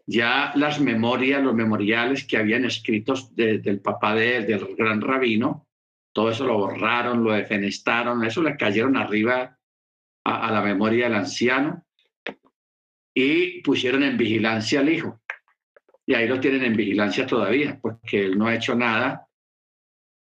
ya 0.08 0.52
las 0.56 0.80
memorias, 0.80 1.44
los 1.44 1.54
memoriales 1.54 2.26
que 2.26 2.38
habían 2.38 2.66
escritos 2.66 3.36
del 3.36 3.80
papá 3.82 4.16
de, 4.16 4.42
del 4.42 4.76
gran 4.76 5.02
rabino, 5.02 5.68
todo 6.14 6.32
eso 6.32 6.46
lo 6.46 6.58
borraron, 6.58 7.24
lo 7.24 7.34
defenestaron, 7.34 8.24
eso 8.24 8.42
le 8.42 8.58
cayeron 8.58 8.98
arriba 8.98 9.58
a 10.26 10.52
la 10.52 10.62
memoria 10.62 11.06
del 11.06 11.16
anciano 11.16 11.86
y 13.14 13.62
pusieron 13.62 14.04
en 14.04 14.18
vigilancia 14.18 14.80
al 14.80 14.90
hijo. 14.90 15.22
Y 16.06 16.16
ahí 16.16 16.28
lo 16.28 16.40
tienen 16.40 16.64
en 16.64 16.76
vigilancia 16.76 17.26
todavía, 17.26 17.80
porque 17.82 18.26
él 18.26 18.38
no 18.38 18.48
ha 18.48 18.56
hecho 18.56 18.76
nada, 18.76 19.28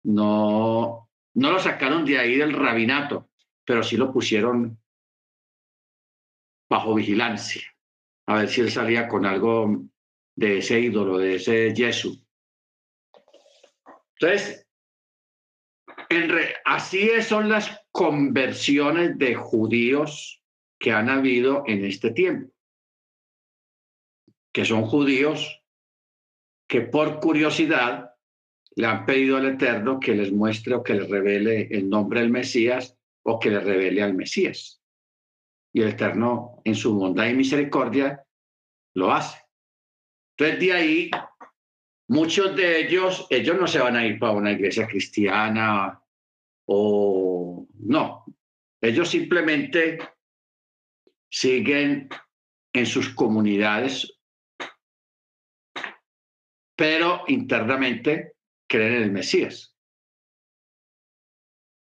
no, 0.03 1.09
no 1.35 1.51
lo 1.51 1.59
sacaron 1.59 2.05
de 2.05 2.17
ahí 2.17 2.37
del 2.37 2.53
rabinato, 2.53 3.29
pero 3.65 3.83
sí 3.83 3.95
lo 3.95 4.11
pusieron 4.11 4.77
bajo 6.69 6.93
vigilancia, 6.93 7.63
a 8.27 8.35
ver 8.35 8.49
si 8.49 8.61
él 8.61 8.71
salía 8.71 9.07
con 9.07 9.25
algo 9.25 9.83
de 10.35 10.59
ese 10.59 10.79
ídolo, 10.79 11.17
de 11.17 11.35
ese 11.35 11.73
Jesús. 11.75 12.23
Entonces, 14.19 14.67
en 16.09 16.31
así 16.65 17.09
son 17.21 17.49
las 17.49 17.81
conversiones 17.91 19.17
de 19.17 19.35
judíos 19.35 20.43
que 20.79 20.91
han 20.91 21.09
habido 21.09 21.63
en 21.67 21.85
este 21.85 22.11
tiempo, 22.11 22.53
que 24.51 24.65
son 24.65 24.83
judíos 24.83 25.63
que 26.67 26.81
por 26.81 27.19
curiosidad 27.19 28.13
le 28.75 28.87
han 28.87 29.05
pedido 29.05 29.37
al 29.37 29.47
Eterno 29.47 29.99
que 29.99 30.15
les 30.15 30.31
muestre 30.31 30.75
o 30.75 30.83
que 30.83 30.93
les 30.93 31.09
revele 31.09 31.67
el 31.71 31.89
nombre 31.89 32.21
del 32.21 32.29
Mesías 32.29 32.97
o 33.23 33.39
que 33.39 33.49
le 33.49 33.59
revele 33.59 34.03
al 34.03 34.13
Mesías. 34.13 34.81
Y 35.73 35.81
el 35.81 35.89
Eterno, 35.89 36.61
en 36.63 36.75
su 36.75 36.95
bondad 36.95 37.27
y 37.27 37.33
misericordia, 37.33 38.23
lo 38.95 39.11
hace. 39.11 39.39
Entonces, 40.37 40.59
de 40.59 40.73
ahí, 40.73 41.11
muchos 42.07 42.55
de 42.55 42.79
ellos, 42.79 43.27
ellos 43.29 43.59
no 43.59 43.67
se 43.67 43.79
van 43.79 43.95
a 43.95 44.05
ir 44.05 44.17
para 44.17 44.33
una 44.33 44.51
iglesia 44.51 44.87
cristiana 44.87 46.01
o 46.65 47.67
no. 47.79 48.25
Ellos 48.81 49.09
simplemente 49.09 49.99
siguen 51.29 52.09
en 52.73 52.85
sus 52.85 53.09
comunidades, 53.09 54.18
pero 56.79 57.25
internamente 57.27 58.35
creen 58.65 58.93
en 58.93 59.03
el 59.03 59.11
Mesías. 59.11 59.75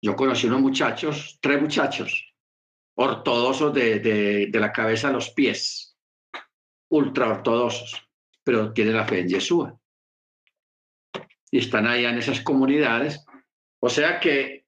Yo 0.00 0.14
conocí 0.14 0.46
unos 0.46 0.60
muchachos, 0.60 1.36
tres 1.42 1.60
muchachos, 1.60 2.32
ortodoxos 2.96 3.74
de, 3.74 3.98
de, 3.98 4.46
de 4.52 4.60
la 4.60 4.70
cabeza 4.70 5.08
a 5.08 5.12
los 5.12 5.30
pies, 5.30 5.98
ultra 6.92 7.28
ortodoxos, 7.28 8.08
pero 8.44 8.72
tienen 8.72 8.94
la 8.94 9.04
fe 9.04 9.18
en 9.18 9.30
Yeshua. 9.30 9.76
Y 11.50 11.58
están 11.58 11.88
allá 11.88 12.10
en 12.10 12.18
esas 12.18 12.40
comunidades. 12.40 13.26
O 13.80 13.88
sea 13.88 14.20
que 14.20 14.64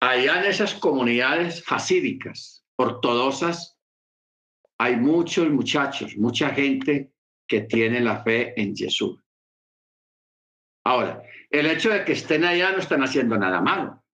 allá 0.00 0.40
en 0.40 0.50
esas 0.50 0.74
comunidades 0.74 1.62
hasídicas, 1.68 2.66
ortodoxas, 2.74 3.78
hay 4.78 4.96
muchos 4.96 5.48
muchachos, 5.48 6.16
mucha 6.16 6.50
gente 6.50 7.12
que 7.46 7.62
tiene 7.62 8.00
la 8.00 8.22
fe 8.22 8.60
en 8.60 8.74
Yeshua. 8.74 9.22
Ahora, 10.84 11.22
el 11.50 11.66
hecho 11.66 11.90
de 11.90 12.04
que 12.04 12.12
estén 12.12 12.44
allá 12.44 12.72
no 12.72 12.78
están 12.78 13.02
haciendo 13.02 13.36
nada 13.36 13.60
malo. 13.60 14.04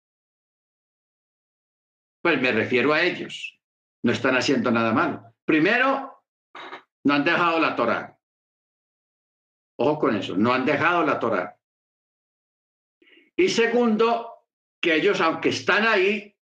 Pues 2.22 2.40
me 2.40 2.52
refiero 2.52 2.92
a 2.92 3.02
ellos. 3.02 3.60
No 4.02 4.12
están 4.12 4.36
haciendo 4.36 4.70
nada 4.70 4.92
malo. 4.92 5.34
Primero, 5.44 6.24
no 7.04 7.14
han 7.14 7.24
dejado 7.24 7.60
la 7.60 7.76
Torá. 7.76 8.18
Ojo 9.78 9.98
con 9.98 10.16
eso, 10.16 10.36
no 10.36 10.52
han 10.52 10.64
dejado 10.64 11.04
la 11.04 11.18
Torá. 11.18 11.58
Y 13.36 13.48
segundo, 13.48 14.32
que 14.80 14.94
ellos, 14.94 15.20
aunque 15.20 15.48
están 15.48 15.86
ahí 15.86 16.36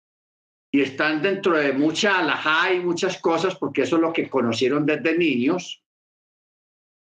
y 0.71 0.83
están 0.83 1.23
dentro 1.23 1.57
de 1.57 1.73
mucha 1.73 2.19
alajá 2.19 2.73
y 2.73 2.81
muchas 2.81 3.21
cosas, 3.21 3.57
porque 3.57 3.83
eso 3.83 3.97
es 3.97 4.03
lo 4.03 4.13
que 4.13 4.29
conocieron 4.29 4.85
desde 4.87 5.17
niños, 5.17 5.85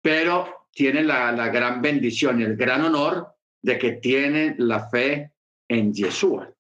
pero 0.02 0.68
tienen 0.72 1.08
la, 1.08 1.32
la 1.32 1.50
gran 1.50 1.82
bendición 1.82 2.40
y 2.40 2.44
el 2.44 2.56
gran 2.56 2.82
honor 2.82 3.36
de 3.62 3.78
que 3.78 3.94
tienen 3.94 4.56
la 4.58 4.90
fe 4.90 5.34
en 5.68 5.94
Yeshua 5.94 6.54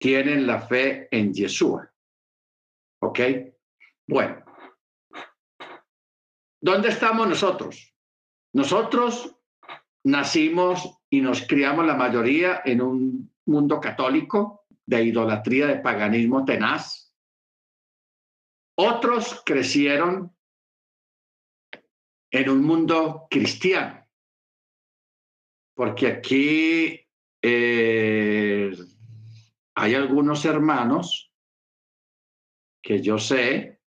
tienen 0.00 0.46
la 0.46 0.60
fe 0.62 1.08
en 1.10 1.32
Yeshua. 1.32 1.92
¿Ok? 3.02 3.20
Bueno. 4.08 4.42
¿Dónde 6.60 6.88
estamos 6.88 7.28
nosotros? 7.28 7.94
Nosotros 8.54 9.36
nacimos 10.04 11.02
y 11.10 11.20
nos 11.20 11.46
criamos 11.46 11.86
la 11.86 11.94
mayoría 11.94 12.62
en 12.64 12.80
un 12.80 13.34
mundo 13.46 13.78
católico 13.78 14.64
de 14.86 15.04
idolatría, 15.04 15.66
de 15.66 15.76
paganismo 15.76 16.44
tenaz. 16.44 17.14
Otros 18.76 19.42
crecieron 19.44 20.34
en 22.30 22.48
un 22.48 22.62
mundo 22.62 23.26
cristiano, 23.30 24.06
porque 25.74 26.06
aquí 26.06 27.00
eh, 27.42 28.72
hay 29.74 29.94
algunos 29.94 30.44
hermanos 30.44 31.32
que 32.82 33.02
yo 33.02 33.18
sé 33.18 33.80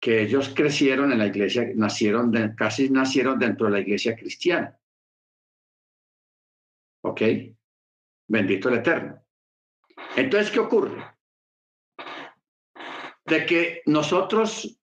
que 0.00 0.22
ellos 0.22 0.52
crecieron 0.54 1.12
en 1.12 1.18
la 1.18 1.26
iglesia, 1.26 1.68
nacieron, 1.74 2.32
casi 2.56 2.88
nacieron 2.88 3.38
dentro 3.38 3.66
de 3.66 3.72
la 3.72 3.80
iglesia 3.80 4.16
cristiana. 4.16 4.78
¿Ok? 7.02 7.22
Bendito 8.26 8.68
el 8.70 8.76
Eterno. 8.76 9.22
Entonces, 10.16 10.50
¿qué 10.50 10.60
ocurre? 10.60 11.04
De 13.26 13.44
que 13.44 13.82
nosotros, 13.86 14.79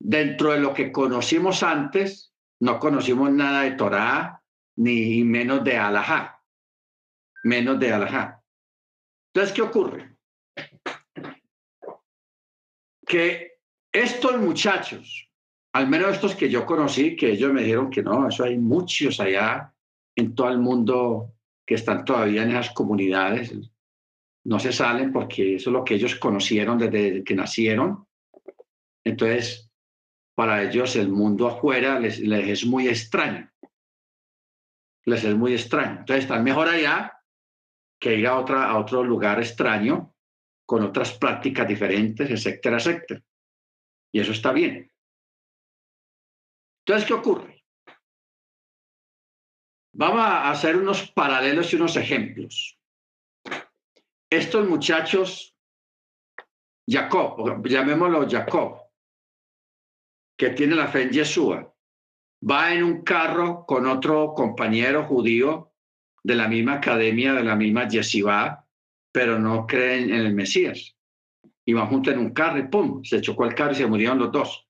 dentro 0.00 0.52
de 0.52 0.60
lo 0.60 0.74
que 0.74 0.90
conocimos 0.90 1.62
antes, 1.62 2.32
no 2.60 2.80
conocimos 2.80 3.30
nada 3.30 3.62
de 3.62 3.72
Torah, 3.72 4.42
ni 4.76 5.22
menos 5.22 5.62
de 5.62 5.76
Alajá, 5.76 6.42
menos 7.44 7.78
de 7.78 7.92
Alajá. 7.92 8.42
Entonces, 9.32 9.54
¿qué 9.54 9.62
ocurre? 9.62 10.16
Que 13.06 13.58
Estos 13.92 14.38
muchachos, 14.38 15.28
al 15.72 15.88
menos 15.88 16.14
estos 16.14 16.34
que 16.34 16.48
yo 16.48 16.64
conocí, 16.64 17.16
que 17.16 17.32
ellos 17.32 17.52
me 17.52 17.62
dijeron 17.62 17.90
que 17.90 18.02
no, 18.02 18.28
eso 18.28 18.44
hay 18.44 18.56
muchos 18.56 19.20
allá 19.20 19.74
en 20.16 20.34
todo 20.34 20.48
el 20.48 20.58
mundo 20.58 21.34
que 21.66 21.74
están 21.74 22.04
todavía 22.04 22.42
en 22.42 22.50
esas 22.50 22.70
comunidades, 22.70 23.52
no 24.44 24.58
se 24.58 24.72
salen 24.72 25.12
porque 25.12 25.56
eso 25.56 25.70
es 25.70 25.74
lo 25.74 25.84
que 25.84 25.94
ellos 25.94 26.14
conocieron 26.16 26.78
desde 26.78 27.22
que 27.22 27.34
nacieron. 27.34 28.06
Entonces, 29.04 29.69
para 30.40 30.62
ellos 30.62 30.96
el 30.96 31.10
mundo 31.10 31.48
afuera 31.48 32.00
les, 32.00 32.18
es 32.18 32.64
muy 32.64 32.88
extraño. 32.88 33.52
Les 35.04 35.22
es 35.22 35.34
muy 35.34 35.52
extraño. 35.52 35.98
Entonces, 35.98 36.24
están 36.24 36.42
mejor 36.42 36.66
allá 36.66 37.12
que 38.00 38.14
ir 38.14 38.26
a, 38.26 38.38
otra, 38.38 38.70
a 38.70 38.78
otro 38.78 39.04
lugar 39.04 39.38
extraño 39.38 40.14
con 40.64 40.82
otras 40.82 41.12
prácticas 41.18 41.68
diferentes, 41.68 42.30
etcétera, 42.30 42.78
etcétera. 42.78 43.22
Y 44.12 44.20
eso 44.20 44.32
está 44.32 44.50
bien. 44.52 44.90
Entonces, 46.86 47.06
¿qué 47.06 47.12
ocurre? 47.12 47.62
Vamos 49.92 50.20
a 50.22 50.50
hacer 50.50 50.74
unos 50.74 51.12
paralelos 51.12 51.70
y 51.70 51.76
unos 51.76 51.96
ejemplos. 51.96 52.78
Estos 54.30 54.66
muchachos, 54.66 55.54
Jacob, 56.88 57.62
llamémoslo 57.68 58.26
Jacob, 58.26 58.79
que 60.40 60.48
tiene 60.48 60.74
la 60.74 60.88
fe 60.88 61.02
en 61.02 61.10
Yeshua, 61.10 61.70
va 62.50 62.72
en 62.72 62.82
un 62.82 63.02
carro 63.02 63.66
con 63.66 63.86
otro 63.86 64.32
compañero 64.32 65.04
judío 65.04 65.74
de 66.24 66.34
la 66.34 66.48
misma 66.48 66.76
academia, 66.76 67.34
de 67.34 67.44
la 67.44 67.56
misma 67.56 67.86
yeshiva, 67.86 68.66
pero 69.12 69.38
no 69.38 69.66
creen 69.66 70.04
en 70.08 70.20
el 70.22 70.32
Mesías. 70.32 70.96
Iban 71.66 71.88
juntos 71.88 72.14
en 72.14 72.20
un 72.20 72.32
carro 72.32 72.58
y 72.58 72.68
¡pum! 72.68 73.04
Se 73.04 73.20
chocó 73.20 73.44
el 73.44 73.54
carro 73.54 73.72
y 73.72 73.74
se 73.74 73.86
murieron 73.86 74.18
los 74.18 74.32
dos. 74.32 74.66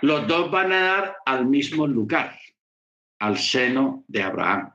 Los 0.00 0.28
dos 0.28 0.48
van 0.48 0.70
a 0.74 0.80
dar 0.80 1.16
al 1.26 1.46
mismo 1.46 1.88
lugar, 1.88 2.38
al 3.18 3.36
seno 3.36 4.04
de 4.06 4.22
Abraham. 4.22 4.72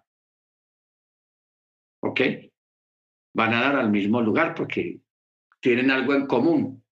¿Ok? 2.01 2.21
Van 3.33 3.53
a 3.53 3.61
dar 3.61 3.77
al 3.77 3.89
mismo 3.89 4.21
lugar 4.21 4.53
porque 4.53 4.99
tienen 5.61 5.91
algo 5.91 6.13
en 6.13 6.27
común, 6.27 6.83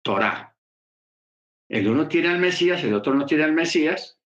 Torah. 0.00 0.53
El 1.68 1.88
uno 1.88 2.08
tiene 2.08 2.28
al 2.28 2.38
Mesías, 2.38 2.82
el 2.84 2.94
otro 2.94 3.14
no 3.14 3.24
tiene 3.24 3.44
al 3.44 3.52
Mesías, 3.52 4.20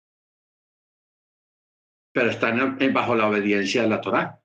pero 2.12 2.30
están 2.30 2.78
bajo 2.92 3.14
la 3.14 3.28
obediencia 3.28 3.82
de 3.82 3.88
la 3.88 4.00
Torah. 4.00 4.42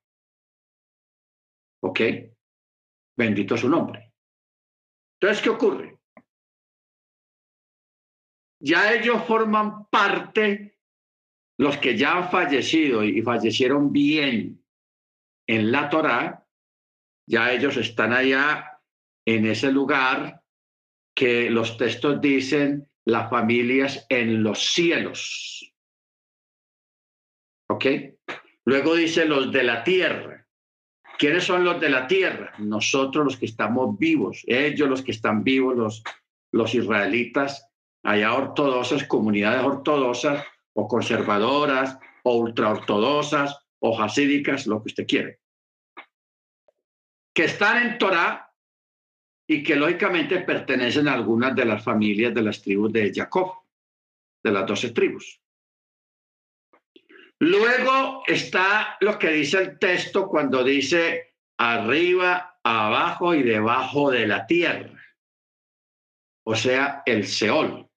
¿Ok? 1.82 2.00
Bendito 3.18 3.58
su 3.58 3.68
nombre. 3.68 4.14
Entonces, 5.20 5.44
¿qué 5.44 5.50
ocurre? 5.50 6.00
Ya 8.62 8.94
ellos 8.94 9.24
forman 9.26 9.88
parte, 9.88 10.80
los 11.58 11.78
que 11.78 11.98
ya 11.98 12.18
han 12.18 12.30
fallecido 12.30 13.04
y 13.04 13.22
fallecieron 13.22 13.92
bien 13.92 14.64
en 15.48 15.72
la 15.72 15.90
Torah, 15.90 16.48
ya 17.28 17.52
ellos 17.52 17.78
están 17.78 18.14
allá 18.14 18.82
en 19.26 19.46
ese 19.48 19.72
lugar 19.72 20.43
que 21.16 21.50
los 21.50 21.78
textos 21.78 22.20
dicen 22.22 22.90
las 23.06 23.30
familias 23.30 24.06
en 24.10 24.44
los 24.44 24.74
cielos. 24.74 25.74
¿Ok? 27.70 27.86
Luego 28.66 28.96
dice 28.96 29.26
los 29.26 29.52
de 29.52 29.64
la 29.64 29.84
tierra. 29.84 30.48
¿Quiénes 31.18 31.44
son 31.44 31.64
los 31.64 31.80
de 31.80 31.90
la 31.90 32.08
tierra? 32.08 32.54
Nosotros 32.58 33.26
los 33.26 33.38
que 33.38 33.46
estamos 33.46 33.98
vivos, 33.98 34.44
ellos 34.48 34.90
los 34.90 35.02
que 35.02 35.12
están 35.12 35.44
vivos, 35.44 35.76
los, 35.76 36.04
los 36.52 36.74
israelitas, 36.74 37.68
allá 38.04 38.34
ortodoxas, 38.34 39.04
comunidades 39.06 39.64
ortodoxas 39.64 40.44
o 40.74 40.88
conservadoras 40.88 41.98
o 42.24 42.38
ultraortodoxas 42.38 43.58
o 43.80 44.02
hasídicas, 44.02 44.66
lo 44.66 44.82
que 44.82 44.90
usted 44.90 45.08
quiere, 45.08 45.40
que 47.34 47.46
están 47.46 47.86
en 47.86 47.98
Torah 47.98 48.53
y 49.48 49.64
que 49.64 49.76
lógicamente 49.76 50.40
pertenecen 50.42 51.08
a 51.08 51.14
algunas 51.14 51.56
de 51.56 51.66
las 51.66 51.84
familias 51.84 52.34
de 52.34 52.42
las 52.42 52.62
tribus 52.62 52.92
de 52.94 53.12
Jacob, 53.14 53.54
de 54.44 54.52
las 54.52 54.66
doce 54.66 54.92
tribus. 54.92 55.42
Luego 57.40 58.24
está 58.26 58.98
lo 59.02 59.20
que 59.20 59.30
dice 59.30 59.58
el 59.58 59.80
texto 59.80 60.28
cuando 60.28 60.64
dice 60.64 61.36
arriba, 61.58 62.60
abajo 62.64 63.34
y 63.34 63.44
debajo 63.44 64.12
de 64.12 64.28
la 64.28 64.46
tierra, 64.48 64.98
o 66.46 66.56
sea, 66.56 67.04
el 67.06 67.28
Seol. 67.28 67.90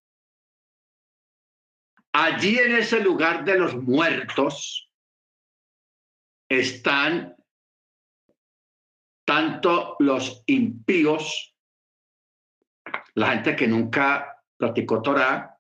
Allí 2.13 2.59
en 2.59 2.77
ese 2.77 3.01
lugar 3.01 3.45
de 3.45 3.59
los 3.59 3.77
muertos 3.77 4.91
están 6.49 7.36
tanto 9.27 9.97
los 9.99 10.43
impíos, 10.47 11.55
la 13.15 13.33
gente 13.33 13.57
que 13.57 13.67
nunca 13.67 14.43
practicó 14.57 15.03
Torah, 15.03 15.57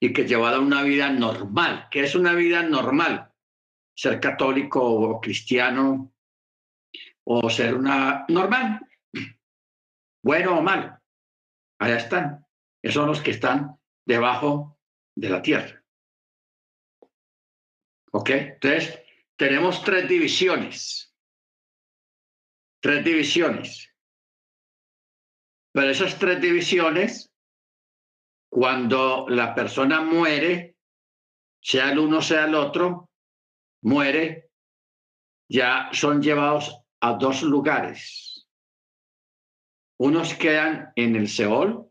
y 0.00 0.12
que 0.12 0.26
llevara 0.26 0.60
una 0.60 0.82
vida 0.82 1.10
normal. 1.10 1.88
que 1.90 2.02
es 2.02 2.14
una 2.14 2.32
vida 2.34 2.62
normal? 2.62 3.32
Ser 3.94 4.20
católico 4.20 4.82
o 4.82 5.20
cristiano 5.20 6.12
o 7.24 7.50
ser 7.50 7.74
una 7.74 8.24
normal, 8.28 8.86
bueno 10.22 10.58
o 10.58 10.62
malo. 10.62 11.00
Allá 11.78 11.96
están. 11.96 12.46
Esos 12.82 12.94
son 12.94 13.08
los 13.08 13.20
que 13.20 13.32
están 13.32 13.80
debajo 14.06 14.78
de 15.16 15.30
la 15.30 15.42
tierra. 15.42 15.82
¿Ok? 18.12 18.30
Entonces, 18.30 19.05
tenemos 19.36 19.82
tres 19.84 20.08
divisiones. 20.08 21.14
Tres 22.80 23.04
divisiones. 23.04 23.92
Pero 25.72 25.90
esas 25.90 26.18
tres 26.18 26.40
divisiones 26.40 27.32
cuando 28.48 29.26
la 29.28 29.54
persona 29.54 30.00
muere, 30.00 30.76
sea 31.60 31.92
el 31.92 31.98
uno, 31.98 32.22
sea 32.22 32.46
el 32.46 32.54
otro, 32.54 33.10
muere, 33.82 34.50
ya 35.50 35.90
son 35.92 36.22
llevados 36.22 36.74
a 37.00 37.14
dos 37.14 37.42
lugares. 37.42 38.48
Unos 39.98 40.34
quedan 40.34 40.92
en 40.96 41.16
el 41.16 41.28
Seol 41.28 41.90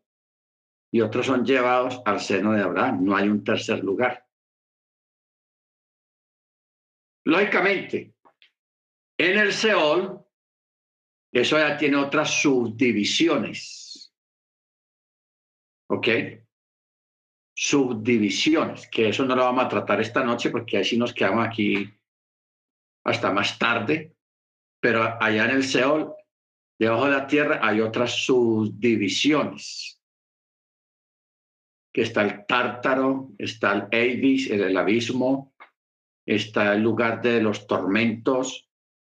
y 0.92 1.02
otros 1.02 1.26
son 1.26 1.46
llevados 1.46 2.02
al 2.06 2.20
seno 2.20 2.54
de 2.54 2.64
Abraham. 2.64 3.04
No 3.04 3.16
hay 3.16 3.30
un 3.30 3.44
tercer 3.44 3.84
lugar. 3.84 4.25
Lógicamente, 7.26 8.16
en 9.18 9.40
el 9.40 9.52
Seol, 9.52 10.26
eso 11.34 11.58
ya 11.58 11.78
tiene 11.78 11.98
otras 11.98 12.42
subdivisiones. 12.42 14.14
¿Ok? 15.88 16.08
subdivisiones, 17.56 18.88
que 18.90 19.10
eso 19.10 19.26
no 19.26 19.36
lo 19.36 19.44
vamos 19.44 19.66
a 19.66 19.70
tratar 19.70 20.02
esta 20.02 20.24
noche 20.24 20.50
porque 20.50 20.78
así 20.78 20.98
nos 20.98 21.14
quedamos 21.14 21.48
aquí 21.48 21.90
hasta 23.06 23.32
más 23.32 23.58
tarde, 23.58 24.14
pero 24.82 25.18
allá 25.22 25.46
en 25.46 25.52
el 25.52 25.64
Seol, 25.64 26.14
debajo 26.78 27.06
de 27.06 27.12
la 27.12 27.28
tierra, 27.28 27.60
hay 27.64 27.80
otras 27.80 28.26
subdivisiones, 28.26 30.02
que 31.94 32.02
está 32.02 32.24
el 32.24 32.46
Tártaro, 32.46 33.32
está 33.38 33.74
el 33.74 33.88
Eibis, 33.92 34.50
el 34.50 34.76
abismo, 34.76 35.55
está 36.26 36.74
el 36.74 36.82
lugar 36.82 37.22
de 37.22 37.42
los 37.42 37.68
tormentos, 37.68 38.70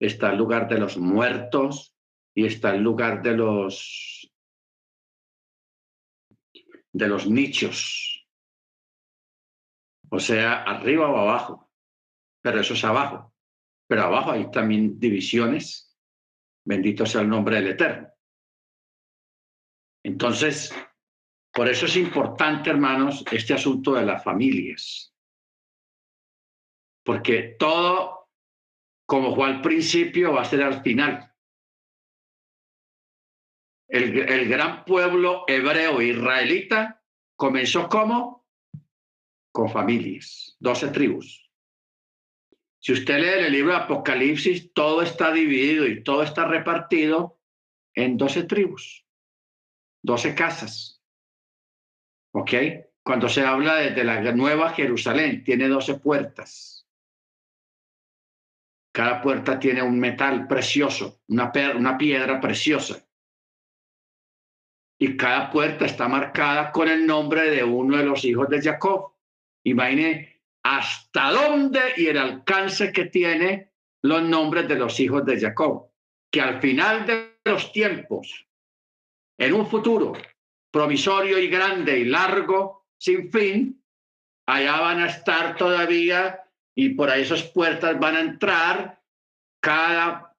está 0.01 0.33
el 0.33 0.39
lugar 0.39 0.69
de 0.69 0.79
los 0.79 0.97
muertos 0.97 1.95
y 2.35 2.47
está 2.47 2.75
el 2.75 2.83
lugar 2.83 3.23
de 3.23 3.37
los 3.37 4.31
de 6.93 7.09
los 7.09 7.29
nichos, 7.29 8.27
o 10.11 10.19
sea, 10.19 10.63
arriba 10.63 11.11
o 11.11 11.17
abajo, 11.17 11.71
pero 12.43 12.61
eso 12.61 12.75
es 12.75 12.85
abajo. 12.85 13.35
Pero 13.87 14.03
abajo 14.03 14.33
hay 14.33 14.51
también 14.51 14.99
divisiones. 14.99 15.97
Bendito 16.65 17.07
sea 17.07 17.21
el 17.21 17.29
nombre 17.29 17.57
del 17.57 17.69
Eterno. 17.69 18.09
Entonces, 20.05 20.75
por 21.53 21.69
eso 21.69 21.87
es 21.87 21.97
importante, 21.97 22.71
hermanos, 22.71 23.25
este 23.31 23.55
asunto 23.55 23.95
de 23.95 24.07
las 24.07 24.23
familias. 24.23 25.13
Porque 27.07 27.55
todo, 27.57 28.29
como 29.07 29.35
fue 29.37 29.47
al 29.47 29.63
principio, 29.63 30.33
va 30.33 30.43
a 30.43 30.45
ser 30.45 30.65
al 30.65 30.83
final. 30.83 31.33
El, 33.89 34.49
gran 34.49 34.85
pueblo 34.85 35.45
hebreo 35.47 36.03
israelita 36.03 37.01
comenzó 37.37 37.89
como 37.89 38.45
con 39.53 39.71
familias, 39.71 40.57
doce 40.59 40.89
tribus. 40.89 41.49
Si 42.81 42.93
usted 42.93 43.21
lee 43.21 43.47
el 43.47 43.53
libro 43.53 43.73
de 43.73 43.85
Apocalipsis, 43.85 44.73
todo 44.73 45.03
está 45.03 45.31
dividido 45.31 45.87
y 45.87 46.03
todo 46.03 46.25
está 46.25 46.45
repartido 46.47 47.41
en 47.95 48.17
12 48.17 48.43
tribus, 48.45 49.07
12 50.03 50.35
casas. 50.35 51.01
¿Ok? 52.33 52.53
Cuando 53.05 53.29
se 53.29 53.43
habla 53.43 53.77
de, 53.77 54.03
la 54.03 54.21
nueva 54.33 54.71
Jerusalén, 54.71 55.45
tiene 55.45 55.69
12 55.69 56.01
puertas. 56.01 56.76
Cada 58.97 59.21
puerta 59.21 59.59
tiene 59.59 59.83
un 59.83 60.01
metal 60.01 60.47
precioso, 60.49 61.21
una, 61.29 61.53
piedra 61.99 62.41
preciosa. 62.41 63.07
Y 64.99 65.19
cada 65.19 65.51
puerta 65.51 65.85
está 65.85 66.09
marcada 66.09 66.73
con 66.73 66.89
el 66.89 67.07
nombre 67.07 67.51
de 67.51 67.63
uno 67.63 67.99
de 67.99 68.05
los 68.05 68.25
hijos 68.25 68.49
de 68.49 68.63
Jacob. 68.63 69.13
Imagine 69.65 70.41
hasta 70.63 71.31
dónde 71.31 71.79
y 71.99 72.07
el 72.07 72.17
alcance 72.17 72.91
que 72.91 73.05
tiene 73.05 73.71
los 74.01 74.23
nombres 74.23 74.67
de 74.67 74.77
los 74.77 74.99
hijos 74.99 75.27
de 75.27 75.41
Jacob, 75.41 75.91
que 76.33 76.41
al 76.41 76.59
final 76.63 77.05
de 77.05 77.39
los 77.45 77.71
tiempos, 77.73 78.49
en 79.37 79.53
un 79.53 79.67
futuro 79.67 80.15
provisorio 80.71 81.39
y 81.39 81.49
grande 81.49 81.99
y 81.99 82.07
largo, 82.07 82.87
sin 82.97 83.31
fin, 83.31 83.85
allá 84.47 84.81
van 84.81 85.01
a 85.01 85.09
estar 85.09 85.55
todavía 85.55 86.46
y 86.77 86.91
por 86.91 87.11
ahí 87.11 87.23
esas 87.23 87.43
puertas 87.43 87.99
van 87.99 88.17
a 88.17 88.21
entrar 88.21 89.01
cada, 89.61 90.35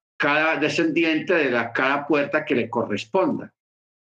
descendiente 0.59 1.33
de 1.33 1.51
la, 1.51 1.73
cada 1.73 2.07
puerta 2.07 2.45
que 2.45 2.55
le 2.55 2.69
corresponda. 2.69 3.53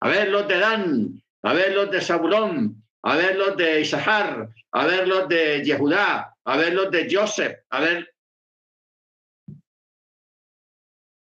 A 0.01 0.09
ver 0.09 0.28
los 0.28 0.49
de 0.49 0.59
Dan, 0.59 1.22
a 1.43 1.53
ver 1.53 1.74
los 1.74 1.91
de 1.91 2.01
Zabulón, 2.01 2.83
a 3.03 3.16
ver 3.16 3.37
los 3.37 3.57
de 3.57 3.81
Isahar, 3.81 4.49
a 4.72 4.87
ver 4.87 5.09
los 5.09 5.28
de 5.28 5.62
Yehudá, 5.64 6.37
a 6.45 6.57
ver 6.57 6.72
los 6.72 6.91
de 6.91 7.09
Joseph, 7.11 7.59
a 7.68 7.81
ver 7.81 8.14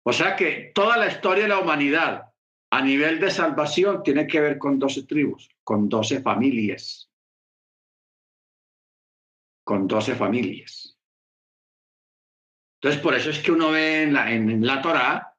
O 0.08 0.12
sea 0.12 0.36
que 0.36 0.70
toda 0.72 0.96
la 0.96 1.08
historia 1.08 1.42
de 1.42 1.48
la 1.48 1.58
humanidad 1.58 2.32
a 2.70 2.80
nivel 2.80 3.18
de 3.18 3.28
salvación 3.28 4.04
tiene 4.04 4.28
que 4.28 4.40
ver 4.40 4.56
con 4.56 4.78
12 4.78 5.02
tribus, 5.02 5.48
con 5.64 5.88
12 5.88 6.20
familias. 6.20 7.10
Con 9.64 9.88
12 9.88 10.14
familias. 10.14 10.95
Entonces, 12.80 13.00
por 13.00 13.14
eso 13.14 13.30
es 13.30 13.38
que 13.38 13.52
uno 13.52 13.70
ve 13.70 14.02
en 14.02 14.12
la, 14.12 14.32
en, 14.32 14.64
la 14.64 14.80
Torá 14.82 15.34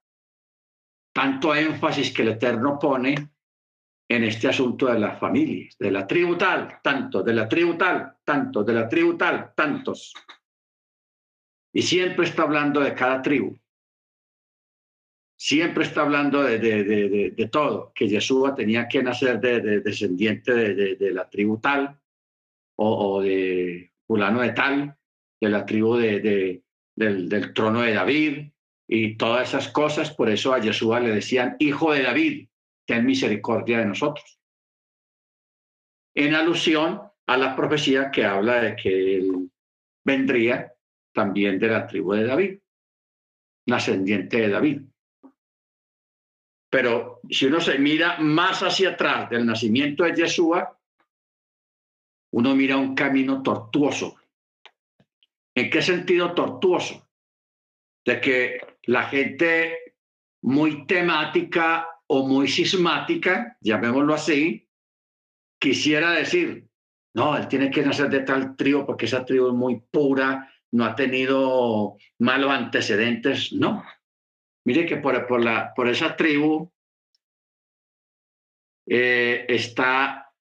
tanto 1.13 1.55
énfasis 1.55 2.13
que 2.13 2.21
el 2.21 2.29
Eterno 2.29 2.77
pone 2.79 3.15
en 4.09 4.23
este 4.23 4.47
asunto 4.47 4.87
de 4.87 4.99
las 4.99 5.19
familias, 5.19 5.75
de 5.77 5.91
la 5.91 6.05
tribu 6.05 6.37
tal, 6.37 6.79
tanto, 6.81 7.23
de 7.23 7.33
la 7.33 7.47
tribu 7.47 7.75
tal, 7.77 8.17
tanto, 8.23 8.63
de 8.63 8.73
la 8.73 8.87
tribu 8.87 9.17
tal, 9.17 9.53
tantos. 9.55 10.13
Y 11.73 11.81
siempre 11.81 12.25
está 12.25 12.43
hablando 12.43 12.79
de 12.79 12.93
cada 12.93 13.21
tribu 13.21 13.57
siempre 15.37 15.83
está 15.83 16.01
hablando 16.01 16.41
de, 16.43 17.49
todo, 17.51 17.91
que 17.93 18.07
Yeshua 18.07 18.55
tenía 18.55 18.87
que 18.87 19.03
nacer 19.03 19.39
de, 19.39 19.81
descendiente 19.81 20.53
de, 20.53 21.11
la 21.11 21.29
tribu 21.29 21.59
tal 21.59 21.97
o, 22.75 23.21
de 23.21 23.93
fulano 24.05 24.41
de 24.41 24.51
tal, 24.51 24.97
de 25.39 25.49
la 25.49 25.65
tribu 25.65 25.97
del, 26.97 27.53
trono 27.53 27.81
de 27.81 27.93
David 27.93 28.51
y 28.87 29.15
todas 29.15 29.49
esas 29.49 29.69
cosas. 29.69 30.11
Por 30.11 30.29
eso 30.29 30.53
a 30.53 30.59
Yeshua 30.59 30.99
le 30.99 31.11
decían, 31.11 31.55
hijo 31.59 31.93
de 31.93 32.03
David, 32.03 32.49
ten 32.85 33.05
misericordia 33.05 33.79
de 33.79 33.85
nosotros. 33.85 34.39
En 36.15 36.33
alusión 36.33 37.01
a 37.27 37.37
la 37.37 37.55
profecía 37.55 38.09
que 38.09 38.25
habla 38.25 38.61
de 38.61 38.75
que 38.75 39.17
él 39.17 39.51
vendría 40.03 40.73
también 41.13 41.59
de 41.59 41.67
la 41.67 41.85
tribu 41.85 42.13
de 42.13 42.25
David, 42.25 42.59
ascendiente 43.69 44.41
de 44.41 44.49
David. 44.49 44.81
Pero 46.69 47.21
si 47.29 47.45
uno 47.45 47.61
se 47.61 47.77
mira 47.77 48.17
más 48.19 48.61
hacia 48.63 48.91
atrás 48.91 49.29
del 49.29 49.45
nacimiento 49.45 50.03
de 50.03 50.15
Yeshua, 50.15 50.77
uno 52.31 52.55
mira 52.55 52.77
un 52.77 52.95
camino 52.95 53.41
tortuoso. 53.41 54.16
¿En 55.57 55.71
qué 55.71 55.81
sentido 55.81 56.35
tortuoso? 56.35 57.09
De 58.05 58.21
que 58.21 58.59
la 58.83 59.05
gente 59.05 59.95
muy 60.43 60.85
temática 60.85 61.87
o 62.05 62.27
muy 62.27 62.47
sismática, 62.47 63.57
llamémoslo 63.61 64.13
así, 64.13 64.69
quisiera 65.59 66.11
decir, 66.11 66.69
no, 67.15 67.35
él 67.35 67.47
tiene 67.47 67.71
que 67.71 67.81
nacer 67.81 68.07
de 68.11 68.19
tal 68.19 68.55
tribu 68.55 68.85
porque 68.85 69.07
esa 69.07 69.25
tribu 69.25 69.47
es 69.47 69.55
muy 69.55 69.81
pura, 69.89 70.47
no 70.73 70.85
ha 70.85 70.95
tenido 70.95 71.97
malos 72.19 72.51
antecedentes. 72.51 73.51
No, 73.51 73.83
Mire 74.63 74.85
que 74.85 74.97
por, 74.97 75.43
la, 75.43 75.73
por 75.73 75.87
esa 75.87 76.15
tribu 76.15 76.71
eh, 78.85 79.45
está 79.49 80.31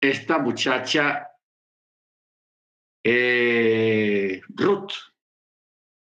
esta 0.00 0.38
muchacha 0.38 1.33
eh, 3.04 4.40
Ruth, 4.48 4.92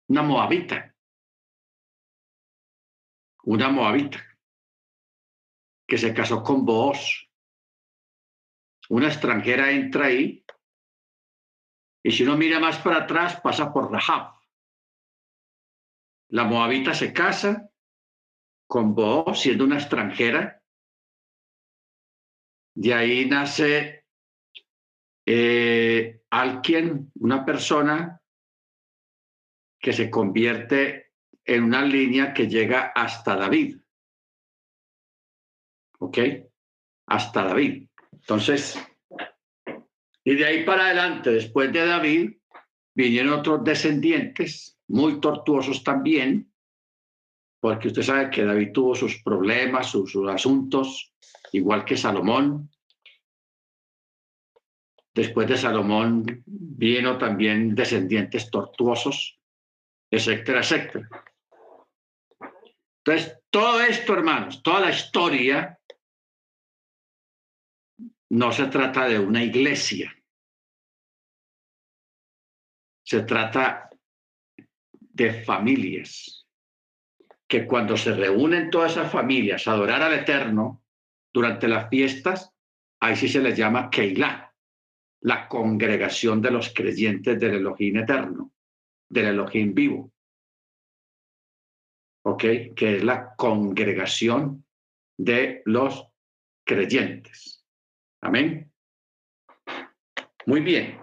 una 0.08 0.22
moabita, 0.22 0.94
una 3.44 3.68
moabita 3.68 4.20
que 5.86 5.98
se 5.98 6.12
casó 6.12 6.42
con 6.42 6.64
vos. 6.64 7.28
Una 8.88 9.06
extranjera 9.06 9.70
entra 9.70 10.06
ahí 10.06 10.44
y 12.02 12.10
si 12.10 12.22
uno 12.22 12.36
mira 12.36 12.58
más 12.58 12.78
para 12.78 13.04
atrás 13.04 13.40
pasa 13.40 13.72
por 13.72 13.90
Rahab. 13.90 14.34
La 16.28 16.44
moabita 16.44 16.94
se 16.94 17.12
casa 17.12 17.70
con 18.66 18.94
Bo, 18.94 19.34
siendo 19.34 19.64
una 19.64 19.78
extranjera. 19.78 20.62
De 22.74 22.94
ahí 22.94 23.26
nace 23.26 24.06
eh, 25.26 26.19
alguien, 26.30 27.10
una 27.16 27.44
persona 27.44 28.20
que 29.78 29.92
se 29.92 30.10
convierte 30.10 31.12
en 31.44 31.64
una 31.64 31.82
línea 31.82 32.32
que 32.32 32.48
llega 32.48 32.92
hasta 32.94 33.36
David. 33.36 33.78
¿Ok? 35.98 36.18
Hasta 37.06 37.44
David. 37.44 37.88
Entonces, 38.12 38.78
y 40.24 40.34
de 40.34 40.44
ahí 40.44 40.64
para 40.64 40.86
adelante, 40.86 41.30
después 41.30 41.72
de 41.72 41.86
David, 41.86 42.36
vinieron 42.94 43.40
otros 43.40 43.64
descendientes 43.64 44.78
muy 44.88 45.20
tortuosos 45.20 45.82
también, 45.82 46.52
porque 47.60 47.88
usted 47.88 48.02
sabe 48.02 48.30
que 48.30 48.44
David 48.44 48.72
tuvo 48.72 48.94
sus 48.94 49.22
problemas, 49.22 49.90
sus, 49.90 50.14
asuntos, 50.28 51.12
igual 51.52 51.84
que 51.84 51.96
Salomón. 51.96 52.70
Después 55.14 55.48
de 55.48 55.56
Salomón 55.56 56.42
vino 56.46 57.18
también 57.18 57.74
descendientes 57.74 58.50
tortuosos, 58.50 59.38
etcétera, 60.10 60.60
etcétera. 60.60 61.08
Entonces, 63.04 63.38
todo 63.50 63.80
esto, 63.80 64.12
hermanos, 64.12 64.62
toda 64.62 64.80
la 64.80 64.90
historia 64.90 65.78
no 68.30 68.52
se 68.52 68.66
trata 68.66 69.08
de 69.08 69.18
una 69.18 69.42
iglesia. 69.42 70.14
Se 73.04 73.22
trata 73.22 73.90
de 75.00 75.42
familias, 75.42 76.46
que 77.48 77.66
cuando 77.66 77.96
se 77.96 78.14
reúnen 78.14 78.70
todas 78.70 78.92
esas 78.92 79.10
familias 79.10 79.66
a 79.66 79.72
adorar 79.72 80.02
al 80.02 80.12
Eterno 80.12 80.84
durante 81.32 81.66
las 81.66 81.88
fiestas, 81.88 82.54
ahí 83.00 83.16
sí 83.16 83.28
se 83.28 83.40
les 83.40 83.58
llama 83.58 83.90
Keilah, 83.90 84.49
la 85.22 85.48
congregación 85.48 86.40
de 86.40 86.50
los 86.50 86.72
creyentes 86.74 87.38
del 87.38 87.56
Elohim 87.56 87.96
eterno, 87.98 88.52
del 89.08 89.26
Elohim 89.26 89.74
vivo. 89.74 90.12
¿Ok? 92.24 92.44
Que 92.76 92.96
es 92.96 93.04
la 93.04 93.34
congregación 93.34 94.64
de 95.16 95.62
los 95.64 96.06
creyentes. 96.64 97.64
Amén. 98.22 98.70
Muy 100.46 100.60
bien. 100.60 100.98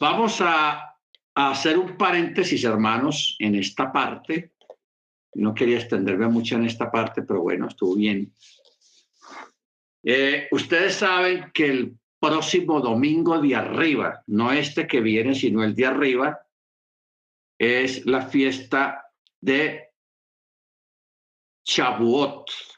Vamos 0.00 0.40
a 0.40 0.96
hacer 1.34 1.78
un 1.78 1.96
paréntesis, 1.96 2.64
hermanos, 2.64 3.36
en 3.38 3.56
esta 3.56 3.92
parte. 3.92 4.52
No 5.34 5.54
quería 5.54 5.78
extenderme 5.78 6.28
mucho 6.28 6.56
en 6.56 6.64
esta 6.64 6.90
parte, 6.90 7.22
pero 7.22 7.42
bueno, 7.42 7.68
estuvo 7.68 7.96
bien. 7.96 8.32
Eh, 10.02 10.48
ustedes 10.50 10.94
saben 10.94 11.50
que 11.52 11.66
el 11.66 11.98
próximo 12.20 12.80
domingo 12.80 13.40
de 13.40 13.54
arriba, 13.54 14.22
no 14.26 14.52
este 14.52 14.86
que 14.86 15.00
viene, 15.00 15.34
sino 15.34 15.62
el 15.62 15.74
de 15.74 15.86
arriba, 15.86 16.40
es 17.58 18.06
la 18.06 18.22
fiesta 18.22 19.04
de 19.40 19.90
Shavuot. 21.64 22.77